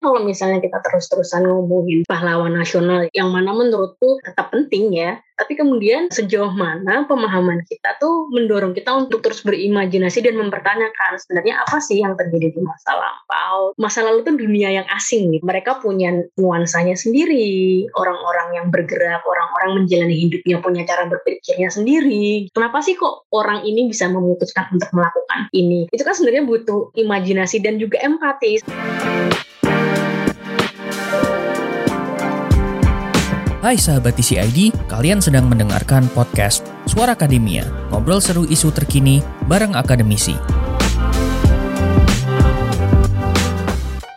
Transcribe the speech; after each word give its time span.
kalau 0.00 0.24
misalnya 0.24 0.64
kita 0.64 0.80
terus-terusan 0.80 1.44
ngomongin 1.44 2.08
pahlawan 2.08 2.56
nasional 2.56 3.06
yang 3.12 3.28
mana 3.28 3.52
menurutku 3.52 4.16
tetap 4.24 4.48
penting 4.48 4.96
ya, 4.96 5.20
tapi 5.40 5.56
kemudian 5.56 6.12
sejauh 6.12 6.52
mana 6.52 7.08
pemahaman 7.08 7.64
kita 7.64 7.96
tuh 7.96 8.28
mendorong 8.28 8.76
kita 8.76 8.92
untuk 8.92 9.24
terus 9.24 9.40
berimajinasi 9.40 10.20
dan 10.20 10.36
mempertanyakan 10.36 11.16
sebenarnya 11.16 11.64
apa 11.64 11.80
sih 11.80 12.00
yang 12.00 12.12
terjadi 12.12 12.52
di 12.52 12.60
masa 12.60 12.92
lampau. 12.92 13.72
Masa 13.80 14.04
lalu 14.04 14.24
tuh 14.24 14.36
dunia 14.36 14.68
yang 14.68 14.88
asing 14.92 15.32
nih. 15.32 15.40
Mereka 15.40 15.80
punya 15.80 16.12
nuansanya 16.36 16.92
sendiri, 16.92 17.88
orang-orang 17.96 18.60
yang 18.60 18.66
bergerak, 18.68 19.24
orang-orang 19.24 19.84
menjalani 19.84 20.16
hidupnya 20.28 20.60
punya 20.60 20.82
cara 20.84 21.08
berpikirnya 21.08 21.72
sendiri. 21.72 22.52
Kenapa 22.52 22.84
sih 22.84 22.96
kok 23.00 23.28
orang 23.32 23.64
ini 23.64 23.88
bisa 23.88 24.08
memutuskan 24.12 24.68
untuk 24.72 24.92
melakukan 24.92 25.48
ini? 25.56 25.88
Itu 25.88 26.04
kan 26.04 26.12
sebenarnya 26.12 26.44
butuh 26.44 26.92
imajinasi 26.96 27.64
dan 27.64 27.80
juga 27.80 27.96
empati. 28.04 28.60
Hai 33.60 33.76
sahabat 33.76 34.16
TCID, 34.16 34.72
kalian 34.88 35.20
sedang 35.20 35.44
mendengarkan 35.44 36.08
podcast 36.16 36.64
Suara 36.88 37.12
Akademia, 37.12 37.68
ngobrol 37.92 38.16
seru 38.16 38.48
isu 38.48 38.72
terkini 38.72 39.20
bareng 39.52 39.76
akademisi. 39.76 40.32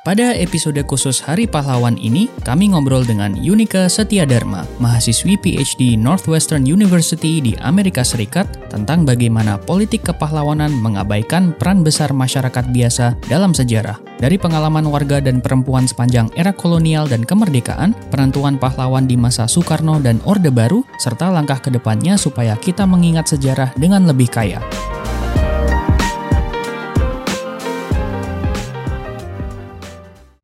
Pada 0.07 0.31
episode 0.31 0.79
khusus 0.87 1.19
Hari 1.19 1.43
Pahlawan 1.43 1.99
ini, 1.99 2.31
kami 2.47 2.71
ngobrol 2.71 3.03
dengan 3.03 3.35
Yunika 3.35 3.91
Dharma, 4.23 4.63
mahasiswi 4.79 5.35
PhD 5.35 5.99
Northwestern 5.99 6.63
University 6.63 7.43
di 7.43 7.51
Amerika 7.59 8.07
Serikat 8.07 8.47
tentang 8.71 9.03
bagaimana 9.03 9.59
politik 9.59 10.07
kepahlawanan 10.07 10.71
mengabaikan 10.71 11.51
peran 11.51 11.83
besar 11.83 12.15
masyarakat 12.15 12.63
biasa 12.71 13.19
dalam 13.27 13.51
sejarah. 13.51 14.12
Dari 14.23 14.39
pengalaman 14.39 14.87
warga 14.87 15.19
dan 15.19 15.43
perempuan 15.43 15.83
sepanjang 15.83 16.31
era 16.39 16.55
kolonial 16.55 17.11
dan 17.11 17.27
kemerdekaan, 17.27 17.91
penentuan 18.07 18.55
pahlawan 18.55 19.03
di 19.03 19.19
masa 19.19 19.51
Soekarno 19.51 19.99
dan 19.99 20.23
Orde 20.23 20.47
Baru, 20.47 20.87
serta 20.95 21.27
langkah 21.27 21.59
ke 21.59 21.67
depannya 21.67 22.15
supaya 22.15 22.55
kita 22.55 22.87
mengingat 22.87 23.35
sejarah 23.35 23.75
dengan 23.75 24.07
lebih 24.07 24.31
kaya. 24.31 24.63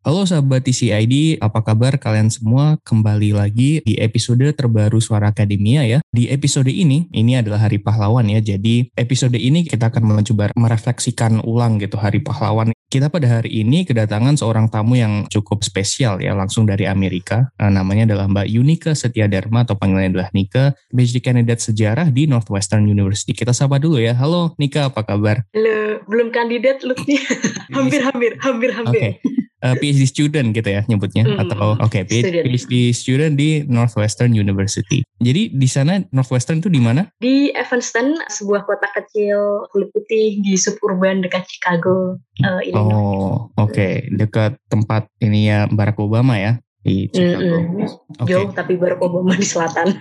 Halo 0.10 0.26
sahabat 0.26 0.66
TCID, 0.66 1.38
apa 1.38 1.62
kabar 1.62 1.94
kalian 2.02 2.34
semua? 2.34 2.82
Kembali 2.82 3.30
lagi 3.30 3.78
di 3.86 3.94
episode 4.02 4.42
terbaru 4.58 4.98
Suara 4.98 5.30
Akademia 5.30 5.86
ya. 5.86 6.02
Di 6.10 6.34
episode 6.34 6.74
ini, 6.74 7.06
ini 7.14 7.38
adalah 7.38 7.70
Hari 7.70 7.78
Pahlawan 7.78 8.26
ya. 8.26 8.42
Jadi 8.42 8.90
episode 8.98 9.38
ini 9.38 9.70
kita 9.70 9.94
akan 9.94 10.02
mencoba 10.18 10.50
merefleksikan 10.58 11.46
ulang 11.46 11.78
gitu 11.78 12.02
Hari 12.02 12.26
Pahlawan. 12.26 12.74
Kita 12.90 13.14
pada 13.14 13.38
hari 13.38 13.62
ini 13.62 13.86
kedatangan 13.86 14.34
seorang 14.34 14.74
tamu 14.74 14.98
yang 14.98 15.30
cukup 15.30 15.62
spesial 15.62 16.18
ya, 16.18 16.34
langsung 16.34 16.66
dari 16.66 16.90
Amerika. 16.90 17.54
Nah, 17.62 17.70
namanya 17.70 18.10
adalah 18.10 18.26
Mbak 18.26 18.50
Yunika 18.50 18.98
Setia 18.98 19.30
Dharma 19.30 19.62
atau 19.62 19.78
panggilannya 19.78 20.10
adalah 20.10 20.34
Nika, 20.34 20.74
PhD 20.90 21.22
Candidate 21.22 21.62
Sejarah 21.62 22.10
di 22.10 22.26
Northwestern 22.26 22.90
University. 22.90 23.38
Kita 23.38 23.54
sapa 23.54 23.78
dulu 23.78 24.02
ya. 24.02 24.18
Halo 24.18 24.58
Nika, 24.58 24.90
apa 24.90 25.06
kabar? 25.06 25.46
Halo, 25.54 26.02
belum 26.10 26.34
kandidat 26.34 26.82
lu 26.82 26.98
hampir, 27.78 28.02
hampir, 28.02 28.42
hampir, 28.42 28.70
hampir. 28.74 29.02
Okay 29.22 29.40
uh, 29.64 29.76
PhD 29.78 30.04
student 30.08 30.52
gitu 30.56 30.70
ya 30.70 30.82
nyebutnya 30.88 31.24
mm, 31.28 31.42
atau 31.48 31.76
oke 31.80 31.90
okay, 31.90 32.02
PhD 32.08 32.92
student 32.96 33.34
di 33.36 33.64
Northwestern 33.68 34.32
University. 34.36 35.04
Jadi 35.20 35.52
di 35.52 35.68
sana 35.68 36.00
Northwestern 36.16 36.64
itu 36.64 36.72
di 36.72 36.80
mana? 36.80 37.12
Di 37.20 37.52
Evanston, 37.52 38.16
sebuah 38.32 38.64
kota 38.64 38.88
kecil 38.96 39.68
kulit 39.76 39.92
putih 39.92 40.40
di 40.40 40.56
suburban 40.56 41.20
dekat 41.20 41.44
Chicago. 41.48 42.16
Uh, 42.40 42.62
Oh, 42.72 43.52
oke, 43.60 43.76
okay. 43.76 44.08
dekat 44.16 44.56
tempat 44.72 45.12
ini 45.20 45.52
ya 45.52 45.68
Barack 45.68 46.00
Obama 46.00 46.40
ya 46.40 46.62
di 46.80 47.12
Chicago. 47.12 47.58
Mm 47.60 47.68
-hmm. 47.76 48.22
okay. 48.24 48.34
Jauh 48.36 48.52
tapi 48.56 48.74
Barack 48.80 49.02
Obama 49.04 49.36
di 49.36 49.48
selatan. 49.48 49.92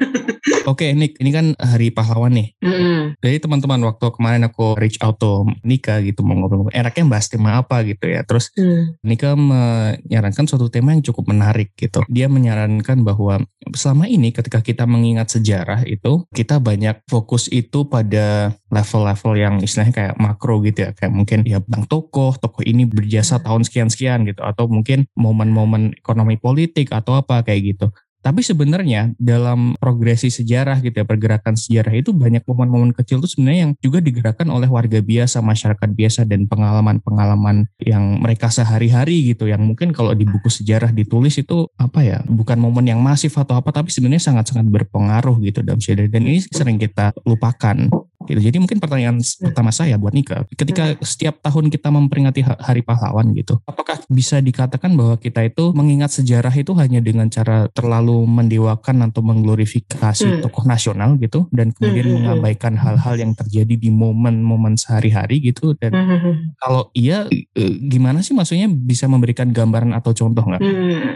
Oke, 0.68 0.88
okay, 0.88 0.90
Nick, 0.92 1.16
ini 1.20 1.30
kan 1.32 1.46
hari 1.56 1.88
pahlawan 1.88 2.32
nih. 2.32 2.52
Mm-hmm. 2.60 3.20
Jadi 3.24 3.36
teman-teman 3.40 3.80
waktu 3.88 4.06
kemarin 4.12 4.44
aku 4.44 4.76
reach 4.76 5.00
out 5.00 5.16
to 5.16 5.48
Nika 5.64 6.00
gitu 6.04 6.20
mau 6.20 6.36
ngobrol, 6.36 6.68
enaknya 6.72 7.04
bahas 7.08 7.26
tema 7.28 7.56
apa 7.60 7.80
gitu 7.84 8.04
ya. 8.04 8.20
Terus 8.24 8.52
mm. 8.52 9.00
Nika 9.00 9.32
menyarankan 9.32 10.44
suatu 10.44 10.68
tema 10.68 10.92
yang 10.92 11.00
cukup 11.04 11.28
menarik 11.32 11.72
gitu. 11.76 12.04
Dia 12.08 12.28
menyarankan 12.28 13.00
bahwa 13.00 13.42
selama 13.74 14.08
ini 14.08 14.30
ketika 14.30 14.60
kita 14.60 14.84
mengingat 14.84 15.32
sejarah 15.32 15.84
itu 15.88 16.24
kita 16.30 16.60
banyak 16.60 17.02
fokus 17.08 17.48
itu 17.48 17.88
pada 17.88 18.52
level-level 18.68 19.32
yang 19.36 19.54
istilahnya 19.60 19.94
kayak 19.94 20.16
makro 20.20 20.60
gitu 20.64 20.88
ya. 20.88 20.90
Kayak 20.92 21.12
mungkin 21.12 21.38
ya 21.44 21.58
bang 21.64 21.84
tokoh, 21.88 22.36
tokoh 22.36 22.62
ini 22.64 22.84
berjasa 22.84 23.40
tahun 23.40 23.64
sekian-sekian 23.64 24.28
gitu. 24.28 24.40
Atau 24.44 24.68
mungkin 24.68 25.08
momen-momen 25.16 25.98
ekonomi 25.98 26.36
politik 26.38 26.92
atau 26.92 27.18
apa 27.18 27.42
kayak 27.42 27.76
gitu. 27.76 27.86
Tapi 28.18 28.42
sebenarnya 28.42 29.14
dalam 29.16 29.78
progresi 29.78 30.28
sejarah 30.28 30.82
gitu 30.82 31.00
ya, 31.00 31.06
pergerakan 31.06 31.54
sejarah 31.54 31.94
itu 31.94 32.10
banyak 32.10 32.42
momen-momen 32.44 32.90
kecil 32.92 33.22
itu 33.22 33.38
sebenarnya 33.38 33.60
yang 33.70 33.72
juga 33.78 33.98
digerakkan 34.02 34.50
oleh 34.50 34.66
warga 34.66 34.98
biasa, 34.98 35.38
masyarakat 35.38 35.90
biasa 35.94 36.26
dan 36.26 36.50
pengalaman-pengalaman 36.50 37.70
yang 37.78 38.18
mereka 38.18 38.50
sehari-hari 38.50 39.32
gitu. 39.32 39.46
Yang 39.46 39.62
mungkin 39.64 39.88
kalau 39.94 40.12
di 40.12 40.26
buku 40.26 40.50
sejarah 40.50 40.90
ditulis 40.90 41.38
itu 41.38 41.70
apa 41.78 42.02
ya, 42.02 42.18
bukan 42.26 42.58
momen 42.58 42.90
yang 42.90 43.00
masif 43.00 43.38
atau 43.38 43.54
apa 43.54 43.70
tapi 43.70 43.94
sebenarnya 43.94 44.34
sangat-sangat 44.34 44.66
berpengaruh 44.66 45.38
gitu 45.44 45.62
dalam 45.62 45.78
sejarah. 45.78 46.10
Dan 46.10 46.26
ini 46.26 46.42
sering 46.42 46.76
kita 46.76 47.14
lupakan 47.22 47.86
gitu. 48.28 48.40
Jadi 48.40 48.56
mungkin 48.60 48.78
pertanyaan 48.78 49.18
pertama 49.20 49.72
saya 49.72 49.96
buat 49.96 50.12
Nika, 50.12 50.44
ketika 50.52 50.94
setiap 51.00 51.40
tahun 51.40 51.72
kita 51.72 51.88
memperingati 51.88 52.44
Hari 52.44 52.84
Pahlawan 52.84 53.32
gitu, 53.32 53.58
apakah 53.64 53.98
bisa 54.12 54.38
dikatakan 54.44 54.94
bahwa 54.94 55.16
kita 55.16 55.44
itu 55.44 55.72
mengingat 55.72 56.12
sejarah 56.12 56.52
itu 56.52 56.76
hanya 56.76 57.00
dengan 57.00 57.28
cara 57.32 57.68
terlalu 57.72 58.24
mendewakan 58.28 59.08
atau 59.08 59.24
mengglorifikasi 59.24 60.40
hmm. 60.40 60.42
tokoh 60.44 60.64
nasional 60.68 61.16
gitu 61.20 61.48
dan 61.50 61.72
kemudian 61.72 62.04
hmm. 62.04 62.12
hmm, 62.12 62.12
hmm. 62.12 62.24
mengabaikan 62.28 62.74
hal-hal 62.76 63.14
yang 63.16 63.32
terjadi 63.32 63.74
di 63.74 63.90
momen-momen 63.92 64.76
sehari-hari 64.76 65.40
gitu 65.40 65.72
dan 65.80 65.92
hmm. 65.96 66.08
hmm 66.08 66.34
kalau 66.58 66.90
iya 66.92 67.24
e, 67.30 67.62
gimana 67.86 68.20
sih 68.20 68.34
maksudnya 68.34 68.66
bisa 68.68 69.06
memberikan 69.06 69.54
gambaran 69.54 69.94
atau 69.94 70.12
contoh 70.12 70.42
nggak? 70.42 70.60
Hmm. 70.60 71.14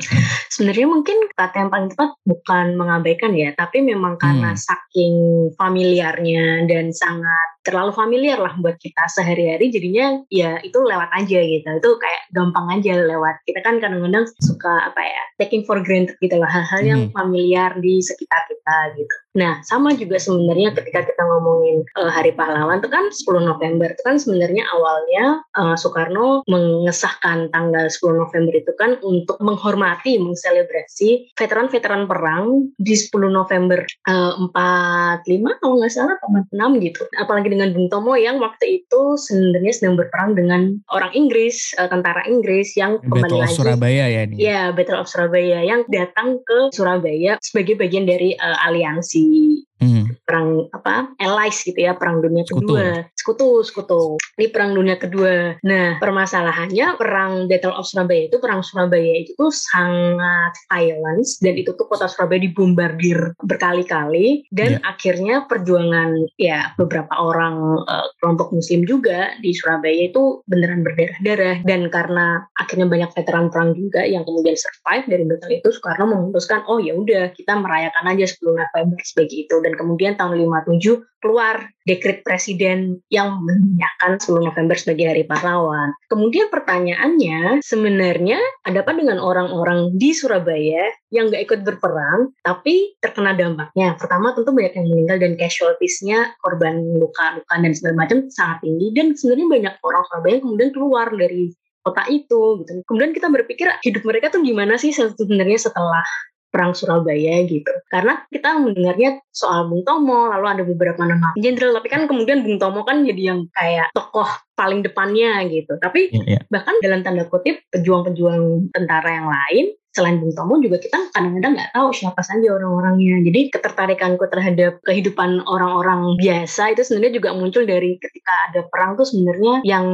Sebenarnya 0.55 0.87
mungkin 0.87 1.17
kata 1.35 1.67
yang 1.67 1.71
paling 1.73 1.89
tepat 1.93 2.11
bukan 2.23 2.67
mengabaikan 2.79 3.33
ya, 3.35 3.51
tapi 3.53 3.83
memang 3.83 4.17
karena 4.17 4.55
hmm. 4.55 4.61
saking 4.61 5.15
familiarnya 5.59 6.69
dan 6.71 6.95
sangat 7.03 7.49
terlalu 7.67 7.91
familiar 7.91 8.39
lah 8.39 8.55
buat 8.63 8.79
kita 8.79 9.11
sehari-hari. 9.11 9.75
Jadinya 9.75 10.23
ya 10.31 10.63
itu 10.63 10.79
lewat 10.79 11.11
aja 11.11 11.39
gitu. 11.43 11.67
Itu 11.67 11.91
kayak 11.99 12.23
gampang 12.31 12.79
aja 12.79 13.03
lewat. 13.03 13.43
Kita 13.43 13.59
kan 13.67 13.83
kadang-kadang 13.83 14.31
suka 14.39 14.95
apa 14.95 15.03
ya 15.03 15.23
taking 15.43 15.67
for 15.67 15.83
granted 15.83 16.15
gitu 16.23 16.39
lah 16.39 16.47
hal-hal 16.47 16.83
yang 16.87 17.01
hmm. 17.11 17.15
familiar 17.15 17.75
di 17.83 17.99
sekitar 17.99 18.47
kita 18.47 18.95
gitu 18.95 19.17
Nah, 19.33 19.65
sama 19.65 19.97
juga 19.97 20.21
sebenarnya 20.21 20.77
ketika 20.77 21.09
kita 21.09 21.23
ngomongin 21.25 21.89
uh, 21.97 22.13
Hari 22.13 22.37
Pahlawan 22.37 22.85
itu 22.85 22.91
kan 22.93 23.09
10 23.09 23.49
November 23.49 23.89
itu 23.89 24.03
kan 24.05 24.21
sebenarnya 24.21 24.69
awalnya 24.77 25.41
uh, 25.57 25.73
Soekarno 25.73 26.45
mengesahkan 26.45 27.49
tanggal 27.49 27.89
10 27.89 28.21
November 28.21 28.53
itu 28.53 28.73
kan 28.77 29.01
untuk 29.01 29.41
menghormati, 29.41 30.21
menselebrasi 30.21 31.33
veteran-veteran 31.33 32.05
perang 32.05 32.69
di 32.77 32.93
10 32.93 33.33
November 33.33 33.81
uh, 34.05 34.37
45 34.53 35.61
kalau 35.65 35.75
nggak 35.81 35.93
salah 35.93 36.17
46 36.53 36.85
gitu. 36.85 37.03
Apalagi 37.17 37.49
dengan 37.49 37.73
Bung 37.73 37.89
Tomo 37.89 38.13
yang 38.21 38.37
waktu 38.37 38.85
itu 38.85 39.17
sebenarnya 39.17 39.73
sedang 39.73 39.97
berperang 39.97 40.37
dengan 40.37 40.77
orang 40.93 41.13
Inggris, 41.17 41.73
uh, 41.81 41.89
tentara 41.89 42.21
Inggris 42.29 42.77
yang 42.77 43.01
kembali 43.01 43.33
Battle 43.33 43.41
lagi. 43.49 43.57
Surabaya 43.57 44.05
ya 44.13 44.21
ini. 44.29 44.37
Ya, 44.37 44.63
Battle 44.77 45.01
of 45.01 45.09
Surabaya 45.09 45.65
yang 45.65 45.89
datang 45.89 46.37
ke 46.45 46.69
Surabaya 46.77 47.41
sebagai 47.41 47.81
bagian 47.81 48.05
dari 48.05 48.37
uh, 48.37 48.69
aliansi 48.69 49.22
the 49.31 49.65
hmm. 49.83 50.05
perang 50.23 50.67
apa 50.71 51.13
allies 51.19 51.59
gitu 51.67 51.79
ya 51.79 51.99
perang 51.99 52.23
dunia 52.23 52.47
kedua. 52.47 53.07
Sekutu 53.19 53.63
sekutu. 53.67 54.17
Di 54.39 54.49
perang 54.49 54.73
dunia 54.73 54.97
kedua. 54.97 55.59
Nah 55.67 55.99
permasalahannya 55.99 56.97
perang 56.97 57.51
Battle 57.51 57.75
of 57.75 57.87
Surabaya 57.87 58.31
itu 58.31 58.39
perang 58.39 58.63
Surabaya 58.63 59.13
itu 59.23 59.35
tuh 59.35 59.53
sangat 59.53 60.55
violence 60.71 61.43
dan 61.43 61.59
itu 61.59 61.75
tuh 61.75 61.87
kota 61.91 62.07
Surabaya 62.07 62.43
dibombardir 62.43 63.35
berkali-kali 63.43 64.47
dan 64.55 64.79
yeah. 64.79 64.89
akhirnya 64.89 65.45
perjuangan 65.47 66.27
ya 66.39 66.73
beberapa 66.79 67.13
orang 67.19 67.83
uh, 67.87 68.07
kelompok 68.23 68.55
muslim 68.55 68.87
juga 68.87 69.35
di 69.43 69.53
Surabaya 69.53 70.09
itu 70.09 70.41
beneran 70.49 70.87
berdarah-darah 70.87 71.67
dan 71.67 71.91
karena 71.93 72.47
akhirnya 72.59 72.87
banyak 72.89 73.11
veteran 73.13 73.51
perang 73.53 73.75
juga 73.77 74.07
yang 74.07 74.23
kemudian 74.23 74.57
survive 74.57 75.05
dari 75.09 75.25
battle 75.27 75.53
itu 75.53 75.69
Soekarno 75.73 76.05
memutuskan 76.09 76.63
oh 76.71 76.79
ya 76.79 76.95
udah 76.95 77.35
kita 77.35 77.59
merayakan 77.59 78.05
aja 78.15 78.27
10 78.29 78.55
November 78.55 78.99
sebagai 79.03 79.37
itu. 79.47 79.57
Dan 79.63 79.72
kemudian 79.77 80.15
tahun 80.19 80.39
57 80.39 81.03
keluar 81.23 81.71
dekret 81.87 82.27
presiden 82.27 82.99
yang 83.07 83.39
menyatakan 83.47 84.19
10 84.19 84.43
November 84.43 84.75
sebagai 84.75 85.07
hari 85.07 85.23
pahlawan. 85.23 85.95
Kemudian 86.11 86.51
pertanyaannya 86.51 87.63
sebenarnya 87.63 88.43
ada 88.67 88.83
apa 88.83 88.93
dengan 88.93 89.23
orang-orang 89.23 89.95
di 89.95 90.11
Surabaya 90.11 90.91
yang 91.15 91.31
nggak 91.31 91.47
ikut 91.47 91.61
berperang 91.63 92.35
tapi 92.43 92.99
terkena 92.99 93.39
dampaknya. 93.39 93.95
Pertama 93.95 94.35
tentu 94.35 94.51
banyak 94.51 94.75
yang 94.75 94.87
meninggal 94.91 95.17
dan 95.23 95.33
casualtiesnya 95.39 96.35
korban 96.43 96.83
luka-luka 96.99 97.55
dan 97.55 97.73
segala 97.73 97.95
macam 98.03 98.27
sangat 98.35 98.67
tinggi 98.67 98.91
dan 98.91 99.15
sebenarnya 99.15 99.47
banyak 99.47 99.75
orang 99.87 100.03
Surabaya 100.11 100.33
yang 100.39 100.45
kemudian 100.51 100.71
keluar 100.75 101.07
dari 101.15 101.55
kota 101.83 102.03
itu 102.11 102.63
gitu. 102.63 102.71
Kemudian 102.87 103.11
kita 103.15 103.27
berpikir 103.31 103.67
hidup 103.83 104.03
mereka 104.07 104.31
tuh 104.31 104.43
gimana 104.43 104.79
sih 104.79 104.95
sebenarnya 104.95 105.59
setelah 105.59 106.07
perang 106.53 106.77
Surabaya 106.77 107.43
gitu. 107.49 107.73
Karena 107.89 108.21
kita 108.29 108.61
mendengarnya 108.61 109.25
soal 109.33 109.73
Bung 109.73 109.83
Tomo, 109.89 110.29
lalu 110.29 110.47
ada 110.47 110.63
beberapa 110.69 111.01
nama 111.09 111.33
jenderal, 111.41 111.81
tapi 111.81 111.89
kan 111.89 112.05
kemudian 112.05 112.45
Bung 112.45 112.61
Tomo 112.61 112.85
kan 112.85 113.03
jadi 113.09 113.33
yang 113.33 113.49
kayak 113.57 113.91
tokoh 113.97 114.29
paling 114.53 114.85
depannya 114.85 115.49
gitu. 115.49 115.81
Tapi 115.81 116.13
yeah, 116.13 116.39
yeah. 116.39 116.43
bahkan 116.53 116.77
dalam 116.85 117.01
tanda 117.01 117.25
kutip 117.27 117.65
pejuang-pejuang 117.73 118.71
tentara 118.77 119.11
yang 119.17 119.29
lain 119.33 119.67
selain 119.93 120.17
Bung 120.19 120.33
Tomo 120.33 120.57
juga 120.57 120.81
kita 120.81 121.13
kadang-kadang 121.13 121.53
nggak 121.53 121.71
tahu 121.77 121.89
siapa 121.93 122.25
saja 122.25 122.49
orang-orangnya. 122.49 123.21
Jadi 123.29 123.53
ketertarikanku 123.53 124.25
terhadap 124.33 124.81
kehidupan 124.89 125.45
orang-orang 125.45 126.17
biasa 126.17 126.73
itu 126.73 126.81
sebenarnya 126.81 127.21
juga 127.21 127.31
muncul 127.37 127.69
dari 127.69 128.01
ketika 128.01 128.33
ada 128.49 128.61
perang 128.73 128.97
tuh 128.97 129.05
sebenarnya 129.05 129.61
yang 129.69 129.85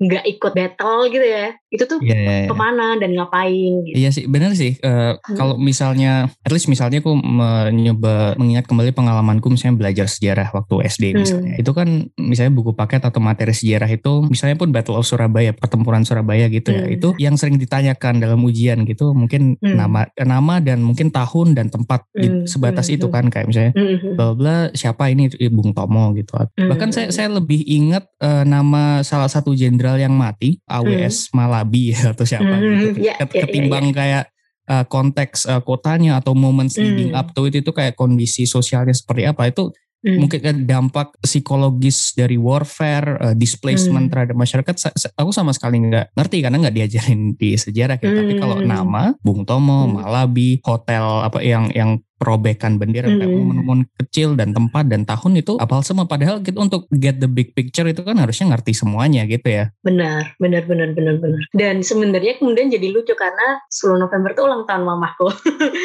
nggak 0.00 0.24
ikut 0.24 0.52
battle 0.56 1.04
gitu 1.12 1.26
ya. 1.28 1.52
Itu 1.68 1.84
tuh 1.84 2.00
yeah, 2.00 2.16
yeah, 2.16 2.38
yeah. 2.44 2.48
ke 2.48 2.54
mana 2.56 2.96
dan 2.96 3.12
ngapain 3.12 3.84
gitu. 3.84 3.96
Iya 3.96 4.10
sih 4.12 4.24
benar 4.24 4.56
sih. 4.56 4.80
Uh, 4.80 5.20
hmm. 5.20 5.36
Kalau 5.36 5.54
misalnya, 5.60 6.32
at 6.44 6.52
least 6.52 6.72
misalnya 6.72 7.04
aku 7.04 7.12
mencoba 7.12 8.36
mengingat 8.40 8.64
kembali 8.64 8.96
pengalamanku 8.96 9.52
misalnya 9.52 9.76
belajar 9.76 10.06
sejarah 10.08 10.48
waktu 10.56 10.74
SD 10.88 11.04
hmm. 11.12 11.16
misalnya. 11.20 11.52
Itu 11.60 11.76
kan 11.76 12.08
misalnya 12.16 12.52
buku 12.56 12.72
paket 12.72 13.04
atau 13.04 13.20
materi 13.20 13.52
sejarah 13.52 13.88
itu 13.92 14.24
misalnya 14.32 14.56
pun 14.56 14.72
Battle 14.72 14.96
of 14.96 15.04
Surabaya, 15.04 15.52
pertempuran 15.52 16.08
Surabaya 16.08 16.48
gitu 16.48 16.72
ya. 16.72 16.88
hmm. 16.88 16.88
ya. 16.88 16.96
Itu 16.96 17.08
yang 17.20 17.36
sering 17.36 17.60
ditanyakan 17.60 18.16
dalam 18.16 18.40
ujian 18.40 18.88
gitu 18.88 19.12
mungkin 19.12 19.41
mungkin 19.42 19.74
hmm. 19.74 19.78
nama 19.78 20.00
nama 20.22 20.54
dan 20.62 20.78
mungkin 20.80 21.10
tahun 21.10 21.58
dan 21.58 21.66
tempat 21.68 22.06
hmm. 22.14 22.46
sebatas 22.46 22.86
hmm. 22.88 22.96
itu 22.96 23.06
kan 23.10 23.24
kayak 23.26 23.46
misalnya 23.50 23.72
hmm. 23.74 24.14
bla 24.14 24.28
bla 24.38 24.56
siapa 24.72 25.10
ini 25.10 25.28
Bung 25.50 25.74
Tomo 25.74 26.14
gitu. 26.14 26.38
Hmm. 26.38 26.70
Bahkan 26.70 26.90
saya 26.94 27.08
saya 27.10 27.28
lebih 27.28 27.66
ingat 27.66 28.06
uh, 28.22 28.46
nama 28.46 29.02
salah 29.02 29.28
satu 29.28 29.52
jenderal 29.52 29.98
yang 29.98 30.14
mati 30.14 30.62
AWS 30.70 31.30
hmm. 31.30 31.34
Malabi 31.34 31.92
atau 32.12 32.24
siapa 32.24 32.54
hmm. 32.56 32.62
gitu. 32.62 32.98
Yeah, 33.02 33.18
ya, 33.20 33.26
ya, 33.26 33.40
Ketimbang 33.46 33.90
yeah, 33.90 33.92
yeah. 33.92 33.98
kayak 33.98 34.24
uh, 34.70 34.84
konteks 34.86 35.44
uh, 35.50 35.62
kotanya 35.62 36.22
atau 36.22 36.32
moments 36.32 36.78
leading 36.78 37.12
hmm. 37.12 37.20
up 37.20 37.34
to 37.34 37.46
itu 37.48 37.60
itu 37.60 37.72
kayak 37.74 37.98
kondisi 37.98 38.46
sosialnya 38.46 38.94
seperti 38.94 39.26
apa 39.26 39.50
itu 39.50 39.74
Hmm. 40.02 40.18
Mungkin 40.18 40.40
kan 40.42 40.56
dampak 40.66 41.14
psikologis 41.22 42.10
dari 42.18 42.34
warfare, 42.34 43.22
uh, 43.22 43.34
displacement 43.38 44.10
hmm. 44.10 44.12
terhadap 44.12 44.34
masyarakat, 44.34 44.74
aku 45.14 45.30
sama 45.30 45.54
sekali 45.54 45.78
nggak 45.78 46.18
ngerti 46.18 46.42
karena 46.42 46.58
nggak 46.58 46.74
diajarin 46.74 47.38
di 47.38 47.54
sejarah. 47.54 48.02
Ya. 48.02 48.10
Hmm. 48.10 48.18
Tapi 48.18 48.32
kalau 48.34 48.56
nama 48.66 49.14
Bung 49.22 49.46
Tomo, 49.46 49.86
hmm. 49.86 50.02
Malabi, 50.02 50.58
hotel 50.66 51.22
apa 51.22 51.38
yang 51.38 51.70
yang 51.70 52.02
perobekan 52.22 52.78
bendera 52.78 53.10
hmm. 53.10 53.18
kayak 53.18 53.32
momen-momen 53.34 53.80
kecil 53.98 54.38
dan 54.38 54.54
tempat 54.54 54.86
dan 54.86 55.02
tahun 55.02 55.42
itu 55.42 55.58
apal 55.58 55.82
semua. 55.82 56.06
Padahal 56.06 56.38
kita 56.38 56.62
untuk 56.62 56.86
get 56.94 57.18
the 57.18 57.26
big 57.26 57.50
picture 57.58 57.82
itu 57.90 58.06
kan 58.06 58.14
harusnya 58.22 58.54
ngerti 58.54 58.70
semuanya 58.70 59.26
gitu 59.26 59.50
ya. 59.50 59.74
Benar 59.82 60.38
benar 60.38 60.62
benar 60.70 60.94
benar 60.94 61.18
benar. 61.18 61.42
Dan 61.50 61.82
sebenarnya 61.82 62.38
kemudian 62.38 62.70
jadi 62.70 62.94
lucu 62.94 63.18
karena 63.18 63.58
10 63.74 63.98
November 63.98 64.30
itu 64.30 64.42
ulang 64.46 64.62
tahun 64.70 64.86
mamaku. 64.86 65.26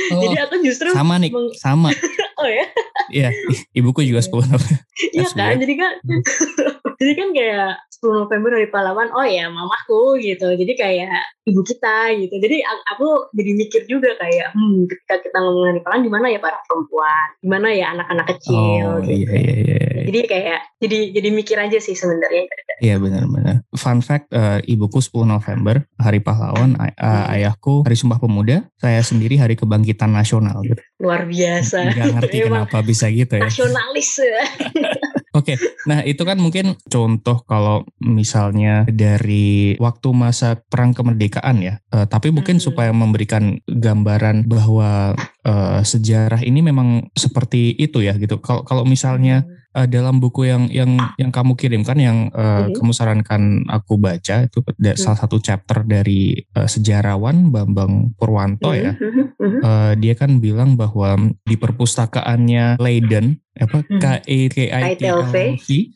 Oh, 0.08 0.24
jadi 0.24 0.48
aku 0.48 0.62
justru 0.64 0.94
sama 0.94 1.18
nih 1.18 1.34
sama. 1.58 1.90
Oh 2.38 2.46
ya? 2.46 2.66
Iya 3.10 3.30
ibuku 3.74 4.06
juga 4.06 4.22
10 4.22 4.54
November. 4.54 4.78
Iya 5.18 5.30
kan? 5.34 5.58
jadi 5.58 5.74
kan 5.78 5.92
hmm. 6.06 6.22
jadi 7.02 7.12
kan 7.18 7.28
kayak 7.34 7.72
10 7.98 8.22
November 8.26 8.50
dari 8.54 8.70
pahlawan 8.70 9.10
oh 9.10 9.26
ya 9.26 9.50
mamaku 9.50 10.22
gitu. 10.22 10.54
Jadi 10.54 10.74
kayak 10.78 11.18
ibu 11.50 11.62
kita 11.66 12.14
gitu. 12.20 12.36
Jadi 12.38 12.62
aku 12.94 13.32
jadi 13.34 13.52
mikir 13.58 13.82
juga 13.90 14.14
kayak 14.20 14.54
hmm 14.54 14.86
ketika 14.86 15.16
kita 15.24 15.38
ngomongin 15.42 15.82
pahlawan 15.82 16.06
di 16.06 16.12
mana 16.28 16.36
ya 16.36 16.44
para 16.44 16.60
perempuan? 16.68 17.28
Di 17.40 17.48
mana 17.48 17.68
ya 17.72 17.86
anak-anak 17.96 18.26
kecil 18.36 18.84
oh, 18.84 19.00
gitu. 19.00 19.24
iya, 19.24 19.32
iya, 19.32 19.56
iya, 19.64 19.78
iya. 19.80 20.04
jadi 20.12 20.20
kayak 20.28 20.60
jadi 20.84 21.00
jadi 21.16 21.30
mikir 21.32 21.56
aja 21.56 21.80
sih 21.80 21.96
sebenarnya. 21.96 22.52
Iya 22.84 23.00
benar-benar 23.00 23.64
fun 23.80 24.04
fact 24.04 24.28
uh, 24.36 24.60
ibuku 24.68 25.00
10 25.00 25.24
November 25.24 25.88
hari 25.96 26.20
pahlawan 26.20 26.76
uh, 26.76 26.92
hmm. 26.92 27.34
ayahku 27.40 27.88
hari 27.88 27.96
sumpah 27.96 28.20
pemuda 28.20 28.68
saya 28.76 29.00
sendiri 29.00 29.40
hari 29.40 29.56
kebangkitan 29.56 30.12
nasional 30.12 30.60
gitu. 30.68 30.84
Luar 31.00 31.24
biasa. 31.24 31.96
Nggak 31.96 32.08
ngerti 32.20 32.38
kenapa 32.52 32.78
bisa 32.84 33.08
gitu 33.08 33.40
ya. 33.40 33.48
nasionalis 33.48 34.12
Oke, 35.38 35.54
okay. 35.54 35.58
nah 35.86 36.02
itu 36.02 36.26
kan 36.26 36.42
mungkin 36.42 36.74
contoh 36.90 37.46
kalau 37.46 37.86
misalnya 38.02 38.90
dari 38.90 39.78
waktu 39.78 40.10
masa 40.10 40.58
perang 40.58 40.98
kemerdekaan 40.98 41.62
ya, 41.62 41.78
uh, 41.94 42.10
tapi 42.10 42.34
mungkin 42.34 42.58
hmm. 42.58 42.66
supaya 42.66 42.90
memberikan 42.90 43.62
gambaran 43.70 44.50
bahwa 44.50 45.14
uh, 45.46 45.80
sejarah 45.86 46.42
ini 46.42 46.66
memang 46.66 47.14
seperti 47.14 47.78
itu 47.78 48.02
ya 48.02 48.18
gitu. 48.18 48.42
Kalau 48.42 48.66
kalau 48.66 48.82
misalnya 48.82 49.46
hmm 49.46 49.68
uh, 49.78 49.88
dalam 49.88 50.18
buku 50.18 50.50
yang 50.50 50.66
yang 50.74 50.98
yang 51.22 51.30
kamu 51.30 51.54
kirimkan 51.54 51.98
yang 52.02 52.18
uh, 52.34 52.66
kamu 52.74 52.92
sarankan 52.92 53.62
aku 53.70 54.02
baca 54.02 54.50
itu 54.50 54.60
mm-hmm. 54.66 54.98
salah 54.98 55.20
satu 55.22 55.38
chapter 55.38 55.86
dari 55.86 56.34
uh, 56.58 56.66
sejarawan 56.66 57.54
Bambang 57.54 58.18
Purwanto 58.18 58.74
ya. 58.74 58.98
Mm-hmm. 58.98 59.62
Uh, 59.62 59.94
dia 60.02 60.18
kan 60.18 60.42
bilang 60.42 60.74
bahwa 60.74 61.14
di 61.46 61.56
perpustakaannya 61.56 62.82
Leiden 62.82 63.38
apa 63.60 63.84
hmm. 63.84 64.00
KEKIT 64.00 64.58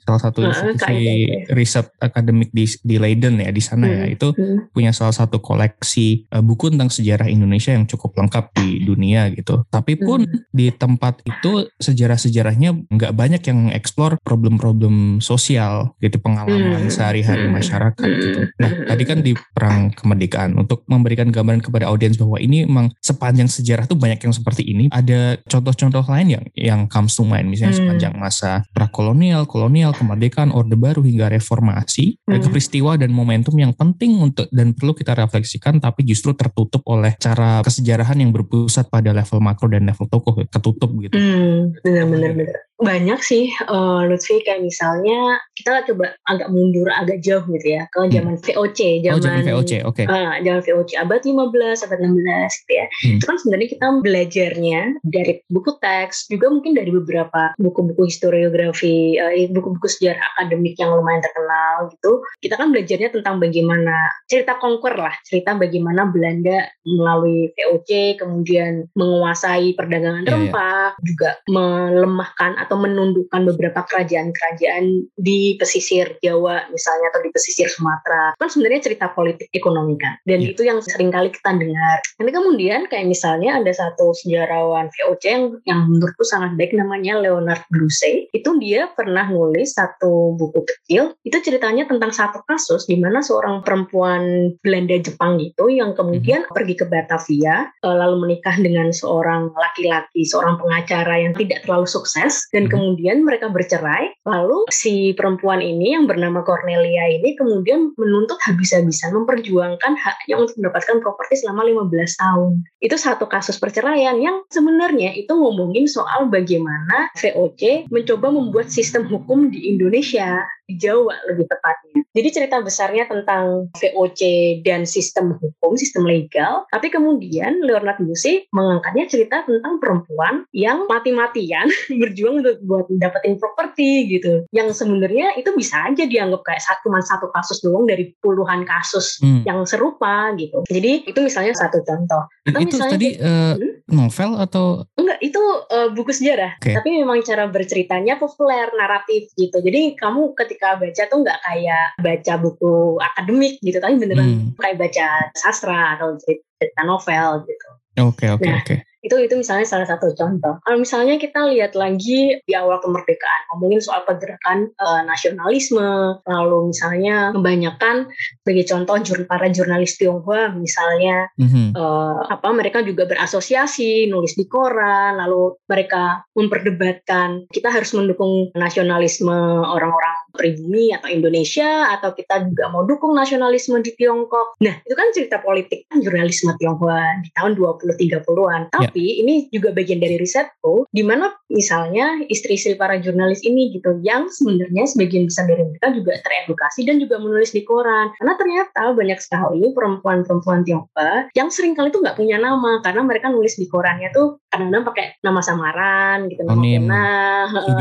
salah 0.04 0.22
satu 0.22 0.40
institusi 0.46 1.30
riset 1.54 1.88
akademik 2.02 2.50
di 2.52 2.66
di 2.82 2.96
Leiden 2.98 3.40
ya 3.40 3.50
di 3.54 3.62
sana 3.64 3.86
ya. 3.88 3.94
hmm. 3.94 4.02
ya 4.02 4.08
itu 4.12 4.28
hmm. 4.34 4.58
punya 4.74 4.92
salah 4.92 5.14
satu 5.14 5.40
koleksi 5.40 6.28
uh, 6.34 6.44
buku 6.44 6.74
tentang 6.74 6.90
sejarah 6.90 7.28
Indonesia 7.30 7.72
yang 7.72 7.86
cukup 7.86 8.18
lengkap 8.18 8.52
di 8.58 8.82
dunia 8.84 9.30
gitu 9.32 9.64
tapi 9.70 9.96
pun 10.00 10.26
hmm. 10.26 10.52
di 10.52 10.74
tempat 10.74 11.22
itu 11.24 11.70
sejarah-sejarahnya 11.78 12.90
nggak 12.90 13.14
banyak 13.14 13.42
yang 13.46 13.70
mengeksplor 13.70 14.18
problem-problem 14.26 15.22
sosial 15.22 15.94
gitu 16.02 16.18
pengalaman 16.18 16.90
hmm. 16.90 16.94
sehari-hari 16.94 17.46
hmm. 17.48 17.54
masyarakat 17.54 18.08
hmm. 18.10 18.22
gitu 18.26 18.40
nah 18.58 18.72
tadi 18.90 19.04
kan 19.06 19.20
di 19.22 19.34
perang 19.54 19.94
kemerdekaan 19.94 20.58
untuk 20.58 20.84
memberikan 20.90 21.30
gambaran 21.30 21.62
kepada 21.62 21.88
audiens 21.92 22.18
bahwa 22.18 22.42
ini 22.42 22.66
memang 22.66 22.90
sepanjang 23.04 23.52
sejarah 23.52 23.86
tuh 23.86 24.00
banyak 24.00 24.18
yang 24.18 24.34
seperti 24.34 24.64
ini 24.66 24.90
ada 24.90 25.38
contoh-contoh 25.46 26.04
lain 26.08 26.28
yang 26.40 26.46
yang 26.56 26.82
comes 26.88 27.14
to 27.14 27.28
mind 27.28 27.51
misalnya 27.52 27.76
hmm. 27.76 27.82
sepanjang 27.84 28.16
masa 28.16 28.52
prakolonial, 28.72 29.44
kolonial, 29.44 29.92
kemerdekaan, 29.92 30.56
orde 30.56 30.80
baru 30.80 31.04
hingga 31.04 31.28
reformasi, 31.28 32.16
hmm. 32.24 32.48
peristiwa 32.48 32.96
dan 32.96 33.12
momentum 33.12 33.60
yang 33.60 33.76
penting 33.76 34.16
untuk 34.24 34.48
dan 34.56 34.72
perlu 34.72 34.96
kita 34.96 35.12
refleksikan 35.12 35.84
tapi 35.84 36.08
justru 36.08 36.32
tertutup 36.32 36.80
oleh 36.88 37.20
cara 37.20 37.60
kesejarahan 37.60 38.16
yang 38.24 38.32
berpusat 38.32 38.88
pada 38.88 39.12
level 39.12 39.44
makro 39.44 39.68
dan 39.68 39.84
level 39.84 40.08
tokoh, 40.08 40.40
ketutup 40.48 40.90
gitu. 41.04 41.20
Hmm, 41.20 41.76
benar-benar 41.84 42.32
benar 42.40 42.71
banyak 42.82 43.20
sih 43.22 43.54
uh, 43.70 44.04
Lutfi 44.10 44.42
kayak 44.42 44.66
misalnya 44.66 45.38
kita 45.54 45.86
coba 45.94 46.18
agak 46.26 46.50
mundur 46.50 46.90
agak 46.90 47.22
jauh 47.22 47.46
gitu 47.46 47.78
ya 47.78 47.86
ke 47.94 47.98
hmm. 48.02 48.12
zaman 48.12 48.36
hmm. 48.36 48.44
VOC 48.44 48.80
zaman, 49.06 49.14
oh, 49.14 49.22
zaman 49.22 49.42
VOC 49.46 49.72
oke 49.86 50.02
okay. 50.02 50.06
uh, 50.10 50.42
zaman 50.42 50.62
VOC 50.66 50.90
abad 50.98 51.22
15 51.22 51.86
abad 51.86 52.00
16 52.02 52.62
gitu 52.66 52.74
ya 52.74 52.86
hmm. 52.90 53.18
itu 53.22 53.26
kan 53.30 53.38
sebenarnya 53.38 53.70
kita 53.70 53.86
belajarnya 54.02 54.82
dari 55.06 55.34
buku 55.54 55.72
teks 55.78 56.26
juga 56.28 56.50
mungkin 56.50 56.74
dari 56.74 56.90
beberapa 56.90 57.54
buku-buku 57.62 58.10
historiografi 58.10 59.22
uh, 59.22 59.34
buku-buku 59.54 59.88
sejarah 59.88 60.22
akademik 60.36 60.74
yang 60.82 60.98
lumayan 60.98 61.22
terkenal 61.22 61.94
gitu 61.94 62.26
kita 62.42 62.58
kan 62.58 62.74
belajarnya 62.74 63.10
tentang 63.14 63.38
bagaimana 63.38 64.10
cerita 64.26 64.58
conquer 64.58 64.98
lah 64.98 65.14
cerita 65.30 65.54
bagaimana 65.54 66.10
Belanda 66.10 66.66
melalui 66.84 67.54
VOC 67.54 68.18
kemudian 68.18 68.90
menguasai 68.98 69.78
perdagangan 69.78 70.26
yeah, 70.26 70.34
iya. 70.34 70.34
rempah 70.34 70.90
yeah. 70.98 71.04
juga 71.06 71.30
melemahkan 71.46 72.52
atau 72.72 72.80
menundukkan 72.80 73.52
beberapa 73.52 73.84
kerajaan-kerajaan 73.84 75.12
di 75.20 75.60
pesisir 75.60 76.16
Jawa 76.24 76.72
misalnya 76.72 77.12
atau 77.12 77.20
di 77.20 77.30
pesisir 77.36 77.68
Sumatera. 77.68 78.32
Kan 78.40 78.48
sebenarnya 78.48 78.88
cerita 78.88 79.12
politik 79.12 79.52
ekonomi 79.52 80.00
kan? 80.00 80.16
Dan 80.24 80.40
yeah. 80.40 80.56
itu 80.56 80.64
yang 80.64 80.80
sering 80.80 81.12
kali 81.12 81.36
kita 81.36 81.52
dengar. 81.60 82.00
Nanti 82.16 82.32
kemudian 82.32 82.88
kayak 82.88 83.12
misalnya 83.12 83.60
ada 83.60 83.72
satu 83.76 84.16
sejarawan 84.24 84.88
VOC 84.88 85.24
yang, 85.28 85.44
yang 85.68 85.80
menurutku 85.92 86.24
sangat 86.24 86.56
baik 86.56 86.72
namanya 86.72 87.20
Leonard 87.20 87.60
Blusse 87.68 88.32
itu 88.32 88.50
dia 88.64 88.88
pernah 88.94 89.28
nulis 89.28 89.76
satu 89.76 90.40
buku 90.40 90.64
kecil. 90.64 91.12
Itu 91.28 91.44
ceritanya 91.44 91.92
tentang 91.92 92.16
satu 92.16 92.40
kasus 92.48 92.88
di 92.88 92.96
mana 92.96 93.20
seorang 93.20 93.66
perempuan 93.66 94.56
Belanda 94.64 94.96
Jepang 95.02 95.42
gitu 95.42 95.68
yang 95.68 95.92
kemudian 95.98 96.48
mm-hmm. 96.48 96.56
pergi 96.56 96.76
ke 96.80 96.86
Batavia 96.88 97.68
eh, 97.68 97.96
lalu 98.00 98.30
menikah 98.30 98.56
dengan 98.56 98.96
seorang 98.96 99.52
laki-laki 99.52 100.24
seorang 100.24 100.56
pengacara 100.62 101.20
yang 101.20 101.34
tidak 101.36 101.66
terlalu 101.66 101.88
sukses. 101.90 102.46
Dan 102.54 102.61
dan 102.62 102.70
hmm. 102.70 102.74
kemudian 102.78 103.18
mereka 103.26 103.50
bercerai 103.50 104.14
lalu 104.22 104.70
si 104.70 105.18
perempuan 105.18 105.66
ini 105.66 105.98
yang 105.98 106.06
bernama 106.06 106.46
Cornelia 106.46 107.10
ini 107.10 107.34
kemudian 107.34 107.98
menuntut 107.98 108.38
habis-habisan 108.46 109.18
memperjuangkan 109.18 109.98
haknya 109.98 110.38
untuk 110.38 110.62
mendapatkan 110.62 111.02
properti 111.02 111.42
selama 111.42 111.66
15 111.66 112.22
tahun 112.22 112.62
itu 112.86 112.94
satu 113.02 113.26
kasus 113.26 113.58
perceraian 113.58 114.22
yang 114.22 114.46
sebenarnya 114.54 115.18
itu 115.18 115.34
ngomongin 115.34 115.90
soal 115.90 116.30
bagaimana 116.30 117.10
VOC 117.18 117.90
mencoba 117.90 118.30
membuat 118.30 118.70
sistem 118.70 119.10
hukum 119.10 119.50
di 119.50 119.74
Indonesia 119.74 120.46
Jawa 120.78 121.18
lebih 121.32 121.50
tepatnya. 121.50 122.06
Jadi 122.12 122.30
cerita 122.30 122.60
besarnya 122.60 123.08
tentang 123.08 123.72
VOC 123.72 124.22
dan 124.68 124.84
sistem 124.84 125.40
hukum, 125.40 125.80
sistem 125.80 126.04
legal, 126.04 126.68
tapi 126.68 126.92
kemudian 126.92 127.64
Leonard 127.64 128.04
Musi 128.04 128.44
mengangkatnya 128.52 129.08
cerita 129.08 129.48
tentang 129.48 129.80
perempuan 129.80 130.44
yang 130.52 130.86
mati-matian 130.92 131.72
berjuang 132.02 132.44
untuk 132.44 132.60
buat 132.68 132.86
dapetin 133.00 133.40
properti 133.40 134.12
gitu. 134.12 134.44
Yang 134.52 134.84
sebenarnya 134.84 135.40
itu 135.40 135.56
bisa 135.56 135.88
aja 135.88 136.04
dianggap 136.04 136.44
kayak 136.44 136.62
satu 136.62 136.92
cuma 136.92 137.00
satu 137.00 137.32
kasus 137.32 137.64
doang 137.64 137.88
dari 137.88 138.12
puluhan 138.20 138.68
kasus 138.68 139.24
hmm. 139.24 139.48
yang 139.48 139.64
serupa 139.64 140.36
gitu. 140.36 140.68
Jadi 140.68 141.08
itu 141.08 141.20
misalnya 141.24 141.56
satu 141.56 141.80
contoh. 141.88 142.28
Atau 142.44 142.60
itu 142.60 142.76
misalnya, 142.76 142.94
tadi 143.00 143.10
uh, 143.16 143.56
hmm? 143.56 143.72
novel 143.88 144.32
atau 144.44 144.66
enggak 145.00 145.20
itu 145.24 145.42
uh, 145.72 145.88
buku 145.96 146.12
sejarah. 146.12 146.60
Okay. 146.60 146.76
Tapi 146.76 147.00
memang 147.00 147.24
cara 147.24 147.48
berceritanya 147.48 148.20
populer, 148.20 148.68
naratif 148.76 149.32
gitu. 149.40 149.64
Jadi 149.64 149.96
kamu 149.96 150.36
ketika 150.36 150.61
baca 150.78 151.04
tuh 151.10 151.20
nggak 151.26 151.40
kayak 151.42 151.88
baca 151.98 152.34
buku 152.38 152.74
akademik 153.02 153.58
gitu, 153.62 153.78
tapi 153.82 153.98
beneran 153.98 154.28
hmm. 154.30 154.62
kayak 154.62 154.78
baca 154.78 155.08
sastra 155.34 155.98
atau 155.98 156.16
cerita 156.22 156.82
novel 156.86 157.44
gitu. 157.50 157.70
Oke 158.00 158.24
okay, 158.24 158.30
oke 158.32 158.40
okay, 158.40 158.50
nah, 158.50 158.60
oke. 158.62 158.68
Okay. 158.70 158.80
Itu 159.02 159.18
itu 159.18 159.34
misalnya 159.34 159.66
salah 159.66 159.90
satu 159.90 160.14
contoh. 160.14 160.62
Kalau 160.62 160.78
misalnya 160.78 161.18
kita 161.18 161.50
lihat 161.50 161.74
lagi 161.74 162.38
di 162.46 162.54
awal 162.54 162.78
kemerdekaan, 162.86 163.42
ngomongin 163.50 163.82
soal 163.82 164.06
pergerakan 164.06 164.70
uh, 164.78 165.02
nasionalisme, 165.10 166.22
lalu 166.22 166.70
misalnya 166.70 167.34
kebanyakan 167.34 168.06
sebagai 168.46 168.66
contoh 168.70 168.96
jur, 169.02 169.20
para 169.26 169.50
jurnalis 169.50 169.98
Tionghoa 169.98 170.54
misalnya 170.54 171.34
mm-hmm. 171.34 171.74
uh, 171.74 172.30
apa 172.30 172.54
mereka 172.54 172.86
juga 172.86 173.10
berasosiasi 173.10 174.06
nulis 174.06 174.38
di 174.38 174.46
koran, 174.46 175.18
lalu 175.18 175.58
mereka 175.66 176.22
memperdebatkan 176.38 177.50
kita 177.50 177.74
harus 177.74 177.98
mendukung 177.98 178.54
nasionalisme 178.54 179.66
orang-orang 179.66 180.21
pribumi 180.32 180.96
atau 180.96 181.12
Indonesia 181.12 181.92
atau 181.92 182.16
kita 182.16 182.48
juga 182.48 182.72
mau 182.72 182.88
dukung 182.88 183.18
nasionalisme 183.18 183.82
di 183.84 183.92
Tiongkok. 183.98 184.62
Nah, 184.64 184.76
itu 184.84 184.96
kan 184.96 185.12
cerita 185.12 185.44
politik 185.44 185.90
kan 185.92 186.00
jurnalisme 186.00 186.56
Tionghoa 186.56 187.24
di 187.26 187.30
tahun 187.36 187.60
20-30-an. 187.60 188.72
Tapi 188.72 189.02
tapi 189.02 189.24
ini 189.24 189.48
juga 189.50 189.74
bagian 189.74 189.98
dari 189.98 190.20
risetku, 190.20 190.86
di 190.92 191.02
mana 191.02 191.34
misalnya 191.50 192.22
istri-istri 192.30 192.78
para 192.78 193.00
jurnalis 193.02 193.42
ini 193.42 193.74
gitu, 193.74 193.98
yang 194.06 194.30
sebenarnya 194.30 194.84
sebagian 194.86 195.26
besar 195.26 195.50
dari 195.50 195.64
mereka 195.66 195.90
juga 195.96 196.20
teredukasi 196.22 196.86
dan 196.86 197.02
juga 197.02 197.18
menulis 197.18 197.50
di 197.56 197.66
koran. 197.66 198.14
Karena 198.20 198.38
ternyata 198.38 198.92
banyak 198.94 199.20
sekali 199.24 199.74
perempuan-perempuan 199.74 200.68
Tiongkok 200.68 201.34
yang 201.34 201.50
sering 201.50 201.74
kali 201.74 201.90
itu 201.90 201.98
nggak 201.98 202.14
punya 202.14 202.38
nama, 202.38 202.84
karena 202.86 203.02
mereka 203.02 203.34
nulis 203.34 203.58
di 203.58 203.66
korannya 203.66 204.14
tuh 204.14 204.38
kadang-kadang 204.52 204.86
pakai 204.86 205.06
nama 205.24 205.42
samaran 205.42 206.28
gitu, 206.28 206.44
nama 206.44 206.62
pena, 206.62 207.48
atau 207.48 207.80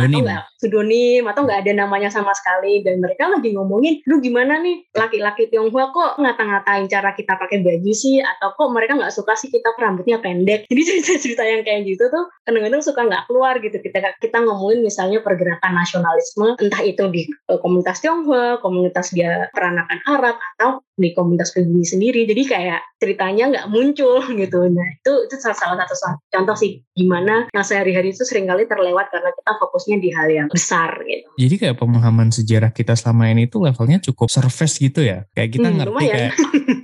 pseudonym 0.57 1.25
atau 1.27 1.43
nggak 1.45 1.61
ada 1.67 1.73
namanya 1.75 2.09
sama 2.09 2.31
sekali. 2.41 2.81
Dan 2.81 3.05
mereka 3.05 3.29
lagi 3.29 3.53
ngomongin 3.53 4.01
lu 4.09 4.25
gimana 4.25 4.57
nih? 4.65 4.89
Laki-laki 4.97 5.53
Tionghoa 5.53 5.93
kok 5.93 6.17
ngata-ngatain 6.17 6.89
cara 6.89 7.13
kita 7.13 7.37
pakai 7.37 7.61
baju 7.61 7.93
sih? 7.93 8.25
Atau 8.25 8.57
kok 8.57 8.69
mereka 8.73 8.97
nggak 8.97 9.13
suka 9.13 9.37
sih 9.37 9.53
kita 9.53 9.77
rambutnya 9.77 10.19
pendek? 10.25 10.65
Jadi 10.73 10.83
cerita-cerita 10.89 11.45
yang 11.45 11.63
kayak 11.63 11.85
gitu 11.85 12.09
tuh 12.09 12.25
kadang-kadang 12.49 12.81
suka 12.81 13.01
nggak 13.05 13.25
keluar 13.29 13.55
gitu. 13.61 13.77
Kita 13.77 14.17
kita 14.17 14.39
ngomongin 14.41 14.81
misalnya 14.81 15.21
pergerakan 15.21 15.73
nasionalisme 15.77 16.57
entah 16.57 16.83
itu 16.83 17.05
di 17.13 17.29
uh, 17.53 17.61
komunitas 17.61 18.01
Tionghoa 18.01 18.59
komunitas 18.65 19.13
dia 19.13 19.53
peranakan 19.53 20.01
Arab 20.09 20.37
atau 20.57 20.81
di 21.01 21.17
komunitas 21.17 21.57
pribumi 21.57 21.83
sendiri 21.89 22.29
jadi 22.29 22.43
kayak 22.45 22.81
ceritanya 23.01 23.45
nggak 23.57 23.67
muncul 23.73 24.21
gitu 24.41 24.69
nah 24.69 24.87
itu 24.87 25.13
itu 25.27 25.35
salah, 25.41 25.57
salah 25.57 25.89
satu 25.89 26.21
contoh 26.29 26.57
sih 26.57 26.85
gimana 27.01 27.49
yang 27.49 27.65
sehari-hari 27.65 28.13
itu 28.13 28.23
sering 28.29 28.45
kali 28.45 28.69
terlewat 28.69 29.09
karena 29.09 29.33
kita 29.33 29.53
fokusnya 29.57 29.97
di 30.03 30.09
hal 30.13 30.29
yang 30.29 30.49
besar 30.53 31.01
gitu. 31.07 31.27
Jadi 31.41 31.55
kayak 31.57 31.77
pemahaman 31.81 32.29
sejarah 32.29 32.71
kita 32.75 32.93
selama 32.93 33.33
ini 33.33 33.49
tuh 33.49 33.65
levelnya 33.65 34.03
cukup 34.05 34.29
surface 34.29 34.77
gitu 34.77 35.01
ya. 35.01 35.25
Kayak 35.33 35.51
kita 35.57 35.69
hmm, 35.73 35.77
ngerti 35.81 35.91
lumayan. 35.97 36.13
kayak 36.13 36.33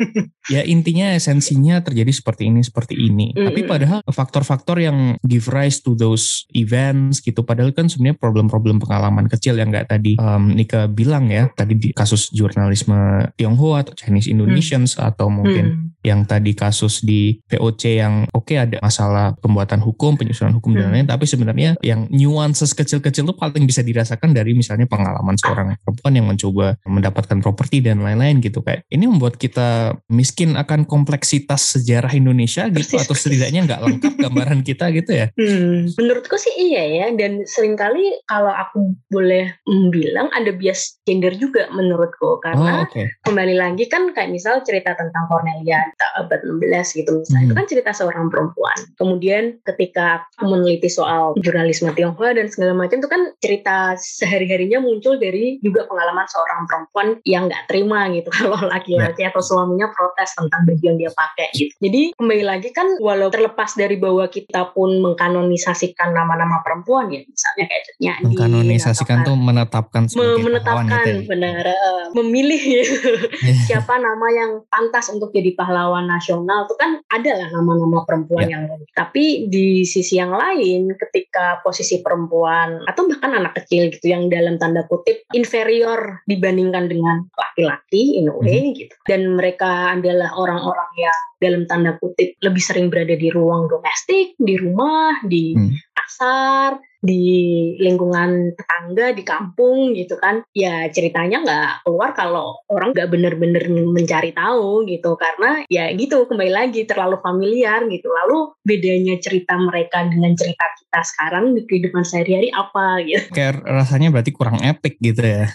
ya 0.54 0.62
intinya 0.64 1.06
esensinya 1.12 1.82
terjadi 1.82 2.12
seperti 2.14 2.48
ini 2.48 2.60
seperti 2.64 2.94
ini. 2.96 3.34
Mm-hmm. 3.34 3.46
Tapi 3.50 3.60
padahal 3.68 4.00
faktor-faktor 4.08 4.80
yang 4.80 5.20
give 5.26 5.50
rise 5.52 5.84
to 5.84 5.92
those 5.98 6.48
events 6.56 7.20
gitu 7.20 7.44
padahal 7.44 7.74
kan 7.76 7.90
sebenarnya 7.90 8.16
problem-problem 8.16 8.80
pengalaman 8.80 9.26
kecil 9.28 9.58
yang 9.58 9.68
nggak 9.68 9.90
tadi 9.90 10.16
um, 10.16 10.54
Nika 10.54 10.88
bilang 10.88 11.28
ya 11.28 11.50
tadi 11.52 11.76
di 11.76 11.90
kasus 11.92 12.30
jurnalisme 12.32 13.28
Tionghoa 13.36 13.84
atau 13.84 13.92
Chinese 14.06 14.30
Indonesians 14.30 14.94
mm. 14.94 15.02
atau 15.02 15.26
mungkin 15.26 15.66
mm. 15.66 16.06
yang 16.06 16.22
tadi 16.22 16.54
kasus 16.54 17.02
di 17.02 17.42
VOC 17.50 17.82
yang 17.98 18.22
oke 18.30 18.46
okay, 18.46 18.62
ada 18.62 18.78
masalah 18.78 19.34
pembuatan 19.42 19.82
hukum, 19.82 20.14
penyusunan 20.14 20.54
hukum 20.54 20.70
mm. 20.70 20.76
dan 20.78 20.82
lain-lain 20.86 21.08
tapi 21.10 21.24
sebenarnya 21.26 21.70
yang 21.82 22.06
nuances 22.14 22.70
kecil-kecil 22.70 23.26
itu 23.26 23.34
paling 23.34 23.66
bisa 23.66 23.82
dirasakan 23.82 24.30
dari 24.30 24.54
misalnya 24.54 24.86
pengalaman 24.86 25.34
seorang 25.34 25.74
perempuan 25.82 26.14
yang 26.14 26.26
mencoba 26.30 26.78
mendapatkan 26.86 27.42
properti 27.42 27.82
dan 27.82 28.06
lain-lain 28.06 28.38
gitu 28.38 28.62
kayak 28.62 28.86
ini 28.94 29.10
membuat 29.10 29.34
kita 29.34 29.98
miskin 30.06 30.54
akan 30.54 30.86
kompleksitas 30.86 31.74
sejarah 31.74 32.14
Indonesia 32.14 32.70
gitu 32.70 32.94
persis, 32.94 33.02
atau 33.02 33.16
setidaknya 33.18 33.66
nggak 33.66 33.80
lengkap 33.82 34.14
gambaran 34.22 34.60
kita 34.62 34.94
gitu 34.94 35.10
ya 35.10 35.26
hmm, 35.34 35.98
menurutku 35.98 36.38
sih 36.38 36.54
iya 36.70 36.84
ya 36.86 37.06
dan 37.18 37.42
sering 37.48 37.74
kali 37.74 38.14
kalau 38.30 38.52
aku 38.54 38.94
boleh 39.10 39.56
bilang 39.90 40.30
ada 40.30 40.52
bias 40.52 41.00
gender 41.02 41.34
juga 41.34 41.66
menurutku 41.72 42.38
karena 42.44 42.84
oh, 42.84 42.86
okay. 42.86 43.10
kembali 43.24 43.54
lagi 43.56 43.85
kan 43.90 44.12
kayak 44.12 44.30
misal 44.32 44.60
cerita 44.62 44.94
tentang 44.94 45.26
Cornelia 45.30 45.86
abad 46.18 46.40
16 46.42 46.98
gitu 47.02 47.10
misalnya 47.22 47.42
hmm. 47.42 47.48
itu 47.50 47.54
kan 47.54 47.66
cerita 47.66 47.90
seorang 47.94 48.26
perempuan 48.28 48.78
kemudian 48.98 49.58
ketika 49.64 50.26
meneliti 50.42 50.88
soal 50.90 51.34
jurnalisme 51.40 51.90
Tionghoa 51.92 52.36
dan 52.36 52.46
segala 52.50 52.76
macam 52.76 53.00
itu 53.00 53.08
kan 53.10 53.22
cerita 53.40 53.96
sehari-harinya 53.96 54.80
muncul 54.80 55.18
dari 55.18 55.58
juga 55.60 55.84
pengalaman 55.88 56.26
seorang 56.28 56.60
perempuan 56.68 57.08
yang 57.24 57.48
nggak 57.48 57.66
terima 57.70 58.08
gitu 58.12 58.28
kalau 58.38 58.58
laki-laki 58.68 59.24
yeah. 59.24 59.30
atau 59.32 59.42
suaminya 59.42 59.88
protes 59.92 60.32
tentang 60.36 60.62
baju 60.66 60.82
yang 60.82 60.98
dia 60.98 61.10
pakai 61.12 61.48
gitu. 61.56 61.72
Jadi 61.80 62.02
kembali 62.16 62.44
lagi 62.44 62.68
kan 62.72 62.86
walau 63.00 63.28
terlepas 63.28 63.74
dari 63.74 63.96
bahwa 63.96 64.26
kita 64.28 64.72
pun 64.72 65.00
mengkanonisasikan 65.02 66.12
nama-nama 66.12 66.60
perempuan 66.62 67.12
ya 67.12 67.22
misalnya 67.24 67.64
kayak 67.68 67.84
nyanyi 68.00 68.34
mengkanonisasikan 68.34 69.18
tuh 69.24 69.36
menetapkan 69.36 70.02
sebagai 70.10 70.44
menetapkan 70.44 71.04
gitu 71.04 71.10
ya. 71.10 71.28
benar 71.28 71.64
uh, 71.66 72.04
memilih 72.16 72.62
ya. 72.62 72.84
siapa 73.76 74.00
nama 74.00 74.26
yang 74.32 74.50
pantas 74.72 75.12
untuk 75.12 75.30
jadi 75.36 75.52
pahlawan 75.52 76.08
nasional 76.08 76.64
itu 76.64 76.74
kan 76.80 77.04
ada 77.12 77.32
lah 77.36 77.48
nama-nama 77.52 78.08
perempuan 78.08 78.48
yeah. 78.48 78.52
yang 78.56 78.64
tapi 78.96 79.52
di 79.52 79.84
sisi 79.84 80.16
yang 80.16 80.32
lain 80.32 80.96
ketika 80.96 81.60
posisi 81.60 82.00
perempuan 82.00 82.80
atau 82.88 83.04
bahkan 83.12 83.36
anak 83.36 83.52
kecil 83.60 83.92
gitu 83.92 84.08
yang 84.08 84.32
dalam 84.32 84.56
tanda 84.56 84.88
kutip 84.88 85.28
inferior 85.36 86.24
dibandingkan 86.24 86.88
dengan 86.88 87.28
laki-laki 87.36 88.16
in 88.16 88.32
a 88.32 88.34
way 88.40 88.48
mm 88.48 88.64
-hmm. 88.72 88.78
gitu 88.80 88.94
dan 89.04 89.20
mereka 89.36 89.92
adalah 89.92 90.32
orang-orang 90.40 90.90
yang 90.96 91.20
dalam 91.36 91.68
tanda 91.68 92.00
kutip 92.00 92.36
lebih 92.40 92.62
sering 92.62 92.88
berada 92.88 93.12
di 93.12 93.28
ruang 93.28 93.68
domestik, 93.68 94.38
di 94.40 94.54
rumah, 94.56 95.20
di 95.26 95.52
hmm. 95.52 95.92
pasar, 95.92 96.80
di 97.06 97.76
lingkungan 97.78 98.56
tetangga 98.56 99.12
di 99.12 99.22
kampung 99.22 99.92
gitu 99.92 100.16
kan. 100.16 100.42
Ya 100.56 100.88
ceritanya 100.88 101.44
nggak 101.44 101.68
keluar 101.84 102.16
kalau 102.16 102.56
orang 102.72 102.96
nggak 102.96 103.10
bener-bener 103.12 103.64
mencari 103.68 104.32
tahu 104.32 104.88
gitu. 104.88 105.14
Karena 105.20 105.62
ya 105.68 105.92
gitu 105.92 106.24
kembali 106.26 106.52
lagi 106.52 106.88
terlalu 106.88 107.20
familiar 107.20 107.84
gitu. 107.86 108.08
Lalu 108.08 108.56
bedanya 108.64 109.20
cerita 109.20 109.54
mereka 109.60 110.08
dengan 110.08 110.32
cerita 110.34 110.64
kita 110.80 111.00
sekarang 111.04 111.52
di 111.52 111.62
kehidupan 111.68 112.02
sehari-hari 112.02 112.48
apa 112.50 113.04
gitu? 113.04 113.28
Kayak 113.36 113.62
rasanya 113.68 114.08
berarti 114.08 114.32
kurang 114.32 114.58
epic 114.64 114.96
gitu 114.98 115.22
ya. 115.22 115.46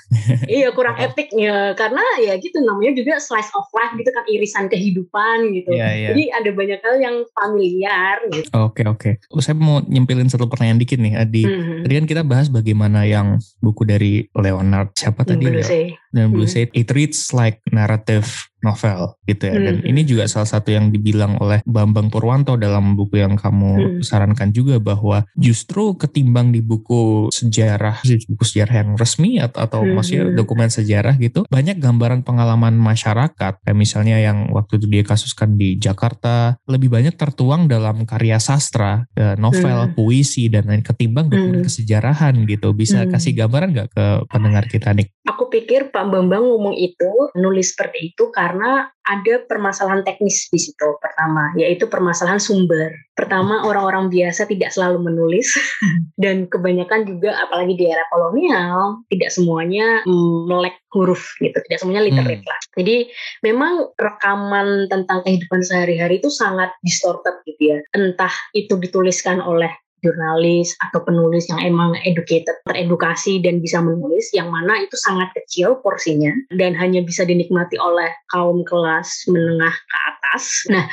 Iya 0.52 0.70
kurang 0.76 1.00
epicnya. 1.00 1.74
Karena 1.74 2.04
ya 2.22 2.38
gitu 2.38 2.62
namanya 2.62 2.94
juga 2.94 3.18
slice 3.18 3.50
of 3.58 3.66
life 3.74 3.94
gitu 3.98 4.10
kan 4.14 4.26
irisan 4.30 4.66
kehidupan 4.70 5.50
gitu. 5.56 5.74
yeah, 5.74 5.81
yeah. 5.90 6.12
jadi 6.14 6.24
ada 6.38 6.50
banyak 6.54 6.80
hal 6.84 6.96
yang 7.02 7.18
familiar 7.34 8.16
gitu 8.30 8.48
oke 8.54 8.78
okay, 8.78 8.86
oke 8.86 9.10
okay. 9.18 9.42
saya 9.42 9.58
mau 9.58 9.82
nyempilin 9.82 10.30
satu 10.30 10.46
pertanyaan 10.46 10.78
dikit 10.78 11.02
nih 11.02 11.18
di 11.26 11.44
hmm. 11.48 11.88
tadi 11.88 11.94
kan 11.98 12.06
kita 12.06 12.22
bahas 12.28 12.48
bagaimana 12.54 13.08
yang 13.08 13.42
buku 13.64 13.88
dari 13.88 14.28
Leonard 14.38 14.94
siapa 14.94 15.26
tadi 15.26 15.48
Blue 15.48 15.64
dan 16.12 16.26
Blue 16.30 16.46
hmm. 16.46 16.76
it 16.76 16.88
reads 16.92 17.32
like 17.34 17.64
narrative 17.72 18.51
novel 18.62 19.18
gitu 19.28 19.50
ya. 19.50 19.58
Dan 19.58 19.82
hmm. 19.82 19.90
ini 19.92 20.02
juga 20.08 20.26
salah 20.26 20.50
satu 20.50 20.74
yang 20.74 20.90
dibilang 20.90 21.38
oleh 21.38 21.62
Bambang 21.68 22.10
Purwanto 22.10 22.58
dalam 22.58 22.98
buku 22.98 23.22
yang 23.22 23.38
kamu 23.38 24.00
hmm. 24.00 24.02
sarankan 24.02 24.50
juga 24.50 24.82
bahwa 24.82 25.26
justru 25.38 25.94
ketimbang 25.98 26.54
di 26.54 26.62
buku 26.64 27.30
sejarah, 27.30 28.02
buku 28.06 28.44
sejarah 28.44 28.86
yang 28.86 28.90
resmi 28.98 29.38
atau, 29.42 29.60
atau 29.62 29.80
hmm. 29.84 29.94
maksudnya 29.94 30.26
dokumen 30.34 30.70
sejarah 30.70 31.18
gitu, 31.18 31.46
banyak 31.50 31.78
gambaran 31.78 32.22
pengalaman 32.26 32.78
masyarakat. 32.78 33.62
Kayak 33.62 33.78
misalnya 33.78 34.18
yang 34.22 34.54
waktu 34.54 34.78
itu 34.82 34.88
dia 34.88 35.04
kasuskan 35.06 35.58
di 35.58 35.78
Jakarta, 35.78 36.58
lebih 36.70 36.94
banyak 36.94 37.18
tertuang 37.18 37.66
dalam 37.66 38.06
karya 38.06 38.38
sastra, 38.38 39.06
ya, 39.18 39.36
novel, 39.38 39.92
hmm. 39.92 39.94
puisi 39.98 40.48
dan 40.48 40.70
lain 40.70 40.86
ketimbang 40.86 41.30
dokumen 41.30 41.62
hmm. 41.62 41.68
kesejarahan 41.68 42.34
gitu. 42.46 42.74
Bisa 42.74 43.06
hmm. 43.06 43.12
kasih 43.14 43.34
gambaran 43.36 43.70
nggak 43.74 43.90
ke 43.94 44.06
pendengar 44.30 44.66
kita 44.70 44.94
nih? 44.94 45.08
Aku 45.30 45.48
pikir 45.48 45.94
Pak 45.94 46.06
Bambang 46.12 46.44
ngomong 46.44 46.76
itu 46.76 47.32
nulis 47.38 47.72
seperti 47.72 48.12
itu 48.12 48.34
karena 48.34 48.51
karena 48.52 48.92
ada 49.08 49.48
permasalahan 49.48 50.04
teknis 50.04 50.52
di 50.52 50.60
situ 50.60 51.00
pertama, 51.00 51.56
yaitu 51.56 51.88
permasalahan 51.88 52.36
sumber. 52.36 52.92
Pertama, 53.16 53.64
orang-orang 53.64 54.12
biasa 54.12 54.44
tidak 54.44 54.76
selalu 54.76 55.08
menulis 55.08 55.56
dan 56.24 56.52
kebanyakan 56.52 57.08
juga 57.08 57.32
apalagi 57.48 57.80
di 57.80 57.88
era 57.88 58.04
kolonial 58.12 59.00
tidak 59.08 59.32
semuanya 59.32 60.04
melek 60.52 60.84
huruf 60.92 61.24
gitu, 61.40 61.56
tidak 61.64 61.80
semuanya 61.80 62.04
literate 62.12 62.44
hmm. 62.44 62.52
lah. 62.52 62.60
Jadi 62.76 62.98
memang 63.40 63.88
rekaman 63.96 64.92
tentang 64.92 65.24
kehidupan 65.24 65.64
sehari-hari 65.64 66.20
itu 66.20 66.28
sangat 66.28 66.76
distorted 66.84 67.40
gitu 67.48 67.72
ya. 67.72 67.80
Entah 67.96 68.36
itu 68.52 68.76
dituliskan 68.76 69.40
oleh 69.40 69.72
jurnalis 70.02 70.74
atau 70.82 71.06
penulis 71.06 71.48
yang 71.50 71.62
emang 71.62 71.94
educated, 72.06 72.58
teredukasi 72.66 73.42
dan 73.42 73.62
bisa 73.62 73.80
menulis, 73.82 74.34
yang 74.34 74.50
mana 74.50 74.82
itu 74.82 74.98
sangat 74.98 75.30
kecil 75.38 75.80
porsinya 75.82 76.34
dan 76.54 76.74
hanya 76.76 77.06
bisa 77.06 77.26
dinikmati 77.26 77.78
oleh 77.78 78.10
kaum 78.34 78.66
kelas 78.66 79.30
menengah 79.30 79.74
ke 79.74 79.98
atas. 80.10 80.44
Nah, 80.74 80.86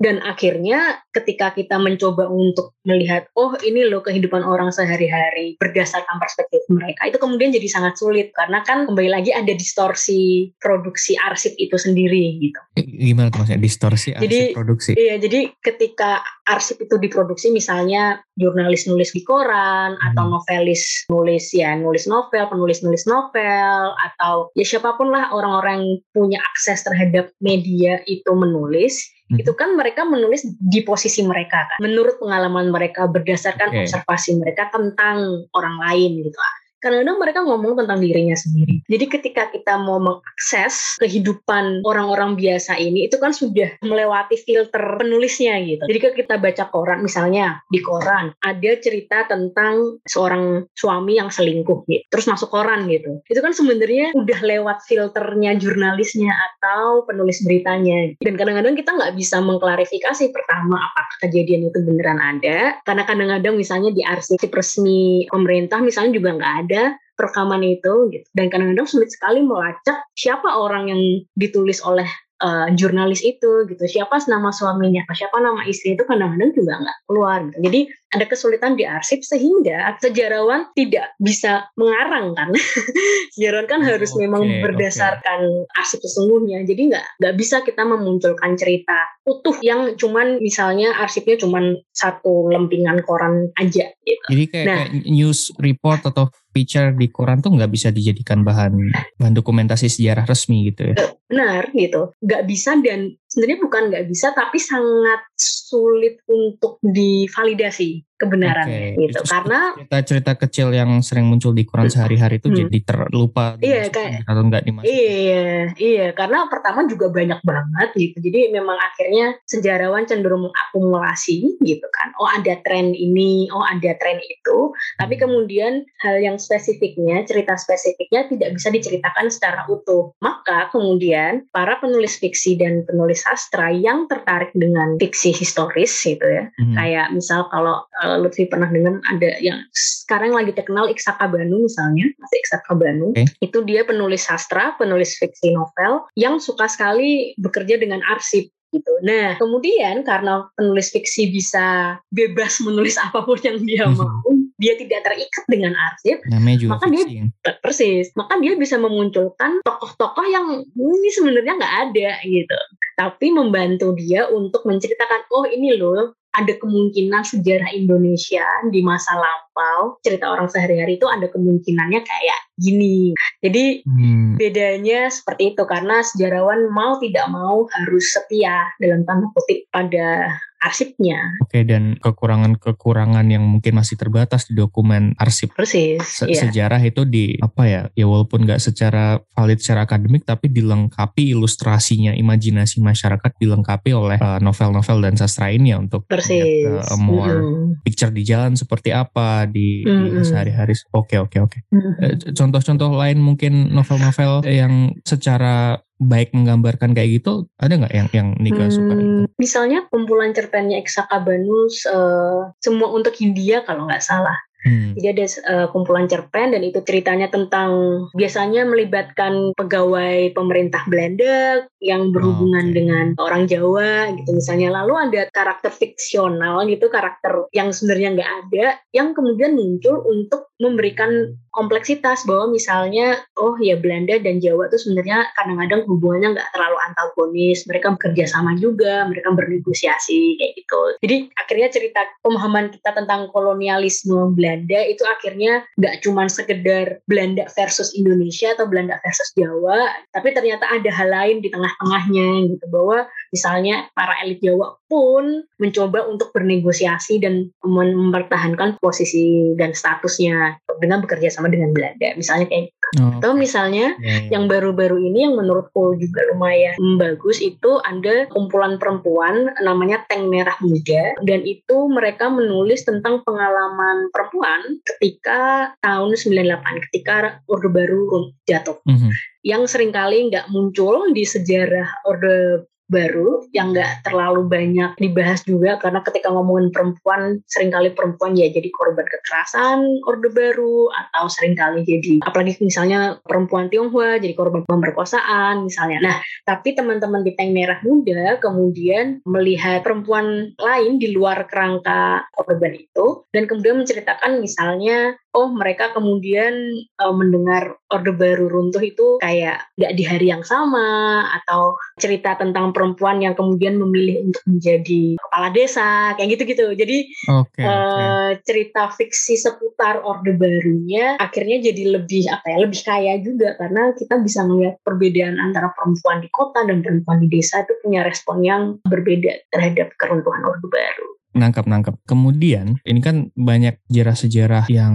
dan 0.00 0.20
akhirnya 0.24 1.00
ketika 1.12 1.52
kita 1.56 1.80
mencoba 1.80 2.28
untuk 2.28 2.76
melihat, 2.84 3.28
oh 3.36 3.56
ini 3.64 3.88
loh 3.88 4.04
kehidupan 4.04 4.44
orang 4.44 4.68
sehari-hari 4.68 5.56
berdasarkan 5.60 6.16
perspektif 6.20 6.60
mereka, 6.68 7.08
itu 7.08 7.16
kemudian 7.16 7.52
jadi 7.52 7.68
sangat 7.68 7.96
sulit 7.96 8.32
karena 8.36 8.60
kan 8.64 8.84
kembali 8.84 9.10
lagi 9.12 9.32
ada 9.32 9.52
distorsi 9.52 10.52
produksi 10.60 11.16
arsip 11.16 11.56
itu 11.56 11.76
sendiri 11.76 12.40
gitu. 12.40 12.60
Gimana 12.76 13.32
tuh 13.32 13.44
maksudnya 13.44 13.60
distorsi 13.60 14.12
arsip 14.12 14.28
jadi, 14.28 14.40
produksi? 14.52 14.90
Iya, 14.96 15.14
jadi 15.20 15.40
ketika 15.60 16.20
arsip 16.46 16.78
itu 16.84 16.96
diproduksi 17.00 17.50
misalnya 17.50 18.22
jurnalis 18.46 18.86
nulis 18.86 19.10
di 19.10 19.26
koran 19.26 19.98
hmm. 19.98 20.06
atau 20.14 20.30
novelis 20.30 21.10
nulis 21.10 21.50
ya 21.50 21.74
nulis 21.74 22.06
novel, 22.06 22.46
penulis 22.46 22.86
nulis 22.86 23.02
novel 23.10 23.90
atau 23.98 24.54
ya 24.54 24.62
siapa 24.62 24.94
pun 24.94 25.10
lah 25.10 25.34
orang-orang 25.34 25.82
yang 25.82 25.86
punya 26.14 26.38
akses 26.54 26.86
terhadap 26.86 27.34
media 27.42 27.98
itu 28.06 28.30
menulis 28.30 29.02
hmm. 29.34 29.42
itu 29.42 29.50
kan 29.58 29.74
mereka 29.74 30.06
menulis 30.06 30.46
di 30.46 30.86
posisi 30.86 31.26
mereka 31.26 31.66
kan 31.66 31.78
menurut 31.82 32.22
pengalaman 32.22 32.70
mereka 32.70 33.10
berdasarkan 33.10 33.74
okay. 33.74 33.82
observasi 33.82 34.38
mereka 34.38 34.70
tentang 34.70 35.50
orang 35.50 35.76
lain 35.82 36.22
gitu 36.22 36.38
kadang-kadang 36.86 37.18
mereka 37.18 37.40
ngomong 37.42 37.74
tentang 37.82 37.98
dirinya 37.98 38.38
sendiri. 38.38 38.78
Jadi 38.86 39.04
ketika 39.10 39.50
kita 39.50 39.74
mau 39.82 39.98
mengakses 39.98 40.94
kehidupan 41.02 41.82
orang-orang 41.82 42.38
biasa 42.38 42.78
ini, 42.78 43.10
itu 43.10 43.18
kan 43.18 43.34
sudah 43.34 43.74
melewati 43.82 44.38
filter 44.38 44.78
penulisnya 45.02 45.58
gitu. 45.66 45.82
Jadi 45.82 45.98
ketika 45.98 46.14
kita 46.22 46.34
baca 46.38 46.64
koran, 46.70 47.02
misalnya 47.02 47.58
di 47.74 47.82
koran 47.82 48.30
ada 48.46 48.70
cerita 48.78 49.26
tentang 49.26 49.98
seorang 50.06 50.70
suami 50.78 51.18
yang 51.18 51.34
selingkuh 51.34 51.82
gitu, 51.90 52.06
terus 52.06 52.30
masuk 52.30 52.54
koran 52.54 52.86
gitu. 52.86 53.18
Itu 53.26 53.42
kan 53.42 53.50
sebenarnya 53.50 54.14
udah 54.14 54.40
lewat 54.46 54.86
filternya 54.86 55.58
jurnalisnya 55.58 56.30
atau 56.30 57.02
penulis 57.02 57.42
beritanya. 57.42 58.14
Dan 58.22 58.38
kadang-kadang 58.38 58.78
kita 58.78 58.94
nggak 58.94 59.18
bisa 59.18 59.42
mengklarifikasi 59.42 60.30
pertama 60.30 60.78
apakah 60.78 61.16
kejadian 61.26 61.66
itu 61.72 61.78
beneran 61.82 62.22
ada, 62.22 62.78
karena 62.86 63.02
kadang-kadang 63.02 63.58
misalnya 63.58 63.90
di 63.90 64.06
arsip 64.06 64.38
resmi 64.52 65.26
pemerintah 65.32 65.82
misalnya 65.82 66.12
juga 66.20 66.30
nggak 66.36 66.54
ada 66.68 66.75
ada 66.76 67.00
rekaman 67.16 67.64
itu 67.64 68.12
gitu. 68.12 68.28
Dan 68.36 68.52
kadang-kadang 68.52 68.84
sulit 68.84 69.08
sekali 69.08 69.40
melacak 69.40 70.04
siapa 70.12 70.52
orang 70.52 70.92
yang 70.92 71.02
ditulis 71.32 71.80
oleh 71.80 72.06
uh, 72.44 72.68
jurnalis 72.76 73.24
itu 73.24 73.64
gitu. 73.64 73.82
Siapa 73.88 74.20
nama 74.28 74.52
suaminya, 74.52 75.00
siapa 75.16 75.40
nama 75.40 75.64
istri 75.64 75.96
itu 75.96 76.04
kadang-kadang 76.04 76.52
juga 76.52 76.76
nggak 76.76 76.98
keluar. 77.08 77.38
Gitu. 77.48 77.58
Jadi 77.64 77.80
ada 78.14 78.24
kesulitan 78.24 78.78
di 78.78 78.86
arsip 78.86 79.20
sehingga 79.20 79.98
sejarawan 79.98 80.70
tidak 80.78 81.12
bisa 81.18 81.68
mengarang 81.74 82.32
kan 82.32 82.54
sejarawan 83.36 83.66
kan 83.66 83.80
harus 83.82 84.14
okay, 84.14 84.20
memang 84.24 84.42
berdasarkan 84.62 85.40
okay. 85.66 85.78
arsip 85.82 86.00
sesungguhnya 86.00 86.62
jadi 86.64 86.96
nggak 86.96 87.06
nggak 87.20 87.34
bisa 87.36 87.66
kita 87.66 87.82
memunculkan 87.82 88.54
cerita 88.54 89.10
utuh 89.26 89.58
yang 89.60 89.98
cuman 89.98 90.38
misalnya 90.38 90.94
arsipnya 90.96 91.36
cuman 91.36 91.76
satu 91.90 92.48
lempingan 92.48 93.02
koran 93.02 93.50
aja 93.58 93.90
gitu 94.06 94.26
jadi 94.30 94.44
kayak, 94.48 94.66
nah, 94.66 94.76
kayak 94.86 95.04
news 95.10 95.50
report 95.58 96.00
atau 96.06 96.30
feature 96.56 96.96
di 96.96 97.12
koran 97.12 97.44
tuh 97.44 97.52
nggak 97.52 97.68
bisa 97.68 97.92
dijadikan 97.92 98.40
bahan 98.40 98.72
bahan 99.20 99.34
dokumentasi 99.36 99.92
sejarah 99.92 100.24
resmi 100.24 100.72
gitu 100.72 100.88
ya? 100.88 100.96
Benar 101.28 101.68
gitu. 101.76 102.16
Nggak 102.24 102.42
bisa 102.48 102.80
dan 102.80 103.12
sebenarnya 103.28 103.58
bukan 103.60 103.82
nggak 103.92 104.06
bisa 104.08 104.32
tapi 104.32 104.56
sangat 104.56 105.20
sulit 105.36 106.16
untuk 106.24 106.80
divalidasi 106.80 108.05
kebenarannya 108.16 108.96
okay. 108.96 109.00
gitu 109.08 109.20
Itu 109.20 109.28
karena 109.28 109.60
cerita-cerita 109.76 110.32
kecil 110.40 110.68
yang 110.72 110.90
sering 111.04 111.28
muncul 111.28 111.52
di 111.52 111.68
koran 111.68 111.92
sehari-hari 111.92 112.40
itu 112.40 112.48
hmm. 112.48 112.58
jadi 112.64 112.78
terlupa 112.82 113.60
iya 113.60 113.92
kayak 113.92 114.24
atau 114.24 114.42
enggak 114.42 114.64
dimasukin 114.64 114.88
iya 114.88 115.48
iya 115.76 116.06
karena 116.16 116.48
pertama 116.48 116.88
juga 116.88 117.12
banyak 117.12 117.40
banget 117.44 117.88
gitu 117.96 118.16
jadi 118.24 118.56
memang 118.56 118.80
akhirnya 118.80 119.36
sejarawan 119.44 120.08
cenderung 120.08 120.48
mengakumulasi 120.48 121.60
gitu 121.60 121.86
kan 121.92 122.16
oh 122.16 122.28
ada 122.28 122.56
tren 122.64 122.96
ini 122.96 123.52
oh 123.52 123.62
ada 123.62 123.92
tren 124.00 124.16
itu 124.24 124.72
tapi 124.96 125.20
hmm. 125.20 125.22
kemudian 125.22 125.72
hal 126.00 126.16
yang 126.16 126.40
spesifiknya 126.40 127.20
cerita 127.28 127.60
spesifiknya 127.60 128.32
tidak 128.32 128.56
bisa 128.56 128.72
diceritakan 128.72 129.28
secara 129.28 129.68
utuh 129.68 130.16
maka 130.24 130.72
kemudian 130.72 131.44
para 131.52 131.76
penulis 131.76 132.16
fiksi 132.16 132.56
dan 132.56 132.88
penulis 132.88 133.28
sastra 133.28 133.68
yang 133.68 134.08
tertarik 134.08 134.56
dengan 134.56 134.96
fiksi 134.96 135.36
historis 135.36 135.92
gitu 136.00 136.24
ya 136.24 136.48
hmm. 136.56 136.72
kayak 136.72 137.12
misal 137.12 137.44
kalau 137.52 137.84
uh, 138.06 138.16
Lutfi 138.22 138.46
pernah 138.46 138.70
dengar 138.70 139.02
ada 139.10 139.34
yang 139.42 139.58
sekarang 139.74 140.30
lagi 140.30 140.54
terkenal 140.54 140.86
Iksaka 140.86 141.26
Banu 141.26 141.66
misalnya, 141.66 142.06
masih 142.22 142.38
Iksaka 142.46 142.72
Banu. 142.78 143.10
Okay. 143.12 143.26
Itu 143.42 143.66
dia 143.66 143.82
penulis 143.82 144.22
sastra, 144.22 144.78
penulis 144.78 145.18
fiksi 145.18 145.50
novel 145.50 146.06
yang 146.14 146.38
suka 146.38 146.70
sekali 146.70 147.34
bekerja 147.34 147.82
dengan 147.82 147.98
arsip 148.06 148.46
gitu. 148.74 148.92
Nah, 149.02 149.38
kemudian 149.40 150.04
karena 150.04 150.46
penulis 150.54 150.92
fiksi 150.92 151.32
bisa 151.32 151.98
bebas 152.12 152.60
menulis 152.62 153.00
apa 153.06 153.24
pun 153.24 153.38
yang 153.42 153.58
dia 153.64 153.86
mhm. 153.88 153.96
mau, 153.98 154.30
dia 154.56 154.72
tidak 154.80 155.04
terikat 155.04 155.44
dengan 155.48 155.72
arsip, 155.76 156.20
juga 156.56 156.80
maka 156.80 156.86
fiksi. 156.88 157.28
dia 157.28 157.52
persis, 157.60 158.06
maka 158.16 158.40
dia 158.40 158.56
bisa 158.56 158.80
memunculkan 158.80 159.60
tokoh-tokoh 159.62 160.26
yang 160.28 160.64
ini 160.76 161.08
sebenarnya 161.12 161.60
nggak 161.60 161.76
ada 161.90 162.10
gitu, 162.24 162.58
tapi 162.96 163.32
membantu 163.32 163.92
dia 163.96 164.28
untuk 164.32 164.64
menceritakan 164.64 165.28
oh 165.32 165.44
ini 165.44 165.76
loh 165.76 166.16
ada 166.36 166.52
kemungkinan 166.60 167.24
sejarah 167.24 167.72
Indonesia 167.72 168.44
di 168.68 168.84
masa 168.84 169.16
lampau, 169.16 169.96
cerita 170.04 170.28
orang 170.28 170.52
sehari-hari 170.52 171.00
itu 171.00 171.08
ada 171.08 171.32
kemungkinannya 171.32 172.04
kayak 172.04 172.40
gini. 172.60 173.16
Jadi 173.40 173.80
hmm. 173.88 174.36
bedanya 174.36 175.08
seperti 175.08 175.56
itu 175.56 175.64
karena 175.64 176.04
sejarawan 176.04 176.68
mau 176.68 177.00
tidak 177.00 177.26
mau 177.32 177.64
harus 177.72 178.04
setia 178.12 178.68
dalam 178.76 179.08
tanda 179.08 179.32
kutip 179.32 179.64
pada 179.72 180.36
arsipnya. 180.66 181.38
Oke, 181.40 181.62
dan 181.62 181.94
kekurangan-kekurangan 182.02 183.26
yang 183.30 183.46
mungkin 183.46 183.78
masih 183.78 183.94
terbatas 183.94 184.50
di 184.50 184.58
dokumen 184.58 185.14
arsip 185.16 185.54
Persis, 185.54 186.02
se 186.02 186.26
iya. 186.26 186.42
sejarah 186.42 186.82
itu 186.82 187.06
di 187.06 187.38
apa 187.38 187.62
ya? 187.70 187.82
Ya 187.94 188.06
walaupun 188.10 188.44
nggak 188.44 188.58
secara 188.58 189.22
valid 189.38 189.62
secara 189.62 189.86
akademik, 189.86 190.26
tapi 190.26 190.50
dilengkapi 190.50 191.32
ilustrasinya, 191.32 192.12
imajinasi 192.18 192.82
masyarakat 192.82 193.30
dilengkapi 193.38 193.90
oleh 193.94 194.18
eh, 194.18 194.40
novel-novel 194.42 194.98
uh, 195.00 195.02
dan 195.06 195.14
sastra 195.14 195.54
ini 195.54 195.70
ya 195.72 195.78
untuk 195.78 196.04
Persis. 196.10 196.66
Lihat, 196.66 196.90
uh, 196.90 196.98
more 196.98 197.38
mm 197.38 197.46
-hmm. 197.46 197.66
picture 197.86 198.10
di 198.10 198.26
jalan 198.26 198.58
seperti 198.58 198.90
apa 198.90 199.46
di, 199.46 199.86
mm 199.86 199.90
-hmm. 199.90 200.04
di 200.18 200.24
sehari-hari. 200.26 200.74
Oke, 200.92 201.16
oke, 201.22 201.38
oke. 201.40 201.58
Mm-hmm. 201.70 202.34
Contoh-contoh 202.34 202.90
lain 202.96 203.18
mungkin 203.22 203.70
novel-novel 203.70 204.44
yang 204.48 204.92
secara 205.06 205.80
baik 205.96 206.36
menggambarkan 206.36 206.92
kayak 206.92 207.20
gitu 207.20 207.48
ada 207.56 207.72
nggak 207.80 207.94
yang 207.96 208.08
yang 208.12 208.28
Nika 208.36 208.68
hmm, 208.68 208.74
suka 208.74 208.94
itu? 208.94 209.22
Misalnya 209.40 209.78
kumpulan 209.88 210.36
cerpennya 210.36 210.76
Eksaka 210.80 211.24
Banus 211.24 211.88
uh, 211.88 212.52
semua 212.60 212.92
untuk 212.92 213.16
Hindia 213.16 213.64
kalau 213.64 213.88
nggak 213.88 214.04
salah. 214.04 214.36
Hmm. 214.66 214.98
Jadi 214.98 215.06
ada 215.14 215.26
uh, 215.46 215.66
kumpulan 215.70 216.10
cerpen 216.10 216.50
dan 216.50 216.62
itu 216.66 216.82
ceritanya 216.82 217.30
tentang 217.30 217.70
biasanya 218.18 218.66
melibatkan 218.66 219.54
pegawai 219.54 220.34
pemerintah 220.34 220.82
Belanda 220.90 221.62
yang 221.78 222.10
berhubungan 222.10 222.66
oh, 222.66 222.70
okay. 222.74 222.76
dengan 222.76 223.06
orang 223.22 223.42
Jawa 223.46 224.10
gitu 224.18 224.30
misalnya. 224.34 224.74
Lalu 224.82 224.94
ada 224.98 225.22
karakter 225.30 225.70
fiksional 225.70 226.66
gitu, 226.66 226.90
karakter 226.90 227.46
yang 227.54 227.70
sebenarnya 227.70 228.18
nggak 228.18 228.32
ada, 228.42 228.66
yang 228.90 229.14
kemudian 229.14 229.54
muncul 229.54 230.02
untuk 230.02 230.50
memberikan 230.56 231.36
kompleksitas 231.52 232.24
bahwa 232.24 232.52
misalnya 232.52 233.20
oh 233.36 233.56
ya 233.60 233.76
Belanda 233.76 234.16
dan 234.20 234.40
Jawa 234.40 234.72
itu 234.72 234.80
sebenarnya 234.80 235.28
kadang-kadang 235.36 235.84
hubungannya 235.84 236.36
nggak 236.36 236.50
terlalu 236.52 236.76
antagonis 236.88 237.64
mereka 237.68 237.92
bekerja 237.96 238.24
sama 238.28 238.56
juga 238.56 239.04
mereka 239.08 239.32
bernegosiasi 239.36 240.40
kayak 240.40 240.52
gitu 240.56 240.82
jadi 241.04 241.16
akhirnya 241.36 241.68
cerita 241.72 242.00
pemahaman 242.24 242.72
kita 242.72 242.92
tentang 242.92 243.28
kolonialisme 243.32 244.32
Belanda 244.32 244.55
itu 244.64 245.02
akhirnya 245.04 245.66
nggak 245.76 246.00
cuma 246.06 246.30
sekedar 246.30 247.02
Belanda 247.04 247.44
versus 247.52 247.92
Indonesia 247.92 248.56
atau 248.56 248.64
Belanda 248.64 248.96
versus 249.04 249.28
Jawa 249.36 249.92
tapi 250.16 250.32
ternyata 250.32 250.64
ada 250.70 250.88
hal 250.88 251.08
lain 251.12 251.44
di 251.44 251.52
tengah-tengahnya 251.52 252.56
gitu 252.56 252.64
bahwa 252.72 253.04
Misalnya 253.36 253.92
para 253.92 254.16
elit 254.24 254.40
Jawa 254.40 254.80
pun 254.88 255.44
mencoba 255.60 256.08
untuk 256.08 256.32
bernegosiasi 256.32 257.20
dan 257.20 257.52
mempertahankan 257.60 258.80
posisi 258.80 259.52
dan 259.60 259.76
statusnya 259.76 260.56
dengan 260.80 261.04
bekerja 261.04 261.28
sama 261.28 261.52
dengan 261.52 261.76
Belanda. 261.76 262.16
Misalnya 262.16 262.48
kayak 262.48 262.72
Oh, 262.94 263.18
Atau 263.18 263.34
misalnya 263.34 263.98
yeah, 263.98 264.30
yeah. 264.30 264.38
yang 264.38 264.46
baru-baru 264.46 265.02
ini 265.10 265.26
yang 265.26 265.34
menurutku 265.34 265.98
juga 265.98 266.22
lumayan 266.30 266.78
bagus 266.94 267.42
itu 267.42 267.82
ada 267.82 268.30
kumpulan 268.30 268.78
perempuan 268.78 269.50
namanya 269.58 270.06
Tank 270.06 270.30
Merah 270.30 270.54
Muda 270.62 271.18
dan 271.26 271.42
itu 271.42 271.90
mereka 271.90 272.30
menulis 272.30 272.86
tentang 272.86 273.26
pengalaman 273.26 274.06
perempuan 274.14 274.78
ketika 274.86 275.74
tahun 275.82 276.14
98 276.14 276.84
ketika 276.88 277.42
Orde 277.50 277.74
Baru 277.74 278.30
jatuh. 278.46 278.78
Mm 278.86 278.96
-hmm. 278.96 279.10
Yang 279.42 279.62
sering 279.74 279.90
kali 279.90 280.30
nggak 280.30 280.46
muncul 280.54 281.10
di 281.10 281.26
sejarah 281.26 282.06
Orde 282.06 282.70
baru 282.86 283.42
yang 283.50 283.74
nggak 283.74 284.06
terlalu 284.06 284.46
banyak 284.46 284.94
dibahas 284.98 285.42
juga 285.42 285.78
karena 285.82 286.00
ketika 286.06 286.30
ngomongin 286.30 286.70
perempuan 286.70 287.42
sering 287.50 287.74
kali 287.74 287.90
perempuan 287.92 288.38
ya 288.38 288.46
jadi 288.50 288.70
korban 288.70 289.06
kekerasan 289.06 290.06
orde 290.06 290.30
baru 290.30 290.90
atau 290.94 291.26
sering 291.26 291.58
kali 291.58 291.82
jadi 291.82 292.22
apalagi 292.22 292.58
misalnya 292.62 293.18
perempuan 293.26 293.66
Tionghoa 293.66 294.22
jadi 294.22 294.34
korban 294.38 294.62
pemerkosaan 294.66 295.66
misalnya. 295.66 295.98
Nah 296.02 296.16
tapi 296.46 296.78
teman-teman 296.78 297.26
di 297.26 297.34
Tank 297.34 297.50
Merah 297.50 297.82
Muda 297.82 298.38
kemudian 298.38 299.20
melihat 299.26 299.82
perempuan 299.82 300.54
lain 300.54 301.02
di 301.02 301.10
luar 301.10 301.50
kerangka 301.50 302.30
korban 302.34 302.78
itu 302.78 303.26
dan 303.34 303.50
kemudian 303.50 303.82
menceritakan 303.82 304.38
misalnya 304.38 305.18
oh 305.36 305.52
mereka 305.52 305.92
kemudian 305.92 306.54
uh, 306.96 307.12
mendengar 307.12 307.76
Orde 307.92 308.16
Baru 308.16 308.48
runtuh 308.48 308.80
itu 308.80 309.20
kayak 309.20 309.68
nggak 309.76 309.92
di 309.94 310.04
hari 310.08 310.26
yang 310.32 310.42
sama 310.42 311.28
atau 311.42 311.76
cerita 312.00 312.34
tentang 312.40 312.72
perempuan 312.76 313.24
yang 313.24 313.32
kemudian 313.32 313.80
memilih 313.80 314.28
untuk 314.28 314.44
menjadi 314.44 315.16
kepala 315.16 315.48
desa 315.56 316.12
kayak 316.20 316.36
gitu-gitu. 316.36 316.66
Jadi 316.76 316.98
okay, 317.24 317.64
uh, 317.64 317.72
okay. 317.72 318.44
cerita 318.44 318.92
fiksi 318.92 319.40
seputar 319.40 320.04
Orde 320.04 320.36
Barunya 320.36 321.16
akhirnya 321.16 321.72
jadi 321.72 321.96
lebih 321.96 322.28
apa 322.28 322.52
ya 322.52 322.58
lebih 322.60 322.80
kaya 322.84 323.16
juga 323.24 323.56
karena 323.56 323.96
kita 323.96 324.20
bisa 324.20 324.44
melihat 324.44 324.76
perbedaan 324.84 325.40
antara 325.40 325.72
perempuan 325.72 326.20
di 326.20 326.28
kota 326.28 326.60
dan 326.68 326.84
perempuan 326.84 327.24
di 327.24 327.32
desa 327.32 327.64
itu 327.64 327.72
punya 327.80 328.04
respon 328.04 328.44
yang 328.44 328.62
berbeda 328.84 329.48
terhadap 329.48 329.96
keruntuhan 329.96 330.44
Orde 330.44 330.68
Baru 330.68 331.16
nangkap 331.36 331.68
nangkap. 331.68 331.94
Kemudian 332.08 332.80
ini 332.82 333.00
kan 333.04 333.28
banyak 333.36 333.76
sejarah-sejarah 333.92 334.72
yang 334.72 334.94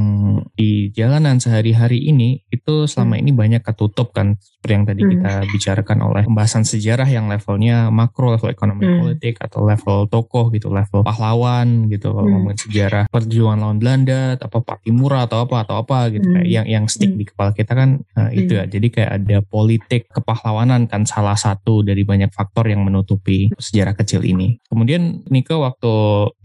di 0.57 0.89
jalanan 0.91 1.37
sehari-hari 1.37 2.09
ini 2.09 2.41
itu 2.61 2.85
selama 2.85 3.17
hmm. 3.17 3.21
ini 3.25 3.31
banyak 3.33 3.61
ketutup 3.65 4.13
kan 4.13 4.37
seperti 4.37 4.73
yang 4.77 4.85
tadi 4.85 5.01
hmm. 5.01 5.11
kita 5.17 5.31
bicarakan 5.49 5.97
oleh 6.05 6.23
pembahasan 6.29 6.63
sejarah 6.63 7.09
yang 7.09 7.25
levelnya 7.25 7.89
makro, 7.89 8.29
level 8.29 8.53
ekonomi 8.53 8.85
hmm. 8.85 8.97
politik 9.01 9.35
atau 9.41 9.65
level 9.65 10.05
tokoh 10.05 10.53
gitu, 10.53 10.69
level 10.69 11.01
pahlawan 11.01 11.89
gitu 11.89 12.13
kalau 12.13 12.29
hmm. 12.29 12.33
ngomongin 12.37 12.59
sejarah 12.61 13.03
perjuangan 13.09 13.57
lawan 13.57 13.77
Belanda 13.81 14.37
atau 14.37 14.61
Patimura 14.61 15.25
atau 15.25 15.41
apa 15.41 15.65
atau 15.65 15.81
apa 15.81 16.13
gitu 16.13 16.29
hmm. 16.29 16.35
kayak 16.37 16.47
yang 16.47 16.65
yang 16.69 16.85
stick 16.85 17.09
hmm. 17.09 17.17
di 17.17 17.25
kepala 17.25 17.51
kita 17.57 17.73
kan 17.73 17.89
uh, 18.13 18.29
itu 18.29 18.53
ya. 18.53 18.69
Jadi 18.69 18.87
kayak 18.93 19.11
ada 19.17 19.37
politik 19.41 20.05
kepahlawanan 20.13 20.85
kan 20.85 21.09
salah 21.09 21.33
satu 21.33 21.81
dari 21.81 22.05
banyak 22.05 22.29
faktor 22.29 22.69
yang 22.69 22.85
menutupi 22.85 23.49
sejarah 23.57 23.97
kecil 23.97 24.21
ini. 24.21 24.61
Kemudian 24.69 25.25
Nika 25.33 25.57
waktu 25.57 25.91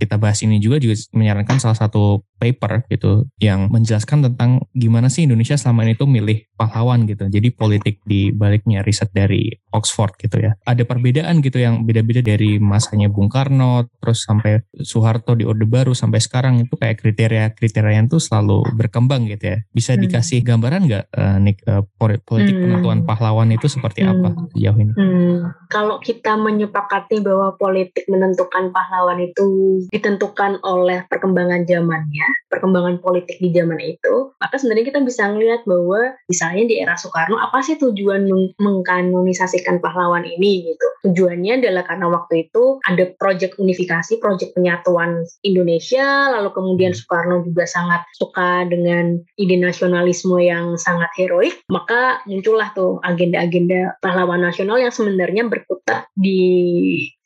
kita 0.00 0.16
bahas 0.16 0.40
ini 0.40 0.57
juga 0.57 0.81
juga 0.81 0.96
menyarankan 1.12 1.61
salah 1.61 1.76
satu 1.76 2.24
paper 2.38 2.87
gitu 2.88 3.27
yang 3.42 3.68
menjelaskan 3.68 4.31
tentang 4.31 4.62
gimana 4.72 5.11
sih 5.11 5.27
Indonesia 5.27 5.59
selama 5.59 5.85
ini 5.85 5.99
tuh 5.99 6.09
milih 6.09 6.45
pahlawan 6.56 7.04
gitu. 7.04 7.28
Jadi 7.28 7.48
politik 7.52 8.00
di 8.02 8.32
baliknya 8.32 8.80
riset 8.82 9.12
dari 9.12 9.52
Oxford 9.70 10.16
gitu 10.16 10.40
ya. 10.40 10.56
Ada 10.64 10.88
perbedaan 10.88 11.44
gitu 11.44 11.60
yang 11.60 11.84
beda-beda 11.84 12.24
dari 12.24 12.56
masanya 12.56 13.12
Bung 13.12 13.28
Karno 13.28 13.86
terus 14.00 14.24
sampai 14.24 14.64
Soeharto 14.80 15.36
di 15.36 15.44
Orde 15.44 15.68
Baru 15.68 15.92
sampai 15.92 16.18
sekarang 16.18 16.64
itu 16.64 16.74
kayak 16.74 16.98
kriteria-kriteria 17.04 17.92
yang 18.00 18.08
tuh 18.08 18.18
selalu 18.18 18.64
berkembang 18.74 19.28
gitu 19.28 19.54
ya. 19.54 19.58
Bisa 19.70 19.94
hmm. 19.94 20.00
dikasih 20.08 20.40
gambaran 20.42 20.82
nggak 20.88 21.04
uh, 21.12 21.38
Nick 21.38 21.60
uh, 21.68 21.84
politik 21.94 22.56
hmm. 22.56 22.62
penentuan 22.64 23.00
pahlawan 23.04 23.52
itu 23.52 23.68
seperti 23.68 24.02
hmm. 24.02 24.10
apa 24.10 24.28
sejauh 24.56 24.78
ini? 24.80 24.92
Hmm. 24.96 25.36
Kalau 25.68 26.00
kita 26.00 26.40
menyepakati 26.40 27.20
bahwa 27.20 27.52
politik 27.60 28.08
menentukan 28.08 28.72
pahlawan 28.72 29.20
itu 29.20 29.44
ditentukan 29.92 30.64
oleh 30.64 31.04
perkembangan 31.12 31.68
zamannya 31.68 32.26
perkembangan 32.56 33.02
politik 33.04 33.36
di 33.36 33.52
zaman 33.52 33.76
itu, 33.82 34.32
maka 34.40 34.56
sebenarnya 34.56 34.88
kita 34.94 35.00
bisa 35.04 35.28
melihat 35.28 35.60
bahwa 35.68 36.16
misalnya 36.46 36.70
di 36.70 36.76
era 36.78 36.94
Soekarno 36.94 37.42
apa 37.42 37.59
sih 37.59 37.74
tujuan 37.74 38.30
mengkanonisasikan 38.62 39.82
pahlawan 39.82 40.22
ini 40.22 40.70
gitu. 40.70 40.87
Tujuannya 41.11 41.59
adalah 41.59 41.82
karena 41.82 42.06
waktu 42.06 42.46
itu 42.46 42.78
ada 42.87 43.11
proyek 43.18 43.59
unifikasi, 43.59 44.22
proyek 44.22 44.54
penyatuan 44.54 45.26
Indonesia, 45.42 46.30
lalu 46.30 46.54
kemudian 46.54 46.94
Soekarno 46.94 47.42
juga 47.42 47.66
sangat 47.66 48.06
suka 48.14 48.62
dengan 48.70 49.18
ide 49.35 49.59
nasionalisme 49.59 50.38
yang 50.38 50.78
sangat 50.78 51.11
heroik, 51.18 51.59
maka 51.66 52.22
muncullah 52.30 52.70
tuh 52.78 53.02
agenda-agenda 53.02 53.98
pahlawan 53.98 54.46
nasional 54.46 54.78
yang 54.78 54.94
sebenarnya 54.94 55.50
berkutat 55.50 56.06
di 56.14 56.46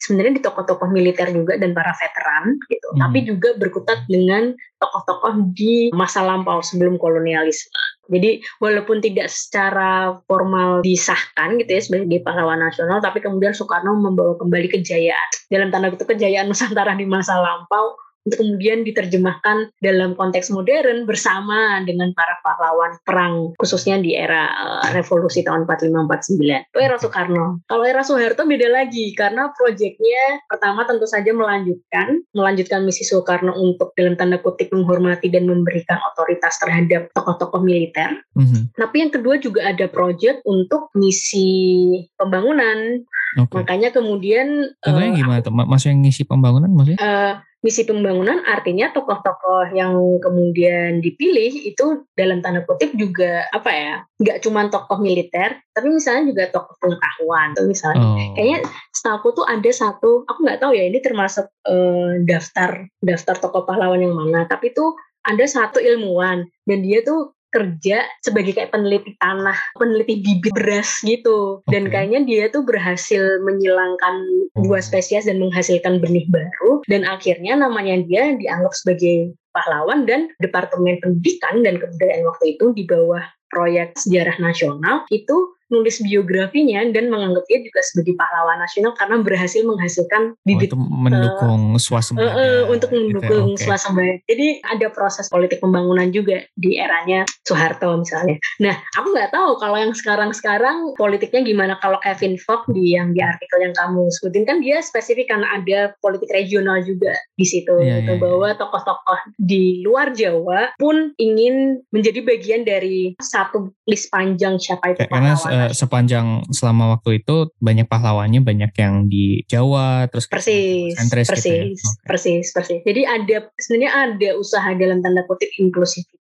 sebenarnya 0.01 0.41
di 0.41 0.43
tokoh-tokoh 0.43 0.89
militer 0.89 1.29
juga 1.29 1.61
dan 1.61 1.77
para 1.77 1.93
veteran 1.93 2.57
gitu, 2.73 2.89
hmm. 2.97 3.01
tapi 3.05 3.19
juga 3.29 3.49
berkutat 3.61 4.09
dengan 4.09 4.57
tokoh-tokoh 4.81 5.53
di 5.53 5.93
masa 5.93 6.25
lampau 6.25 6.65
sebelum 6.65 6.97
kolonialisme. 6.97 8.00
Jadi 8.11 8.43
walaupun 8.59 8.99
tidak 8.99 9.31
secara 9.31 10.19
formal 10.27 10.83
disahkan 10.83 11.57
gitu 11.63 11.71
ya 11.71 11.81
sebagai 11.81 12.21
pahlawan 12.27 12.59
nasional, 12.59 12.99
tapi 12.99 13.23
kemudian 13.23 13.55
Soekarno 13.55 13.95
membawa 13.95 14.35
kembali 14.37 14.67
kejayaan. 14.67 15.29
Dalam 15.47 15.71
tanda 15.71 15.95
kutip 15.95 16.11
kejayaan 16.11 16.51
Nusantara 16.51 16.99
di 16.99 17.07
masa 17.07 17.39
lampau 17.39 17.95
untuk 18.29 18.39
kemudian 18.45 18.85
diterjemahkan 18.85 19.73
dalam 19.81 20.13
konteks 20.13 20.53
modern 20.53 21.09
bersama 21.09 21.81
dengan 21.89 22.13
para 22.13 22.37
pahlawan 22.45 23.01
perang 23.03 23.57
khususnya 23.57 23.97
di 23.97 24.13
era 24.13 24.53
uh, 24.53 24.85
revolusi 24.93 25.41
tahun 25.41 25.65
45-49 25.65 26.41
itu 26.45 26.79
era 26.79 26.97
Soekarno 27.01 27.65
kalau 27.65 27.85
era 27.89 28.05
Soeharto 28.05 28.45
beda 28.45 28.69
lagi 28.69 29.17
karena 29.17 29.49
proyeknya 29.57 30.45
pertama 30.47 30.85
tentu 30.85 31.09
saja 31.09 31.33
melanjutkan 31.33 32.21
melanjutkan 32.37 32.85
misi 32.85 33.09
Soekarno 33.09 33.57
untuk 33.57 33.97
dalam 33.97 34.21
tanda 34.21 34.37
kutip 34.37 34.69
menghormati 34.69 35.33
dan 35.33 35.49
memberikan 35.49 35.97
otoritas 36.13 36.61
terhadap 36.61 37.09
tokoh-tokoh 37.17 37.65
militer 37.65 38.21
mm-hmm. 38.37 38.77
tapi 38.77 38.97
yang 39.01 39.13
kedua 39.13 39.41
juga 39.41 39.65
ada 39.73 39.89
proyek 39.89 40.45
untuk 40.45 40.93
misi 40.93 41.89
pembangunan 42.21 43.01
Okay. 43.31 43.63
Makanya 43.63 43.95
kemudian 43.95 44.75
Contohnya 44.83 45.15
uh, 45.15 45.19
gimana 45.23 45.39
tuh? 45.39 45.55
Maksudnya 45.55 46.03
ngisi 46.03 46.27
pembangunan 46.27 46.67
maksudnya? 46.75 46.99
Uh, 46.99 47.35
misi 47.61 47.85
pembangunan 47.85 48.41
artinya 48.49 48.89
tokoh-tokoh 48.97 49.77
yang 49.77 49.93
kemudian 50.25 51.05
dipilih 51.05 51.53
itu 51.69 52.09
dalam 52.17 52.41
tanda 52.41 52.65
kutip 52.65 52.97
juga 52.97 53.45
apa 53.53 53.71
ya 53.71 53.95
nggak 54.17 54.41
cuma 54.41 54.65
tokoh 54.73 54.97
militer 54.97 55.61
tapi 55.77 55.93
misalnya 55.93 56.33
juga 56.33 56.45
tokoh 56.49 56.73
pengetahuan 56.81 57.53
tuh 57.53 57.69
misalnya 57.69 58.01
oh. 58.01 58.17
kayaknya 58.33 58.65
setahu 58.97 59.37
tuh 59.37 59.45
ada 59.45 59.71
satu 59.71 60.25
aku 60.25 60.39
nggak 60.41 60.61
tahu 60.65 60.73
ya 60.73 60.89
ini 60.89 61.05
termasuk 61.05 61.53
uh, 61.69 62.17
daftar 62.25 62.89
daftar 63.05 63.37
tokoh 63.37 63.69
pahlawan 63.69 64.01
yang 64.01 64.17
mana 64.17 64.49
tapi 64.49 64.73
tuh 64.73 64.97
ada 65.29 65.45
satu 65.45 65.85
ilmuwan 65.85 66.49
dan 66.65 66.79
dia 66.81 67.05
tuh 67.05 67.37
kerja 67.51 68.07
sebagai 68.23 68.55
kayak 68.57 68.73
peneliti 68.75 69.15
tanah, 69.19 69.59
peneliti 69.77 70.23
bibit 70.23 70.55
beras 70.55 71.03
gitu. 71.03 71.61
Okay. 71.67 71.79
Dan 71.79 71.85
kayaknya 71.91 72.21
dia 72.27 72.45
tuh 72.51 72.63
berhasil 72.63 73.43
menyilangkan 73.43 74.47
dua 74.59 74.79
oh. 74.79 74.83
spesies 74.83 75.27
dan 75.27 75.43
menghasilkan 75.43 75.99
benih 75.99 76.27
baru. 76.31 76.83
Dan 76.87 77.07
akhirnya 77.07 77.59
namanya 77.59 78.03
dia 78.07 78.35
dianggap 78.39 78.73
sebagai 78.75 79.35
pahlawan 79.51 80.07
dan 80.07 80.31
Departemen 80.39 81.03
Pendidikan 81.03 81.67
dan 81.67 81.79
Kebudayaan 81.83 82.27
waktu 82.27 82.57
itu 82.57 82.71
di 82.75 82.87
bawah 82.87 83.23
proyek 83.51 83.99
sejarah 83.99 84.39
nasional 84.39 85.03
itu 85.11 85.59
nulis 85.71 86.03
biografinya 86.03 86.83
dan 86.91 87.09
menganggap 87.09 87.47
dia 87.47 87.63
juga 87.63 87.81
sebagai 87.87 88.15
pahlawan 88.19 88.59
nasional 88.61 88.93
karena 88.99 89.17
berhasil 89.23 89.63
menghasilkan 89.63 90.35
bibit 90.45 90.75
oh, 90.75 90.83
mendukung 90.83 91.75
uh, 91.75 91.81
swasembada 91.81 92.31
uh, 92.31 92.37
uh, 92.37 92.63
untuk 92.69 92.91
mendukung 92.91 93.55
gitu 93.55 93.57
ya, 93.57 93.57
okay. 93.57 93.67
swasembada. 93.67 94.15
Jadi 94.27 94.47
ada 94.67 94.87
proses 94.91 95.27
politik 95.31 95.63
pembangunan 95.63 96.11
juga 96.11 96.43
di 96.59 96.77
eranya 96.77 97.25
Soeharto 97.47 97.95
misalnya. 98.03 98.37
Nah, 98.61 98.75
aku 98.99 99.15
nggak 99.15 99.31
tahu 99.31 99.51
kalau 99.63 99.77
yang 99.79 99.95
sekarang-sekarang 99.95 100.99
politiknya 100.99 101.47
gimana 101.47 101.75
kalau 101.79 101.97
Kevin 102.03 102.37
Fogg 102.37 102.67
di 102.75 102.99
yang 102.99 103.15
di 103.15 103.23
artikel 103.23 103.63
yang 103.63 103.75
kamu 103.75 104.11
sebutin 104.19 104.45
kan 104.45 104.59
dia 104.59 104.83
spesifik 104.83 105.31
karena 105.31 105.47
ada 105.55 105.95
politik 106.03 106.29
regional 106.35 106.83
juga 106.83 107.15
di 107.39 107.47
situ 107.47 107.71
yeah, 107.81 108.03
gitu 108.03 108.19
yeah, 108.19 108.23
bahwa 108.23 108.49
yeah. 108.51 108.59
tokoh-tokoh 108.59 109.21
di 109.39 109.81
luar 109.87 110.13
Jawa 110.13 110.75
pun 110.77 111.15
ingin 111.17 111.81
menjadi 111.95 112.21
bagian 112.27 112.63
dari 112.67 113.15
satu 113.23 113.71
list 113.87 114.11
panjang 114.11 114.59
siapa 114.59 114.97
itu 114.97 115.07
pahlawan 115.07 115.60
sepanjang 115.69 116.49
selama 116.49 116.97
waktu 116.97 117.21
itu 117.21 117.53
banyak 117.61 117.85
pahlawannya 117.85 118.41
banyak 118.41 118.73
yang 118.81 119.05
di 119.11 119.45
Jawa 119.45 120.09
terus 120.09 120.31
persis 120.31 120.97
persis 121.13 121.29
gitu 121.29 121.49
ya? 121.49 121.65
okay. 121.69 122.07
persis 122.09 122.47
persis 122.57 122.81
jadi 122.87 123.03
ada 123.05 123.53
sebenarnya 123.61 123.93
ada 123.93 124.29
usaha 124.41 124.71
dalam 124.73 125.05
tanda 125.05 125.27
kutip 125.29 125.53
inklusivitas 125.61 126.20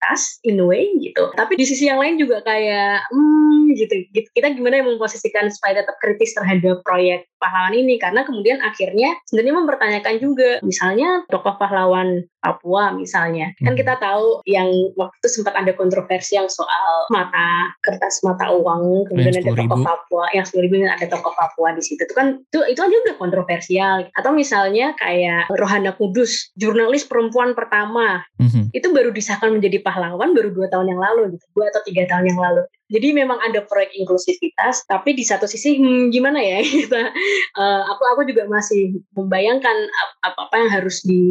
in 0.45 0.61
a 0.61 0.67
way 0.67 0.91
gitu. 1.01 1.33
Tapi 1.35 1.57
di 1.57 1.65
sisi 1.65 1.89
yang 1.89 2.01
lain 2.01 2.21
juga 2.21 2.41
kayak 2.45 3.09
hmm 3.11 3.75
gitu, 3.75 3.95
gitu. 4.13 4.29
Kita 4.33 4.55
gimana 4.55 4.81
yang 4.81 4.89
memposisikan 4.95 5.51
supaya 5.51 5.83
tetap 5.83 5.97
kritis 5.99 6.37
terhadap 6.37 6.85
proyek 6.85 7.27
pahlawan 7.45 7.77
ini 7.77 8.01
karena 8.01 8.25
kemudian 8.25 8.59
akhirnya 8.65 9.13
sebenarnya 9.29 9.55
mempertanyakan 9.61 10.17
juga 10.17 10.51
misalnya 10.65 11.29
tokoh 11.29 11.61
pahlawan 11.61 12.25
Papua 12.41 12.93
misalnya 12.93 13.53
kan 13.61 13.73
hmm. 13.73 13.81
kita 13.81 13.97
tahu 14.01 14.41
yang 14.49 14.69
waktu 14.97 15.17
itu 15.21 15.29
sempat 15.41 15.57
ada 15.57 15.73
kontroversi 15.77 16.37
yang 16.37 16.49
soal 16.49 17.09
mata 17.13 17.73
kertas 17.85 18.25
mata 18.25 18.53
uang 18.53 19.09
kemudian 19.09 19.41
ada 19.41 19.45
tokoh 19.45 19.81
Papua 19.81 20.25
yang 20.33 20.45
sepuluh 20.45 20.69
ribu 20.69 20.85
ada 20.89 21.05
tokoh 21.09 21.33
Papua 21.37 21.77
di 21.77 21.85
situ 21.85 22.05
itu 22.05 22.15
kan 22.17 22.41
itu 22.41 22.61
itu 22.69 22.81
aja 22.81 22.97
udah 23.05 23.17
kontroversial 23.21 23.97
atau 24.17 24.31
misalnya 24.33 24.97
kayak 24.97 25.53
Rohana 25.53 25.93
Kudus 25.97 26.53
jurnalis 26.57 27.05
perempuan 27.05 27.53
pertama 27.53 28.25
hmm. 28.41 28.73
itu 28.73 28.89
baru 28.93 29.13
disahkan 29.13 29.53
menjadi 29.53 29.85
pahlawan 29.85 29.94
baru 30.35 30.51
dua 30.51 30.67
tahun 30.71 30.95
yang 30.95 31.01
lalu 31.01 31.39
gitu. 31.39 31.45
Dua 31.55 31.71
atau 31.71 31.83
tiga 31.87 32.03
tahun 32.11 32.35
yang 32.35 32.41
lalu 32.41 32.63
jadi 32.93 33.17
memang 33.17 33.41
ada 33.41 33.65
proyek 33.65 33.97
inklusivitas, 33.97 34.85
tapi 34.85 35.17
di 35.17 35.25
satu 35.25 35.49
sisi 35.49 35.81
hmm, 35.81 36.13
gimana 36.13 36.37
ya 36.41 36.61
kita, 36.61 37.13
uh, 37.61 37.83
aku 37.89 38.03
aku 38.17 38.21
juga 38.29 38.45
masih 38.45 39.01
membayangkan 39.17 39.77
apa 40.21 40.39
apa 40.49 40.55
yang 40.61 40.71
harus 40.71 41.01
di 41.01 41.23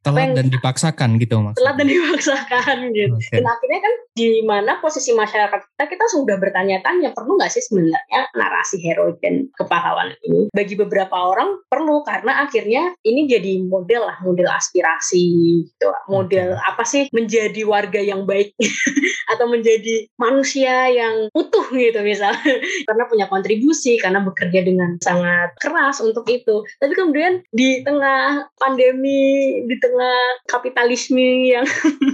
telat 0.00 0.32
yang, 0.32 0.34
dan 0.40 0.46
dipaksakan 0.48 1.20
gitu 1.20 1.36
maksudnya. 1.40 1.60
Telat 1.60 1.74
dan 1.76 1.88
dipaksakan 1.88 2.76
gitu. 2.96 3.14
Okay. 3.20 3.34
Dan 3.40 3.44
akhirnya 3.44 3.80
kan 3.84 3.94
di 4.12 4.28
mana 4.44 4.72
posisi 4.80 5.16
masyarakat 5.16 5.60
kita 5.72 5.84
kita 5.88 6.04
sudah 6.12 6.36
bertanya-tanya 6.36 7.16
perlu 7.16 7.40
nggak 7.40 7.52
sih 7.52 7.64
sebenarnya 7.64 8.28
narasi 8.36 8.76
heroik 8.84 9.16
dan 9.24 9.48
kepahlawanan 9.56 10.16
ini 10.28 10.52
bagi 10.52 10.76
beberapa 10.76 11.16
orang 11.16 11.60
perlu 11.68 12.04
karena 12.04 12.44
akhirnya 12.44 12.92
ini 13.08 13.24
jadi 13.24 13.64
model 13.64 14.08
lah 14.08 14.16
model 14.20 14.52
aspirasi 14.52 15.24
gitu 15.64 15.88
model 16.12 16.56
okay. 16.56 16.68
apa 16.68 16.82
sih 16.84 17.02
menjadi 17.10 17.64
warga 17.64 18.00
yang 18.04 18.28
baik 18.28 18.52
atau 19.32 19.48
menjadi 19.48 20.06
manusia 20.20 20.92
yang 20.92 21.01
yang 21.02 21.16
utuh 21.34 21.66
gitu 21.74 21.98
misalnya 22.06 22.62
karena 22.88 23.04
punya 23.10 23.26
kontribusi 23.26 23.98
karena 23.98 24.22
bekerja 24.22 24.62
dengan 24.62 24.96
sangat 25.02 25.54
keras 25.58 25.98
untuk 25.98 26.24
itu. 26.30 26.62
Tapi 26.78 26.92
kemudian 26.94 27.42
di 27.50 27.82
tengah 27.82 28.46
pandemi 28.58 29.62
di 29.66 29.76
tengah 29.82 30.46
kapitalisme 30.46 31.50
yang 31.50 31.66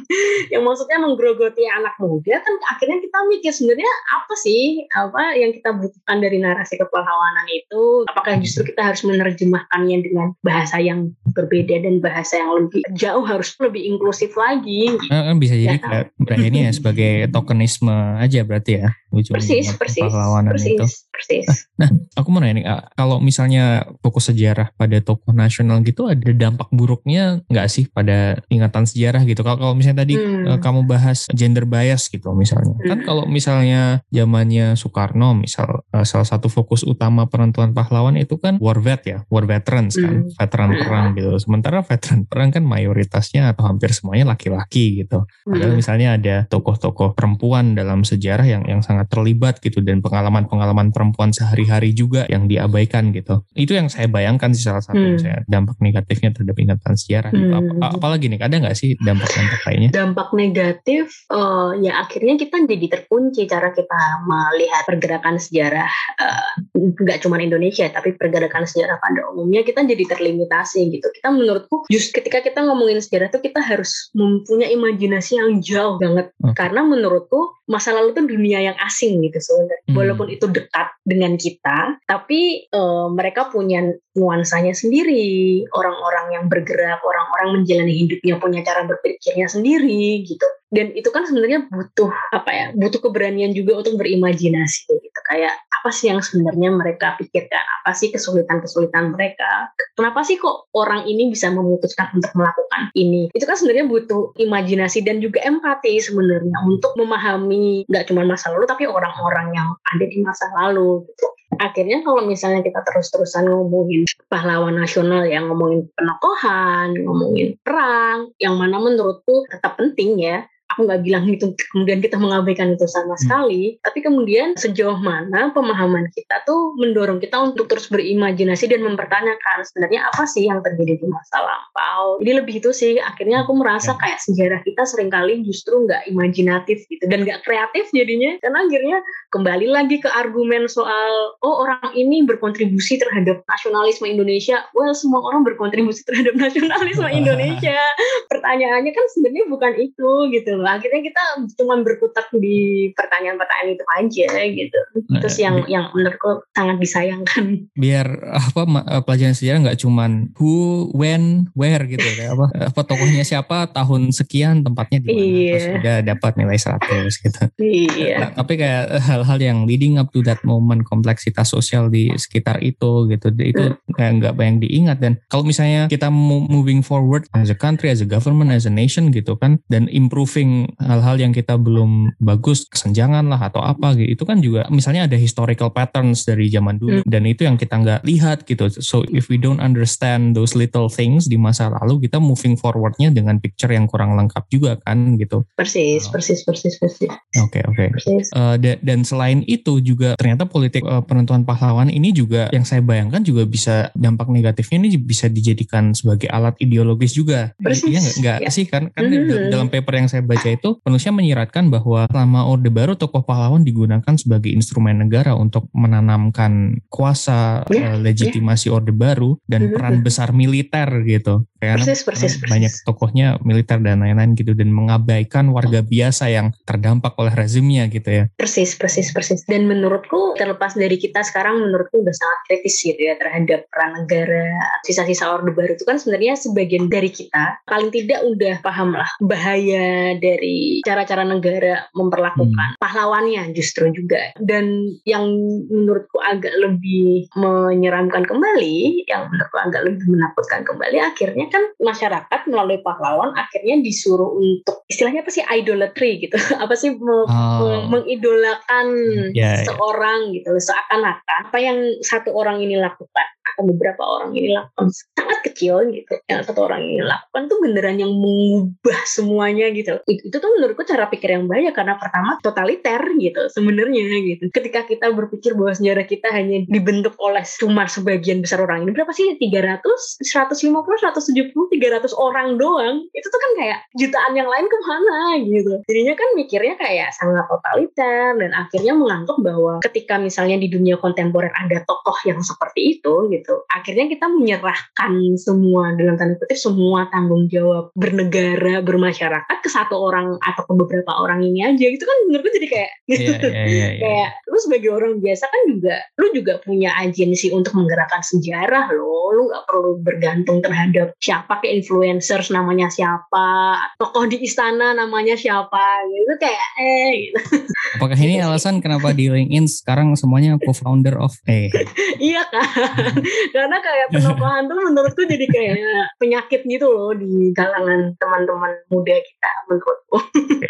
yang 0.53 0.63
maksudnya 0.65 0.99
menggerogoti 1.03 1.69
anak 1.69 1.95
muda 2.01 2.41
kan 2.41 2.55
akhirnya 2.73 2.99
kita 3.05 3.19
mikir 3.29 3.53
sebenarnya 3.53 3.93
apa 4.17 4.35
sih 4.41 4.89
apa 4.97 5.37
yang 5.37 5.53
kita 5.53 5.75
butuhkan 5.77 6.19
dari 6.25 6.41
narasi 6.41 6.81
kepahlawanan 6.81 7.47
itu? 7.53 8.09
Apakah 8.09 8.41
justru 8.41 8.73
kita 8.73 8.93
harus 8.93 9.05
menerjemahkannya 9.05 9.99
dengan 10.05 10.33
bahasa 10.41 10.81
yang 10.81 11.13
berbeda 11.37 11.85
dan 11.85 12.01
bahasa 12.01 12.41
yang 12.41 12.51
lebih 12.57 12.83
jauh 12.97 13.25
harus 13.27 13.53
lebih 13.61 13.85
inklusif 13.85 14.33
lagi? 14.39 14.89
Gitu. 14.89 15.11
kan 15.11 15.37
bisa 15.37 15.55
jadi 15.59 15.77
ya, 15.77 16.37
ini 16.39 16.59
ya 16.69 16.73
sebagai 16.73 17.29
tokenisme 17.35 17.93
aja 18.19 18.41
berarti 18.47 18.71
ya 18.78 18.78
yeah. 18.79 18.91
Ujung 19.15 19.35
persis 19.35 19.73
persis 19.75 20.05
persis 20.09 20.75
itu. 20.75 20.85
persis 21.13 21.47
nah 21.81 21.89
aku 22.19 22.29
mau 22.29 22.43
nanya 22.43 22.55
nih 22.59 22.65
kalau 22.99 23.23
misalnya 23.23 23.87
fokus 24.05 24.29
sejarah 24.33 24.75
pada 24.75 24.99
tokoh 25.01 25.33
nasional 25.33 25.81
gitu 25.87 26.11
ada 26.11 26.29
dampak 26.35 26.69
buruknya 26.75 27.41
nggak 27.47 27.69
sih 27.71 27.87
pada 27.89 28.41
ingatan 28.51 28.85
sejarah 28.85 29.23
gitu 29.25 29.41
kalau 29.47 29.59
kalau 29.61 29.75
misalnya 29.77 30.05
tadi 30.05 30.17
hmm. 30.19 30.37
Eh, 30.49 30.59
kamu 30.65 30.89
bahas 30.89 31.29
gender 31.31 31.69
bias 31.69 32.09
gitu 32.09 32.33
misalnya 32.33 32.75
kan 32.77 32.83
hmm. 32.83 32.91
kan 32.91 33.01
kalau 33.05 33.25
misalnya 33.29 34.01
zamannya 34.11 34.75
Soekarno 34.75 35.37
misal 35.37 35.85
eh, 35.93 36.07
salah 36.09 36.25
satu 36.25 36.51
fokus 36.51 36.83
utama 36.83 37.29
penentuan 37.29 37.77
pahlawan 37.77 38.17
itu 38.17 38.41
kan 38.41 38.57
war 38.59 38.81
vet 38.81 39.03
ya 39.05 39.19
war 39.29 39.45
veterans 39.45 39.95
kan 39.95 40.25
hmm. 40.25 40.35
veteran 40.35 40.71
hmm. 40.75 40.81
perang 40.83 41.07
gitu 41.15 41.31
sementara 41.39 41.79
veteran 41.85 42.25
perang 42.27 42.49
kan 42.51 42.65
mayoritasnya 42.67 43.53
atau 43.53 43.71
hampir 43.71 43.93
semuanya 43.95 44.35
laki-laki 44.35 45.05
gitu 45.05 45.29
padahal 45.47 45.73
hmm. 45.77 45.79
misalnya 45.79 46.09
ada 46.19 46.37
tokoh-tokoh 46.51 47.15
perempuan 47.15 47.77
dalam 47.77 48.03
sejarah 48.03 48.49
yang 48.49 48.65
yang 48.67 48.81
sangat 48.81 48.98
terlibat 49.07 49.61
gitu 49.63 49.85
dan 49.85 50.03
pengalaman-pengalaman 50.03 50.91
perempuan 50.91 51.31
sehari-hari 51.31 51.95
juga 51.95 52.25
yang 52.27 52.51
diabaikan 52.51 53.15
gitu. 53.15 53.45
Itu 53.55 53.77
yang 53.77 53.93
saya 53.93 54.11
bayangkan 54.11 54.51
sih 54.57 54.67
salah 54.67 54.83
satu 54.83 54.99
hmm. 54.99 55.21
saya 55.21 55.39
dampak 55.47 55.79
negatifnya 55.79 56.35
terhadap 56.35 56.57
ingatan 56.59 56.95
sejarah. 56.97 57.31
Gitu. 57.31 57.47
Hmm. 57.47 57.63
Gitu. 57.63 57.75
Apa, 57.79 57.87
apalagi 58.01 58.27
nih 58.33 58.41
ada 58.43 58.57
nggak 58.59 58.77
sih 58.77 58.97
dampak-dampak 58.99 59.61
lainnya? 59.69 59.91
Dampak 59.93 60.29
negatif 60.35 61.05
uh, 61.31 61.77
ya 61.79 62.03
akhirnya 62.03 62.35
kita 62.41 62.57
jadi 62.65 62.87
terkunci 62.89 63.45
cara 63.47 63.71
kita 63.71 64.01
melihat 64.25 64.83
pergerakan 64.89 65.37
sejarah 65.37 65.91
uh, 66.19 66.51
nggak 66.75 67.19
cuma 67.23 67.39
Indonesia 67.39 67.87
tapi 67.91 68.15
pergerakan 68.17 68.65
sejarah 68.65 68.99
pada 68.99 69.21
umumnya 69.35 69.63
kita 69.63 69.85
jadi 69.85 70.05
terlimitasi 70.09 70.89
gitu. 70.91 71.07
Kita 71.13 71.29
menurutku 71.31 71.87
just 71.93 72.15
ketika 72.15 72.41
kita 72.41 72.65
ngomongin 72.65 73.03
sejarah 73.03 73.29
itu 73.29 73.41
kita 73.43 73.61
harus 73.61 74.11
mempunyai 74.17 74.73
imajinasi 74.73 75.39
yang 75.39 75.61
jauh 75.61 76.01
banget 76.01 76.31
okay. 76.41 76.55
karena 76.55 76.81
menurutku 76.87 77.59
masa 77.69 77.93
lalu 77.93 78.17
itu 78.17 78.23
dunia 78.25 78.59
yang 78.65 78.77
asing 78.89 79.21
gitu 79.21 79.39
sebenarnya. 79.39 79.79
Hmm. 79.93 79.97
Walaupun 79.97 80.29
itu 80.33 80.47
dekat 80.49 80.89
dengan 81.05 81.37
kita, 81.37 82.01
tapi 82.09 82.67
uh, 82.73 83.13
mereka 83.13 83.53
punya 83.53 83.85
nuansanya 84.17 84.73
sendiri. 84.73 85.63
Orang-orang 85.77 86.41
yang 86.41 86.45
bergerak, 86.49 86.99
orang-orang 87.05 87.63
menjalani 87.63 87.95
hidupnya 87.95 88.35
punya 88.41 88.61
cara 88.65 88.89
berpikirnya 88.89 89.47
sendiri 89.47 90.25
gitu. 90.25 90.49
Dan 90.69 90.93
itu 90.93 91.09
kan 91.09 91.25
sebenarnya 91.25 91.65
butuh 91.73 92.13
apa 92.33 92.51
ya? 92.53 92.67
Butuh 92.77 93.01
keberanian 93.01 93.57
juga 93.57 93.81
untuk 93.81 93.97
berimajinasi 93.97 94.89
gitu. 94.89 95.21
Kayak 95.29 95.57
apa 95.81 95.89
sih 95.89 96.13
yang 96.13 96.21
sebenarnya 96.21 96.69
mereka 96.75 97.17
pikirkan? 97.17 97.65
Apa 97.81 97.97
sih 97.97 98.13
kesulitan-kesulitan 98.13 99.17
mereka? 99.17 99.73
Kenapa 99.97 100.21
sih 100.29 100.37
kok 100.37 100.69
orang 100.77 101.09
ini 101.09 101.33
bisa 101.33 101.49
memutuskan 101.49 102.13
untuk 102.13 102.33
melakukan 102.37 102.93
ini? 102.93 103.33
Itu 103.33 103.49
kan 103.49 103.57
sebenarnya 103.57 103.89
butuh 103.89 104.37
imajinasi 104.37 105.01
dan 105.09 105.25
juga 105.25 105.41
empati 105.41 105.97
sebenarnya 106.05 106.61
untuk 106.69 106.93
memahami 107.01 107.89
nggak 107.89 108.05
cuma 108.13 108.29
masa 108.29 108.53
lalu 108.53 108.69
tapi 108.69 108.85
orang-orang 108.85 109.57
yang 109.57 109.69
ada 109.89 110.05
di 110.05 110.19
masa 110.21 110.53
lalu 110.53 111.09
gitu. 111.09 111.27
Akhirnya 111.59 112.05
kalau 112.05 112.23
misalnya 112.29 112.61
kita 112.61 112.85
terus-terusan 112.85 113.49
ngomongin 113.49 114.05
pahlawan 114.29 114.77
nasional 114.77 115.25
yang 115.25 115.49
ngomongin 115.49 115.89
penokohan, 115.97 116.93
ngomongin 116.93 117.57
perang, 117.65 118.31
yang 118.39 118.55
mana 118.61 118.77
menurutku 118.79 119.49
tetap 119.49 119.75
penting 119.81 120.21
ya, 120.21 120.45
aku 120.79 120.87
nggak 120.87 121.03
bilang 121.03 121.27
itu 121.27 121.51
kemudian 121.75 121.99
kita 121.99 122.15
mengabaikan 122.23 122.79
itu 122.79 122.87
sama 122.87 123.19
hmm. 123.19 123.23
sekali 123.27 123.63
tapi 123.83 123.99
kemudian 123.99 124.55
sejauh 124.55 124.95
mana 125.03 125.51
pemahaman 125.51 126.07
kita 126.15 126.47
tuh 126.47 126.79
mendorong 126.79 127.19
kita 127.19 127.35
untuk 127.35 127.67
terus 127.67 127.91
berimajinasi 127.91 128.71
dan 128.71 128.87
mempertanyakan 128.87 129.67
sebenarnya 129.67 130.07
apa 130.07 130.23
sih 130.31 130.47
yang 130.47 130.63
terjadi 130.63 131.03
di 131.03 131.07
masa 131.11 131.43
lampau. 131.43 132.23
Jadi 132.23 132.33
lebih 132.39 132.55
itu 132.63 132.71
sih 132.71 133.03
akhirnya 133.03 133.43
aku 133.43 133.59
merasa 133.59 133.99
ya. 133.99 133.99
kayak 133.99 134.19
sejarah 134.23 134.61
kita 134.63 134.83
sering 134.87 135.11
kali 135.11 135.43
justru 135.43 135.83
nggak 135.83 136.07
imajinatif 136.07 136.87
gitu 136.87 137.03
dan 137.11 137.27
nggak 137.27 137.43
kreatif 137.43 137.91
jadinya. 137.91 138.39
Karena 138.39 138.63
akhirnya 138.63 138.99
kembali 139.35 139.67
lagi 139.67 139.99
ke 139.99 140.07
argumen 140.07 140.71
soal 140.71 141.35
oh 141.43 141.55
orang 141.67 141.91
ini 141.99 142.23
berkontribusi 142.23 143.03
terhadap 143.03 143.43
nasionalisme 143.51 144.07
Indonesia. 144.07 144.63
Well 144.79 144.95
semua 144.95 145.27
orang 145.27 145.43
berkontribusi 145.43 146.07
terhadap 146.07 146.39
nasionalisme 146.47 147.11
Indonesia. 147.27 147.83
Pertanyaannya 148.31 148.95
kan 148.95 149.07
sebenarnya 149.19 149.45
bukan 149.51 149.73
itu 149.83 150.11
gitu 150.31 150.51
loh 150.55 150.68
akhirnya 150.77 151.01
kita 151.09 151.23
cuma 151.57 151.81
berkutat 151.81 152.29
di 152.37 152.91
pertanyaan-pertanyaan 152.93 153.73
itu 153.73 153.85
aja 153.89 154.29
gitu. 154.53 154.81
Nah, 155.09 155.21
terus 155.25 155.37
yang 155.41 155.65
yang 155.71 155.89
menurutku 155.95 156.45
sangat 156.53 156.77
disayangkan. 156.83 157.71
Biar 157.73 158.07
apa 158.29 158.63
eh, 158.85 159.03
pelajaran 159.03 159.35
sejarah 159.37 159.59
nggak 159.69 159.81
cuman 159.81 160.35
who 160.37 160.89
when 160.93 161.49
where 161.57 161.81
gitu 161.89 162.05
ya 162.05 162.35
apa 162.35 162.47
apa 162.75 162.81
tokohnya 162.85 163.25
siapa 163.25 163.71
tahun 163.73 164.11
sekian 164.13 164.67
tempatnya 164.67 164.99
di 165.01 165.09
mana 165.09 165.25
iya. 165.25 165.59
sudah 165.63 165.97
dapat 166.03 166.33
nilai 166.37 166.59
100 166.59 167.25
gitu. 167.25 167.41
Iya. 167.59 168.17
Nah, 168.19 168.31
tapi 168.37 168.59
kayak 168.59 168.85
hal-hal 169.05 169.39
yang 169.39 169.59
leading 169.65 169.97
up 169.97 170.11
to 170.11 170.21
that 170.27 170.41
moment 170.43 170.85
kompleksitas 170.85 171.53
sosial 171.53 171.89
di 171.89 172.11
sekitar 172.19 172.61
itu 172.61 173.07
gitu 173.09 173.31
itu 173.39 173.65
hmm. 173.75 173.95
kayak 173.95 174.13
nggak 174.23 174.35
banyak 174.35 174.57
diingat. 174.67 174.99
Dan 174.99 175.21
kalau 175.31 175.47
misalnya 175.47 175.87
kita 175.87 176.11
moving 176.11 176.83
forward 176.83 177.25
as 177.37 177.53
a 177.53 177.59
country 177.59 177.93
as 177.93 178.03
a 178.03 178.09
government 178.09 178.51
as 178.51 178.67
a 178.67 178.73
nation 178.73 179.15
gitu 179.15 179.39
kan 179.39 179.63
dan 179.71 179.87
improving 179.93 180.58
hal-hal 180.81 181.17
yang 181.21 181.33
kita 181.37 181.55
belum 181.61 182.17
bagus 182.19 182.67
kesenjangan 182.67 183.29
lah 183.29 183.39
atau 183.39 183.63
apa 183.63 183.95
gitu. 183.95 184.19
Itu 184.19 184.25
kan 184.25 184.39
juga 184.43 184.67
misalnya 184.73 185.07
ada 185.07 185.15
historical 185.15 185.71
patterns 185.71 186.25
dari 186.25 186.49
zaman 186.49 186.81
dulu 186.81 187.05
hmm. 187.05 187.09
dan 187.09 187.23
itu 187.29 187.45
yang 187.45 187.61
kita 187.61 187.79
nggak 187.79 188.01
lihat 188.03 188.49
gitu. 188.49 188.67
So 188.81 189.05
if 189.13 189.29
we 189.29 189.37
don't 189.39 189.61
understand 189.61 190.35
those 190.35 190.57
little 190.57 190.89
things 190.89 191.29
di 191.29 191.37
masa 191.37 191.69
lalu 191.83 192.09
kita 192.09 192.19
moving 192.23 192.57
forwardnya 192.57 193.13
dengan 193.13 193.39
picture 193.43 193.71
yang 193.71 193.91
kurang 193.91 194.17
lengkap 194.17 194.45
juga 194.49 194.81
kan 194.83 195.19
gitu. 195.21 195.45
Persis 195.59 196.07
uh, 196.07 196.11
persis 196.15 196.41
persis 196.47 196.75
persis. 196.79 197.11
Oke 197.43 197.61
okay, 197.61 197.63
oke 197.69 197.85
okay. 197.99 198.19
uh, 198.35 198.57
dan 198.59 199.03
selain 199.05 199.43
itu 199.45 199.83
juga 199.83 200.15
ternyata 200.17 200.49
politik 200.49 200.83
uh, 200.87 201.03
penentuan 201.05 201.43
pahlawan 201.43 201.91
ini 201.91 202.15
juga 202.15 202.49
yang 202.55 202.63
saya 202.63 202.81
bayangkan 202.81 203.21
juga 203.21 203.45
bisa 203.45 203.91
dampak 203.99 204.31
negatifnya 204.31 204.87
ini 204.87 204.97
bisa 204.97 205.27
dijadikan 205.27 205.93
sebagai 205.93 206.31
alat 206.31 206.55
ideologis 206.63 207.19
juga. 207.19 207.53
Persis. 207.59 207.91
iya 207.91 208.01
nggak 208.01 208.39
ya. 208.47 208.51
sih 208.53 208.65
kan? 208.71 208.91
Kan 208.95 209.11
mm-hmm. 209.11 209.51
dalam 209.51 209.69
paper 209.69 209.95
yang 209.99 210.09
saya 210.09 210.23
baca 210.23 210.38
baca 210.39 210.51
itu 210.55 210.71
penulisnya 210.87 211.15
menyiratkan 211.15 211.67
bahwa 211.67 212.07
selama 212.07 212.47
Orde 212.47 212.71
Baru 212.71 212.95
tokoh 212.95 213.27
pahlawan 213.27 213.67
digunakan 213.67 214.15
sebagai 214.15 214.55
instrumen 214.55 215.03
negara 215.03 215.35
untuk 215.35 215.67
menanamkan 215.75 216.79
kuasa 216.87 217.67
yeah, 217.75 217.95
uh, 217.95 217.99
legitimasi 217.99 218.71
yeah. 218.71 218.77
Orde 218.79 218.95
Baru 218.95 219.43
dan 219.51 219.67
mm-hmm. 219.67 219.75
peran 219.75 219.97
besar 220.07 220.31
militer 220.31 220.89
gitu. 221.03 221.45
Karena, 221.59 221.83
persis, 221.83 222.07
persis, 222.07 222.35
persis. 222.39 222.53
banyak 222.55 222.73
tokohnya 222.87 223.27
militer 223.43 223.83
dan 223.83 223.99
lain-lain 223.99 224.39
gitu 224.39 224.55
dan 224.55 224.71
mengabaikan 224.71 225.51
warga 225.51 225.83
biasa 225.83 226.31
yang 226.31 226.55
terdampak 226.63 227.19
oleh 227.19 227.35
rezimnya 227.35 227.91
gitu 227.91 228.07
ya. 228.07 228.25
Persis, 228.39 228.79
persis, 228.79 229.11
persis. 229.11 229.43
Dan 229.43 229.67
menurutku 229.67 230.39
terlepas 230.39 230.79
dari 230.79 230.95
kita 230.95 231.27
sekarang 231.27 231.59
menurutku 231.59 232.07
udah 232.07 232.15
sangat 232.15 232.39
kritis 232.47 232.79
gitu 232.79 233.03
ya 233.03 233.19
terhadap 233.19 233.67
peran 233.75 233.99
negara, 233.99 234.55
sisa-sisa 234.87 235.27
Orde 235.35 235.51
Baru 235.51 235.75
itu 235.75 235.83
kan 235.83 235.99
sebenarnya 235.99 236.39
sebagian 236.39 236.87
dari 236.87 237.11
kita 237.11 237.59
paling 237.67 237.91
tidak 237.91 238.23
udah 238.23 238.55
paham 238.63 238.95
lah 238.95 239.11
bahaya 239.19 240.15
dari 240.23 240.81
cara-cara 240.87 241.27
negara 241.27 241.91
memperlakukan 241.99 242.79
hmm. 242.79 242.81
pahlawannya 242.81 243.51
justru 243.53 243.91
juga. 243.91 244.31
Dan 244.39 244.95
yang 245.03 245.27
menurutku 245.67 246.23
agak 246.23 246.55
lebih 246.63 247.27
menyeramkan 247.35 248.23
kembali, 248.23 249.09
yang 249.11 249.27
menurutku 249.27 249.59
agak 249.59 249.83
lebih 249.83 250.07
menakutkan 250.07 250.63
kembali, 250.63 251.03
akhirnya 251.03 251.48
kan 251.49 251.65
masyarakat 251.81 252.41
melalui 252.49 252.81
pahlawan 252.81 253.33
akhirnya 253.37 253.81
disuruh 253.81 254.37
untuk 254.37 254.85
istilahnya 254.89 255.25
apa 255.25 255.33
sih 255.33 255.45
idolatry 255.45 256.23
gitu, 256.23 256.37
apa 256.65 256.75
sih 256.77 256.93
oh. 256.95 257.89
mengidolakan 257.89 258.87
yeah, 259.33 259.61
ya. 259.63 259.69
seorang 259.69 260.33
yeah. 260.33 260.35
gitu, 260.41 260.51
seakan-akan 260.61 261.39
apa 261.49 261.59
yang 261.61 261.79
satu 262.05 262.35
orang 262.35 262.61
ini 262.61 262.77
lakukan 262.77 263.27
atau 263.59 263.67
beberapa 263.75 264.07
orang 264.07 264.39
ini 264.39 264.55
lakukan 264.55 264.87
sangat 265.19 265.39
kecil 265.51 265.83
gitu 265.91 266.15
yang 266.31 266.47
satu 266.47 266.71
orang 266.71 266.87
ini 266.87 267.03
lakukan 267.03 267.51
tuh 267.51 267.59
beneran 267.59 267.99
yang 267.99 268.15
mengubah 268.15 269.03
semuanya 269.11 269.67
gitu. 269.75 269.99
Itu, 270.07 270.31
itu 270.31 270.37
tuh 270.39 270.51
menurutku 270.55 270.87
cara 270.87 271.11
pikir 271.11 271.35
yang 271.35 271.51
banyak 271.51 271.75
karena 271.75 271.99
pertama 271.99 272.39
totaliter 272.39 273.03
gitu 273.19 273.51
sebenarnya 273.51 274.07
gitu. 274.23 274.47
Ketika 274.55 274.87
kita 274.87 275.11
berpikir 275.11 275.59
bahwa 275.59 275.75
sejarah 275.75 276.07
kita 276.07 276.31
hanya 276.31 276.63
dibentuk 276.71 277.19
oleh 277.19 277.43
cuma 277.59 277.91
sebagian 277.91 278.39
besar 278.39 278.63
orang 278.63 278.87
ini 278.87 278.95
berapa 278.95 279.11
sih? 279.11 279.35
300 279.43 279.83
150 280.23 280.71
170 280.71 281.51
300 281.51 282.15
orang 282.15 282.55
doang? 282.55 283.03
Itu 283.11 283.27
tuh 283.27 283.41
kan 283.43 283.53
kayak 283.59 283.79
jutaan 283.99 284.39
yang 284.39 284.47
lain 284.47 284.71
ke 284.71 284.79
mana 284.87 285.19
gitu. 285.43 285.83
Jadinya 285.91 286.15
kan 286.15 286.29
mikirnya 286.39 286.75
kayak 286.79 287.11
sangat 287.19 287.43
totaliter 287.51 288.39
dan 288.39 288.55
akhirnya 288.55 288.95
menganggap 288.95 289.37
bahwa 289.43 289.83
ketika 289.83 290.15
misalnya 290.23 290.63
di 290.63 290.71
dunia 290.71 290.95
kontemporer 291.01 291.51
ada 291.59 291.83
tokoh 291.89 292.15
yang 292.23 292.39
seperti 292.39 293.01
itu 293.01 293.33
gitu 293.33 293.48
gitu. 293.49 293.65
Akhirnya 293.73 294.07
kita 294.13 294.29
menyerahkan 294.29 295.13
semua 295.41 295.97
dalam 295.97 296.21
tanda 296.21 296.37
kutip 296.37 296.61
semua 296.61 297.09
tanggung 297.09 297.49
jawab 297.49 297.89
bernegara, 297.97 298.85
bermasyarakat 298.85 299.57
ke 299.65 299.69
satu 299.73 299.97
orang 299.97 300.37
atau 300.45 300.69
ke 300.69 300.73
beberapa 300.77 301.17
orang 301.17 301.41
ini 301.41 301.65
aja. 301.65 301.89
Itu 301.89 302.05
kan 302.05 302.17
menurutku 302.29 302.53
jadi 302.61 302.69
kayak 302.69 302.91
gitu. 303.09 303.33
Yeah, 303.33 303.49
yeah, 303.49 303.65
yeah, 303.65 303.91
yeah. 303.97 304.03
kayak 304.05 304.31
lu 304.45 304.59
sebagai 304.61 304.91
orang 304.93 305.13
biasa 305.25 305.45
kan 305.49 305.63
juga 305.73 305.97
lu 306.21 306.27
juga 306.37 306.53
punya 306.61 306.93
agensi 307.01 307.49
untuk 307.49 307.73
menggerakkan 307.73 308.21
sejarah 308.21 308.93
lo. 308.93 309.33
Lu 309.33 309.49
gak 309.49 309.65
perlu 309.65 309.91
bergantung 310.05 310.61
terhadap 310.61 311.17
siapa 311.23 311.65
ke 311.65 311.73
influencers 311.73 312.53
namanya 312.53 312.93
siapa, 312.93 313.81
tokoh 313.97 314.29
di 314.29 314.45
istana 314.45 314.93
namanya 314.93 315.39
siapa 315.39 316.05
gitu 316.05 316.33
kayak 316.37 316.67
eh 316.77 317.11
gitu. 317.25 317.41
Apakah 317.97 318.19
ini 318.21 318.45
alasan 318.45 318.85
kenapa 318.85 319.17
di 319.17 319.33
LinkedIn 319.33 319.65
sekarang 319.71 320.13
semuanya 320.19 320.61
co-founder 320.61 321.17
of 321.17 321.33
eh? 321.49 321.73
iya 322.29 322.45
kan 322.51 322.67
karena 323.55 323.77
kayak 323.81 324.07
penokohan 324.13 324.67
tuh 324.67 324.79
menurutku 324.79 325.23
jadi 325.25 325.47
kayak 325.49 325.77
penyakit 326.19 326.61
gitu 326.67 326.87
loh 326.89 327.13
di 327.15 327.53
kalangan 327.55 328.15
teman-teman 328.19 328.73
muda 328.91 329.17
kita 329.17 329.51
menurutku 329.71 330.19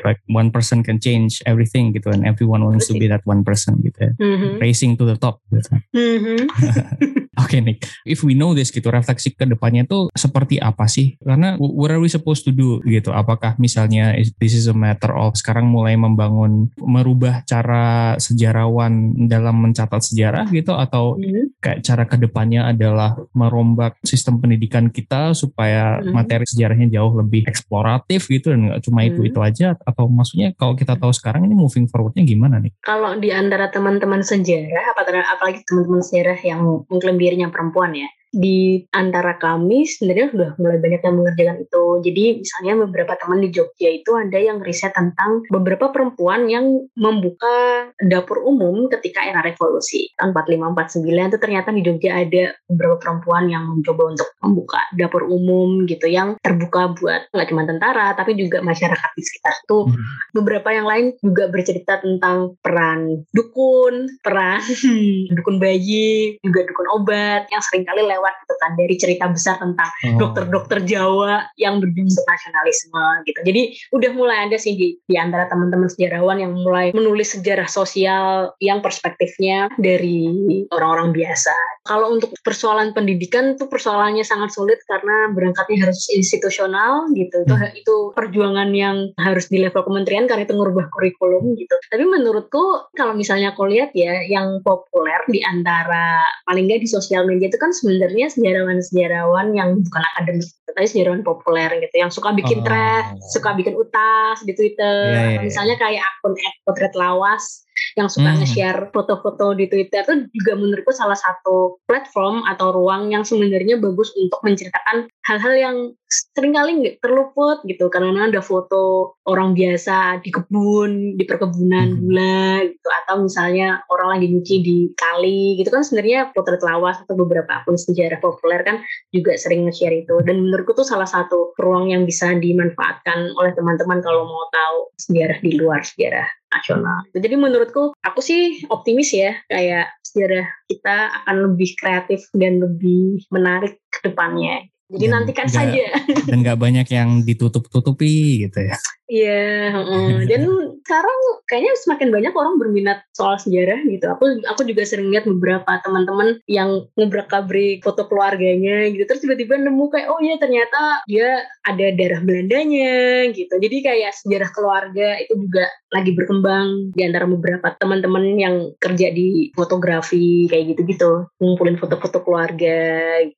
like 0.06 0.20
one 0.30 0.50
person 0.52 0.84
can 0.84 0.98
change 1.00 1.40
everything 1.44 1.90
gitu 1.94 2.10
and 2.10 2.26
everyone 2.26 2.62
wants 2.64 2.86
to 2.86 2.94
be 2.94 3.06
that 3.06 3.22
one 3.24 3.42
person 3.42 3.78
gitu 3.82 4.10
ya. 4.10 4.12
mm-hmm. 4.18 4.52
racing 4.62 4.94
to 4.94 5.04
the 5.06 5.16
top 5.16 5.40
gitu 5.50 5.80
mm-hmm. 5.94 6.46
Oke 7.38 7.54
okay, 7.54 7.60
Nick, 7.62 7.86
if 8.02 8.26
we 8.26 8.34
know 8.34 8.50
this 8.50 8.74
gitu, 8.74 8.90
refleksi 8.90 9.30
ke 9.30 9.46
depannya 9.46 9.86
tuh 9.86 10.10
seperti 10.10 10.58
apa 10.58 10.90
sih? 10.90 11.14
Karena 11.22 11.54
what 11.54 11.94
are 11.94 12.02
we 12.02 12.10
supposed 12.10 12.42
to 12.42 12.50
do 12.50 12.82
gitu? 12.82 13.14
Apakah 13.14 13.54
misalnya 13.62 14.10
this 14.42 14.58
is 14.58 14.66
a 14.66 14.74
matter 14.74 15.14
of 15.14 15.38
sekarang 15.38 15.70
mulai 15.70 15.94
membangun, 15.94 16.74
merubah 16.82 17.46
cara 17.46 18.18
sejarawan 18.18 19.14
dalam 19.30 19.62
mencatat 19.62 20.02
sejarah 20.02 20.50
gitu? 20.50 20.74
Atau 20.74 21.14
mm-hmm. 21.14 21.62
kayak 21.62 21.78
cara 21.86 22.04
ke 22.10 22.18
depannya 22.18 22.74
adalah 22.74 23.14
merombak 23.30 24.02
sistem 24.02 24.42
pendidikan 24.42 24.90
kita 24.90 25.30
supaya 25.38 26.02
mm-hmm. 26.02 26.10
materi 26.10 26.42
sejarahnya 26.42 26.90
jauh 26.90 27.22
lebih 27.22 27.46
eksploratif 27.46 28.26
gitu 28.26 28.50
dan 28.50 28.66
nggak 28.66 28.82
cuma 28.82 29.06
itu-itu 29.06 29.38
aja? 29.38 29.78
Atau 29.86 30.10
maksudnya 30.10 30.50
kalau 30.58 30.74
kita 30.74 30.98
tahu 30.98 31.14
sekarang 31.14 31.46
ini 31.46 31.54
moving 31.54 31.86
forwardnya 31.86 32.26
gimana 32.26 32.58
nih? 32.58 32.74
Kalau 32.82 33.14
di 33.14 33.30
antara 33.30 33.70
teman-teman 33.70 34.26
sejarah, 34.26 34.98
apalagi 35.38 35.62
teman-teman 35.62 36.02
sejarah 36.02 36.38
yang 36.42 36.82
mengklaim 36.90 37.27
dirinya 37.28 37.52
perempuan 37.52 37.92
ya 37.92 38.08
di 38.32 38.84
antara 38.92 39.40
kami 39.40 39.88
sebenarnya 39.88 40.26
sudah 40.32 40.50
mulai 40.60 40.78
banyak 40.78 41.00
yang 41.00 41.16
mengerjakan 41.16 41.56
itu. 41.64 41.84
Jadi 42.04 42.24
misalnya 42.44 42.72
beberapa 42.86 43.12
teman 43.16 43.40
di 43.40 43.48
Jogja 43.48 43.88
itu 43.88 44.10
ada 44.14 44.38
yang 44.38 44.60
riset 44.60 44.92
tentang 44.92 45.44
beberapa 45.48 45.88
perempuan 45.88 46.46
yang 46.46 46.88
membuka 46.94 47.88
dapur 48.04 48.44
umum 48.44 48.86
ketika 48.92 49.24
era 49.24 49.40
revolusi. 49.40 50.12
Tahun 50.20 50.36
45 50.36 51.02
49 51.02 51.30
itu 51.32 51.38
ternyata 51.40 51.68
di 51.72 51.82
Jogja 51.84 52.10
ada 52.20 52.44
beberapa 52.68 52.96
perempuan 53.00 53.48
yang 53.48 53.64
mencoba 53.68 54.12
untuk 54.12 54.28
membuka 54.44 54.80
dapur 54.94 55.24
umum 55.24 55.88
gitu 55.88 56.06
yang 56.08 56.36
terbuka 56.44 56.92
buat 57.00 57.28
nggak 57.32 57.48
cuma 57.48 57.64
tentara 57.64 58.12
tapi 58.12 58.36
juga 58.36 58.60
masyarakat 58.60 59.10
di 59.16 59.22
sekitar 59.24 59.54
itu. 59.64 59.78
Hmm. 59.88 60.04
Beberapa 60.36 60.68
yang 60.70 60.86
lain 60.86 61.16
juga 61.24 61.48
bercerita 61.48 62.00
tentang 62.04 62.54
peran 62.60 63.24
dukun, 63.32 64.06
peran 64.20 64.60
dukun 65.36 65.56
bayi, 65.56 66.36
juga 66.44 66.68
dukun 66.68 66.86
obat 66.92 67.48
yang 67.48 67.62
sering 67.64 67.88
kali 67.88 68.04
lewat 68.04 68.17
lewat 68.18 68.34
gitu 68.42 68.54
kan 68.58 68.74
dari 68.74 68.94
cerita 68.98 69.24
besar 69.30 69.62
tentang 69.62 69.90
oh. 70.10 70.18
dokter-dokter 70.18 70.82
Jawa 70.82 71.46
yang 71.54 71.78
berbentuk 71.78 72.26
nasionalisme 72.26 73.04
gitu. 73.24 73.40
Jadi 73.46 73.62
udah 73.94 74.10
mulai 74.18 74.38
ada 74.50 74.58
sih 74.58 74.74
di, 74.74 74.98
di 75.06 75.14
antara 75.14 75.46
teman-teman 75.46 75.86
sejarawan 75.86 76.42
yang 76.42 76.52
mulai 76.52 76.90
menulis 76.90 77.38
sejarah 77.38 77.70
sosial 77.70 78.52
yang 78.58 78.82
perspektifnya 78.82 79.70
dari 79.78 80.26
orang-orang 80.74 81.14
biasa. 81.14 81.54
Kalau 81.86 82.10
untuk 82.10 82.34
persoalan 82.42 82.92
pendidikan 82.92 83.54
tuh 83.54 83.70
persoalannya 83.70 84.26
sangat 84.26 84.50
sulit 84.52 84.82
karena 84.84 85.30
berangkatnya 85.32 85.88
harus 85.88 86.10
institusional 86.10 87.06
gitu. 87.14 87.46
Itu 87.46 87.54
hmm. 87.54 87.80
itu 87.80 87.96
perjuangan 88.18 88.68
yang 88.74 89.14
harus 89.20 89.46
di 89.46 89.62
level 89.62 89.86
kementerian 89.86 90.26
karena 90.26 90.44
itu 90.44 90.58
ngubah 90.58 90.90
kurikulum 90.90 91.54
gitu. 91.54 91.74
Tapi 91.88 92.04
menurutku 92.04 92.90
kalau 92.98 93.14
misalnya 93.14 93.54
aku 93.54 93.70
lihat 93.70 93.94
ya 93.94 94.24
yang 94.26 94.60
populer 94.64 95.20
di 95.30 95.40
antara 95.44 96.24
paling 96.48 96.66
nggak 96.66 96.82
di 96.84 96.88
sosial 96.88 97.28
media 97.28 97.52
itu 97.52 97.60
kan 97.60 97.70
sebenarnya 97.70 98.07
sebenarnya 98.08 98.28
sejarawan-sejarawan 98.32 99.46
yang 99.52 99.70
bukan 99.84 100.02
akademik 100.16 100.48
tapi 100.64 100.86
sejarawan 100.88 101.26
populer 101.26 101.68
gitu 101.82 101.96
yang 101.98 102.08
suka 102.08 102.30
bikin 102.32 102.62
oh. 102.62 102.64
thread, 102.64 103.06
suka 103.34 103.50
bikin 103.58 103.74
utas 103.74 104.46
di 104.46 104.54
Twitter. 104.54 105.10
Yeah, 105.10 105.12
yeah, 105.12 105.30
yeah. 105.36 105.42
Misalnya 105.44 105.76
kayak 105.76 106.00
akun 106.00 106.38
potret 106.64 106.94
lawas 106.94 107.67
yang 107.96 108.08
suka 108.10 108.30
hmm. 108.30 108.38
nge-share 108.42 108.80
foto-foto 108.94 109.54
di 109.58 109.66
Twitter 109.66 110.02
itu 110.06 110.14
juga 110.34 110.52
menurutku 110.54 110.92
salah 110.94 111.18
satu 111.18 111.82
platform 111.86 112.46
atau 112.46 112.70
ruang 112.70 113.10
yang 113.10 113.26
sebenarnya 113.26 113.78
bagus 113.82 114.14
untuk 114.14 114.40
menceritakan 114.46 115.10
hal-hal 115.26 115.54
yang 115.54 115.76
sering 116.08 116.56
kali 116.56 116.80
nggak 116.80 117.04
terluput 117.04 117.60
gitu 117.68 117.92
karena 117.92 118.32
ada 118.32 118.40
foto 118.40 119.12
orang 119.28 119.52
biasa 119.52 120.24
di 120.24 120.32
kebun 120.32 121.20
di 121.20 121.24
perkebunan 121.28 121.92
hmm. 121.92 122.00
gula 122.00 122.64
gitu 122.64 122.88
atau 123.04 123.14
misalnya 123.28 123.84
orang 123.92 124.16
lagi 124.16 124.26
nyuci 124.32 124.56
di 124.64 124.78
kali 124.96 125.60
gitu 125.60 125.68
kan 125.68 125.84
sebenarnya 125.84 126.32
potret 126.32 126.64
lawas 126.64 126.96
atau 127.04 127.12
beberapa 127.12 127.60
akun 127.60 127.76
sejarah 127.76 128.16
populer 128.24 128.64
kan 128.64 128.80
juga 129.12 129.36
sering 129.36 129.68
nge-share 129.68 130.00
itu 130.00 130.16
dan 130.24 130.40
menurutku 130.40 130.72
tuh 130.72 130.88
salah 130.88 131.06
satu 131.06 131.52
ruang 131.60 131.92
yang 131.92 132.08
bisa 132.08 132.32
dimanfaatkan 132.32 133.36
oleh 133.36 133.52
teman-teman 133.52 134.00
kalau 134.00 134.24
mau 134.24 134.48
tahu 134.48 134.78
sejarah 134.96 135.38
di 135.44 135.60
luar 135.60 135.84
sejarah 135.84 136.28
nasional. 136.48 137.04
Jadi 137.12 137.36
menurutku 137.36 137.92
aku 138.00 138.20
sih 138.24 138.64
optimis 138.72 139.12
ya 139.12 139.36
kayak 139.48 139.92
sejarah 140.04 140.46
kita 140.68 140.96
akan 141.24 141.36
lebih 141.52 141.70
kreatif 141.76 142.24
dan 142.32 142.60
lebih 142.60 143.22
menarik 143.28 143.80
ke 143.92 144.08
depannya. 144.08 144.64
Jadi 144.88 145.04
dan 145.04 145.12
nantikan 145.20 145.46
gak, 145.46 145.54
saja. 145.54 145.86
Dan 146.24 146.40
gak 146.40 146.58
banyak 146.60 146.88
yang 146.88 147.20
ditutup-tutupi 147.20 148.48
gitu 148.48 148.58
ya. 148.64 148.76
Iya, 149.08 149.72
uh, 149.72 150.20
dan 150.28 150.42
sekarang 150.84 151.20
kayaknya 151.48 151.72
semakin 151.80 152.08
banyak 152.12 152.32
orang 152.36 152.54
berminat 152.60 152.98
soal 153.16 153.40
sejarah 153.40 153.80
gitu. 153.88 154.04
Aku 154.08 154.24
aku 154.44 154.68
juga 154.68 154.84
sering 154.84 155.08
lihat 155.08 155.24
beberapa 155.24 155.68
teman-teman 155.84 156.40
yang 156.48 156.88
ngobrak 156.96 157.32
kabri 157.32 157.80
foto 157.80 158.04
keluarganya 158.04 158.88
gitu. 158.92 159.04
Terus 159.08 159.24
tiba-tiba 159.24 159.56
nemu 159.56 159.88
kayak 159.88 160.08
oh 160.12 160.20
iya 160.20 160.36
ternyata 160.36 161.04
dia 161.08 161.44
ada 161.64 161.86
darah 161.96 162.20
Belandanya 162.24 163.28
gitu. 163.32 163.56
Jadi 163.56 163.76
kayak 163.80 164.12
sejarah 164.16 164.50
keluarga 164.52 165.16
itu 165.20 165.36
juga 165.40 165.64
lagi 165.88 166.12
berkembang 166.12 166.92
di 166.92 167.02
antara 167.04 167.24
beberapa 167.24 167.72
teman-teman 167.80 168.36
yang 168.36 168.76
kerja 168.76 169.08
di 169.12 169.48
fotografi 169.56 170.44
kayak 170.52 170.76
gitu-gitu, 170.76 171.32
ngumpulin 171.40 171.80
foto-foto 171.80 172.20
keluarga. 172.20 172.76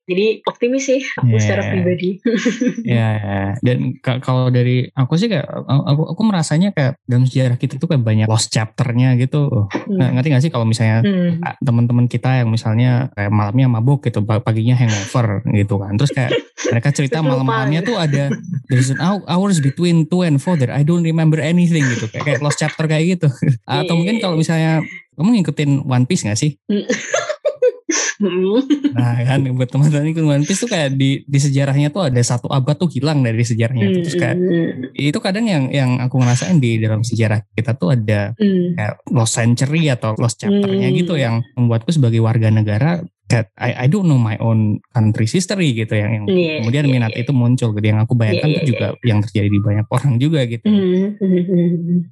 Jadi 0.03 0.43
optimis 0.43 0.83
sih 0.83 0.99
aku 1.15 1.35
yeah. 1.35 1.43
secara 1.43 1.63
pribadi. 1.71 2.19
Iya, 2.83 2.91
yeah, 2.99 3.13
yeah. 3.23 3.49
dan 3.63 3.95
kalau 4.03 4.51
dari 4.51 4.91
aku 4.99 5.15
sih 5.15 5.31
kayak 5.31 5.60
aku 5.65 6.03
aku 6.15 6.21
merasanya 6.25 6.69
kayak 6.75 6.97
dalam 7.05 7.25
sejarah 7.25 7.57
kita 7.57 7.77
tuh 7.77 7.87
kayak 7.89 8.03
banyak 8.03 8.27
lost 8.27 8.51
chapternya 8.51 9.15
gitu. 9.17 9.47
Hmm. 9.51 9.97
Nah, 9.97 10.09
ngerti 10.15 10.27
gak 10.33 10.43
sih 10.43 10.51
kalau 10.51 10.65
misalnya 10.65 11.05
hmm. 11.05 11.61
teman-teman 11.61 12.05
kita 12.05 12.43
yang 12.43 12.49
misalnya 12.49 13.09
kayak 13.15 13.31
malamnya 13.31 13.67
mabuk 13.71 14.05
gitu, 14.05 14.21
paginya 14.23 14.75
hangover 14.77 15.45
gitu 15.49 15.75
kan. 15.81 15.93
Terus 15.97 16.11
kayak 16.11 16.31
mereka 16.71 16.89
cerita 16.93 17.23
malam-malamnya 17.23 17.81
tuh 17.81 17.97
ada 17.97 18.31
there's 18.71 18.91
an 18.91 18.99
hours 19.03 19.59
between 19.59 20.07
two 20.07 20.23
and 20.23 20.39
four 20.39 20.55
that 20.55 20.71
I 20.71 20.85
don't 20.85 21.03
remember 21.03 21.41
anything 21.41 21.83
gitu. 21.97 22.07
Kayak, 22.11 22.25
kayak 22.25 22.39
lost 22.43 22.59
chapter 22.59 22.85
kayak 22.85 23.19
gitu. 23.19 23.27
Atau 23.67 23.97
mungkin 23.97 24.19
kalau 24.19 24.35
misalnya 24.37 24.83
kamu 25.15 25.41
ngikutin 25.41 25.85
One 25.85 26.05
Piece 26.09 26.25
gak 26.25 26.39
sih? 26.39 26.57
Hmm. 28.21 28.61
nah 28.93 29.17
kan 29.25 29.41
buat 29.57 29.69
teman-teman 29.69 30.13
ikut 30.13 30.25
One 30.25 30.45
Piece 30.45 30.61
tuh 30.63 30.69
kayak 30.69 30.95
di 30.95 31.25
di 31.25 31.39
sejarahnya 31.41 31.89
tuh 31.89 32.07
ada 32.07 32.21
satu 32.21 32.47
abad 32.47 32.77
tuh 32.77 32.87
hilang 32.87 33.25
dari 33.25 33.41
sejarahnya 33.41 33.87
mm, 33.89 33.95
terus 34.05 34.15
kayak 34.15 34.37
mm. 34.37 34.93
itu 34.93 35.19
kadang 35.19 35.45
yang 35.49 35.63
yang 35.73 35.97
aku 35.99 36.21
ngerasain 36.21 36.61
di 36.61 36.77
dalam 36.77 37.01
sejarah 37.01 37.41
kita 37.57 37.75
tuh 37.75 37.97
ada 37.97 38.37
mm. 38.37 38.77
kayak 38.77 38.93
lost 39.09 39.35
century 39.35 39.89
atau 39.89 40.13
lost 40.21 40.37
chapternya 40.39 40.89
mm. 40.93 40.97
gitu 41.01 41.13
yang 41.17 41.41
membuatku 41.57 41.89
sebagai 41.89 42.21
warga 42.21 42.53
negara 42.53 43.01
kayak 43.31 43.47
I, 43.55 43.71
I 43.73 43.87
don't 43.87 44.11
know 44.11 44.19
my 44.19 44.35
own 44.43 44.83
country's 44.91 45.31
history 45.31 45.71
gitu 45.71 45.95
yang, 45.95 46.11
yang 46.11 46.25
yeah, 46.27 46.59
kemudian 46.59 46.83
yeah, 46.83 46.93
minat 46.99 47.11
yeah. 47.15 47.23
itu 47.23 47.31
muncul 47.31 47.71
gitu 47.71 47.87
yang 47.87 48.03
aku 48.03 48.13
bayangkan 48.19 48.51
yeah, 48.51 48.59
yeah, 48.59 48.67
juga 48.67 48.87
yeah. 48.91 49.07
yang 49.07 49.19
terjadi 49.23 49.47
di 49.47 49.59
banyak 49.63 49.87
orang 49.87 50.13
juga 50.19 50.39
gitu. 50.43 50.65
Mm, 50.67 51.07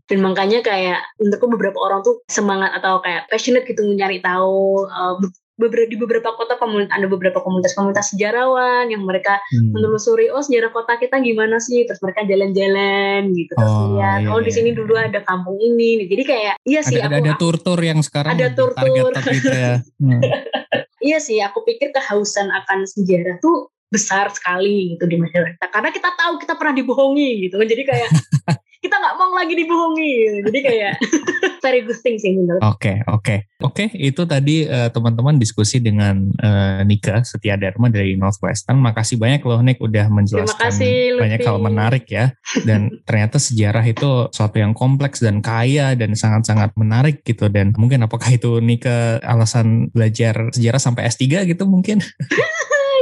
Dan 0.07 0.19
makanya 0.23 0.59
kayak 0.63 1.03
untukku 1.19 1.51
beberapa 1.51 1.75
orang 1.83 1.99
tuh 2.07 2.23
semangat 2.31 2.71
atau 2.79 3.03
kayak 3.03 3.27
passionate 3.27 3.67
gitu 3.67 3.83
nyari 3.83 4.23
tahu 4.23 4.87
uh, 4.87 5.19
beberapa 5.59 5.91
di 5.91 5.97
beberapa 5.99 6.31
kota 6.39 6.55
komunitas 6.55 6.95
ada 6.95 7.07
beberapa 7.11 7.43
komunitas-komunitas 7.43 8.15
sejarawan 8.15 8.87
yang 8.87 9.03
mereka 9.03 9.43
hmm. 9.51 9.75
menelusuri 9.75 10.31
oh 10.31 10.39
sejarah 10.39 10.71
kota 10.71 10.95
kita 10.95 11.19
gimana 11.19 11.59
sih 11.59 11.83
terus 11.83 11.99
mereka 11.99 12.23
jalan-jalan 12.23 13.35
gitu 13.35 13.51
terus 13.59 13.75
oh, 13.75 13.99
lihat 13.99 14.23
iya, 14.23 14.31
oh 14.31 14.39
di 14.39 14.47
iya, 14.47 14.55
sini 14.55 14.69
iya. 14.71 14.77
dulu 14.79 14.93
ada 14.95 15.19
kampung 15.27 15.59
ini 15.59 16.07
jadi 16.07 16.23
kayak 16.23 16.55
iya 16.63 16.81
sih 16.81 17.03
ada, 17.03 17.19
aku, 17.19 17.27
ada 17.27 17.33
tur-tur 17.35 17.79
yang 17.83 17.99
sekarang 17.99 18.31
ada 18.39 18.47
tur-tur 18.55 19.11
gitu 19.11 19.51
ya. 19.51 19.83
hmm. 19.99 20.21
iya 21.11 21.19
sih 21.19 21.43
aku 21.43 21.67
pikir 21.67 21.91
kehausan 21.91 22.47
akan 22.47 22.87
sejarah 22.87 23.43
tuh 23.43 23.67
besar 23.89 24.31
sekali 24.31 24.95
gitu 24.95 25.09
di 25.09 25.17
masyarakat 25.19 25.67
karena 25.67 25.89
kita 25.91 26.09
tahu 26.15 26.39
kita 26.39 26.53
pernah 26.55 26.77
dibohongi 26.77 27.49
gitu 27.49 27.59
jadi 27.59 27.83
kayak 27.83 28.09
kita 28.79 28.95
nggak 28.95 29.15
mau 29.19 29.35
lagi 29.35 29.53
dibohongi 29.59 30.11
jadi 30.47 30.59
kayak 30.63 30.93
very 31.63 31.83
good 31.83 31.99
thing 31.99 32.15
sih 32.17 32.33
menurut. 32.33 32.63
Oke 32.63 32.95
okay, 32.95 32.97
oke. 33.05 33.21
Okay. 33.21 33.39
oke 33.61 33.75
okay, 33.75 33.87
itu 33.99 34.23
tadi 34.23 34.65
uh, 34.65 34.87
teman-teman 34.89 35.35
diskusi 35.37 35.83
dengan 35.83 36.31
uh, 36.39 36.81
Nika 36.87 37.21
Setia 37.27 37.59
Dharma 37.59 37.91
dari 37.91 38.15
Northwestern. 38.15 38.79
Makasih 38.79 39.19
banyak 39.19 39.43
loh 39.43 39.59
Nick 39.59 39.83
udah 39.83 40.07
menjelaskan 40.07 40.71
kasih, 40.71 41.19
banyak 41.19 41.39
hal 41.43 41.59
menarik 41.59 42.07
ya. 42.07 42.33
Dan 42.63 42.89
ternyata 43.07 43.37
sejarah 43.37 43.83
itu 43.83 44.31
suatu 44.31 44.57
yang 44.57 44.71
kompleks 44.71 45.19
dan 45.19 45.43
kaya 45.43 45.93
dan 45.93 46.15
sangat-sangat 46.15 46.73
menarik 46.79 47.21
gitu. 47.27 47.51
Dan 47.51 47.75
mungkin 47.75 48.07
apakah 48.07 48.31
itu 48.31 48.63
Nika 48.63 49.19
alasan 49.21 49.91
belajar 49.91 50.49
sejarah 50.55 50.79
sampai 50.79 51.11
S3 51.11 51.45
gitu 51.45 51.67
mungkin 51.67 51.99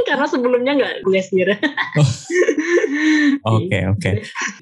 karena 0.08 0.26
sebelumnya 0.26 0.72
nggak 0.78 0.94
gue 1.04 1.20
sejarah 1.20 1.58
oh. 2.00 2.10
Oke 3.44 3.78
oke. 3.84 4.10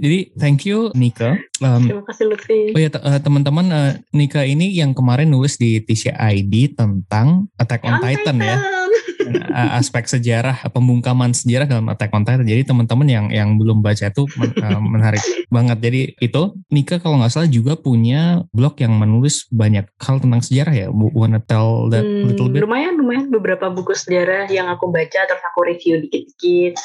Jadi 0.02 0.18
thank 0.36 0.66
you 0.66 0.90
Nika. 0.92 1.38
Um, 1.62 1.86
Terima 1.86 2.04
kasih 2.04 2.24
Lutfi. 2.28 2.74
Oh 2.74 2.80
ya 2.80 2.90
uh, 2.92 3.20
teman-teman 3.22 3.66
uh, 3.70 3.92
Nika 4.12 4.42
ini 4.42 4.74
yang 4.74 4.92
kemarin 4.92 5.30
nulis 5.30 5.56
di 5.56 5.78
TCID 5.80 6.76
tentang 6.76 7.48
Attack 7.56 7.86
on, 7.86 8.02
Titan, 8.02 8.36
Titan 8.36 8.36
ya. 8.42 8.56
Aspek 9.78 10.04
sejarah 10.06 10.68
pembungkaman 10.70 11.32
sejarah 11.32 11.66
dalam 11.66 11.86
Attack 11.90 12.12
on 12.14 12.24
Titan. 12.24 12.46
Jadi 12.46 12.62
teman-teman 12.66 13.08
yang 13.08 13.26
yang 13.30 13.48
belum 13.56 13.80
baca 13.80 14.10
itu 14.10 14.24
men, 14.38 14.50
uh, 14.60 14.80
menarik 14.82 15.22
banget. 15.48 15.78
Jadi 15.82 16.00
itu 16.18 16.42
Nika 16.72 16.98
kalau 16.98 17.20
nggak 17.20 17.32
salah 17.32 17.50
juga 17.50 17.78
punya 17.78 18.44
blog 18.52 18.78
yang 18.80 18.96
menulis 18.96 19.46
banyak 19.50 19.86
hal 20.00 20.16
tentang 20.22 20.42
sejarah 20.42 20.74
ya. 20.74 20.88
Wanna 20.92 21.40
tell 21.44 21.88
that 21.92 22.04
hmm, 22.04 22.32
little 22.32 22.48
bit? 22.50 22.62
Lumayan 22.64 22.98
lumayan 23.00 23.28
beberapa 23.30 23.70
buku 23.70 23.94
sejarah 23.94 24.50
yang 24.50 24.66
aku 24.70 24.90
baca 24.90 25.20
terus 25.26 25.42
aku 25.42 25.60
review 25.66 26.02
dikit-dikit. 26.02 26.76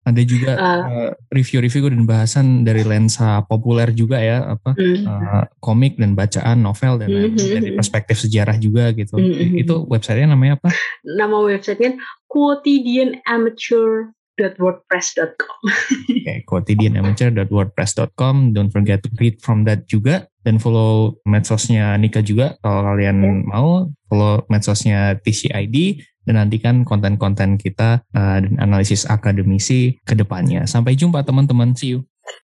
Ada 0.00 0.24
juga 0.24 0.56
uh, 0.56 1.12
review-review 1.28 1.92
dan 1.92 2.08
bahasan 2.08 2.64
dari 2.64 2.88
lensa 2.88 3.44
populer 3.44 3.92
juga 3.92 4.16
ya 4.16 4.56
apa 4.56 4.72
mm. 4.72 5.04
uh, 5.04 5.44
komik 5.60 6.00
dan 6.00 6.16
bacaan 6.16 6.64
novel 6.64 7.04
dan 7.04 7.12
mm 7.12 7.36
-hmm. 7.36 7.60
dari 7.60 7.76
perspektif 7.76 8.16
sejarah 8.24 8.56
juga 8.56 8.96
gitu. 8.96 9.20
Mm 9.20 9.28
-hmm. 9.28 9.60
Itu 9.60 9.84
websitenya 9.84 10.32
namanya 10.32 10.56
apa? 10.56 10.72
Nama 11.04 11.36
websitenya 11.36 12.00
quotidianamateur 12.32 14.16
wordpress.com. 14.40 15.60
Oke, 15.68 16.24
okay, 16.24 16.40
quotidianamateur.wordpress.com. 16.48 18.56
Don't 18.56 18.72
forget 18.72 19.04
to 19.04 19.12
read 19.20 19.36
from 19.44 19.68
that 19.68 19.84
juga 19.84 20.32
dan 20.40 20.56
follow 20.56 21.20
medsosnya 21.28 21.92
Nika 22.00 22.24
juga 22.24 22.56
kalau 22.64 22.88
kalian 22.88 23.20
yeah. 23.20 23.44
mau 23.44 23.92
follow 24.08 24.40
medsosnya 24.48 25.20
TCID 25.20 26.00
dan 26.30 26.46
nantikan 26.46 26.86
konten-konten 26.86 27.58
kita 27.58 28.06
uh, 28.14 28.38
dan 28.38 28.54
analisis 28.62 29.02
akademisi 29.10 29.98
ke 30.06 30.14
depannya. 30.14 30.62
Sampai 30.70 30.94
jumpa 30.94 31.26
teman-teman. 31.26 31.74
See 31.74 31.98
you. 31.98 32.06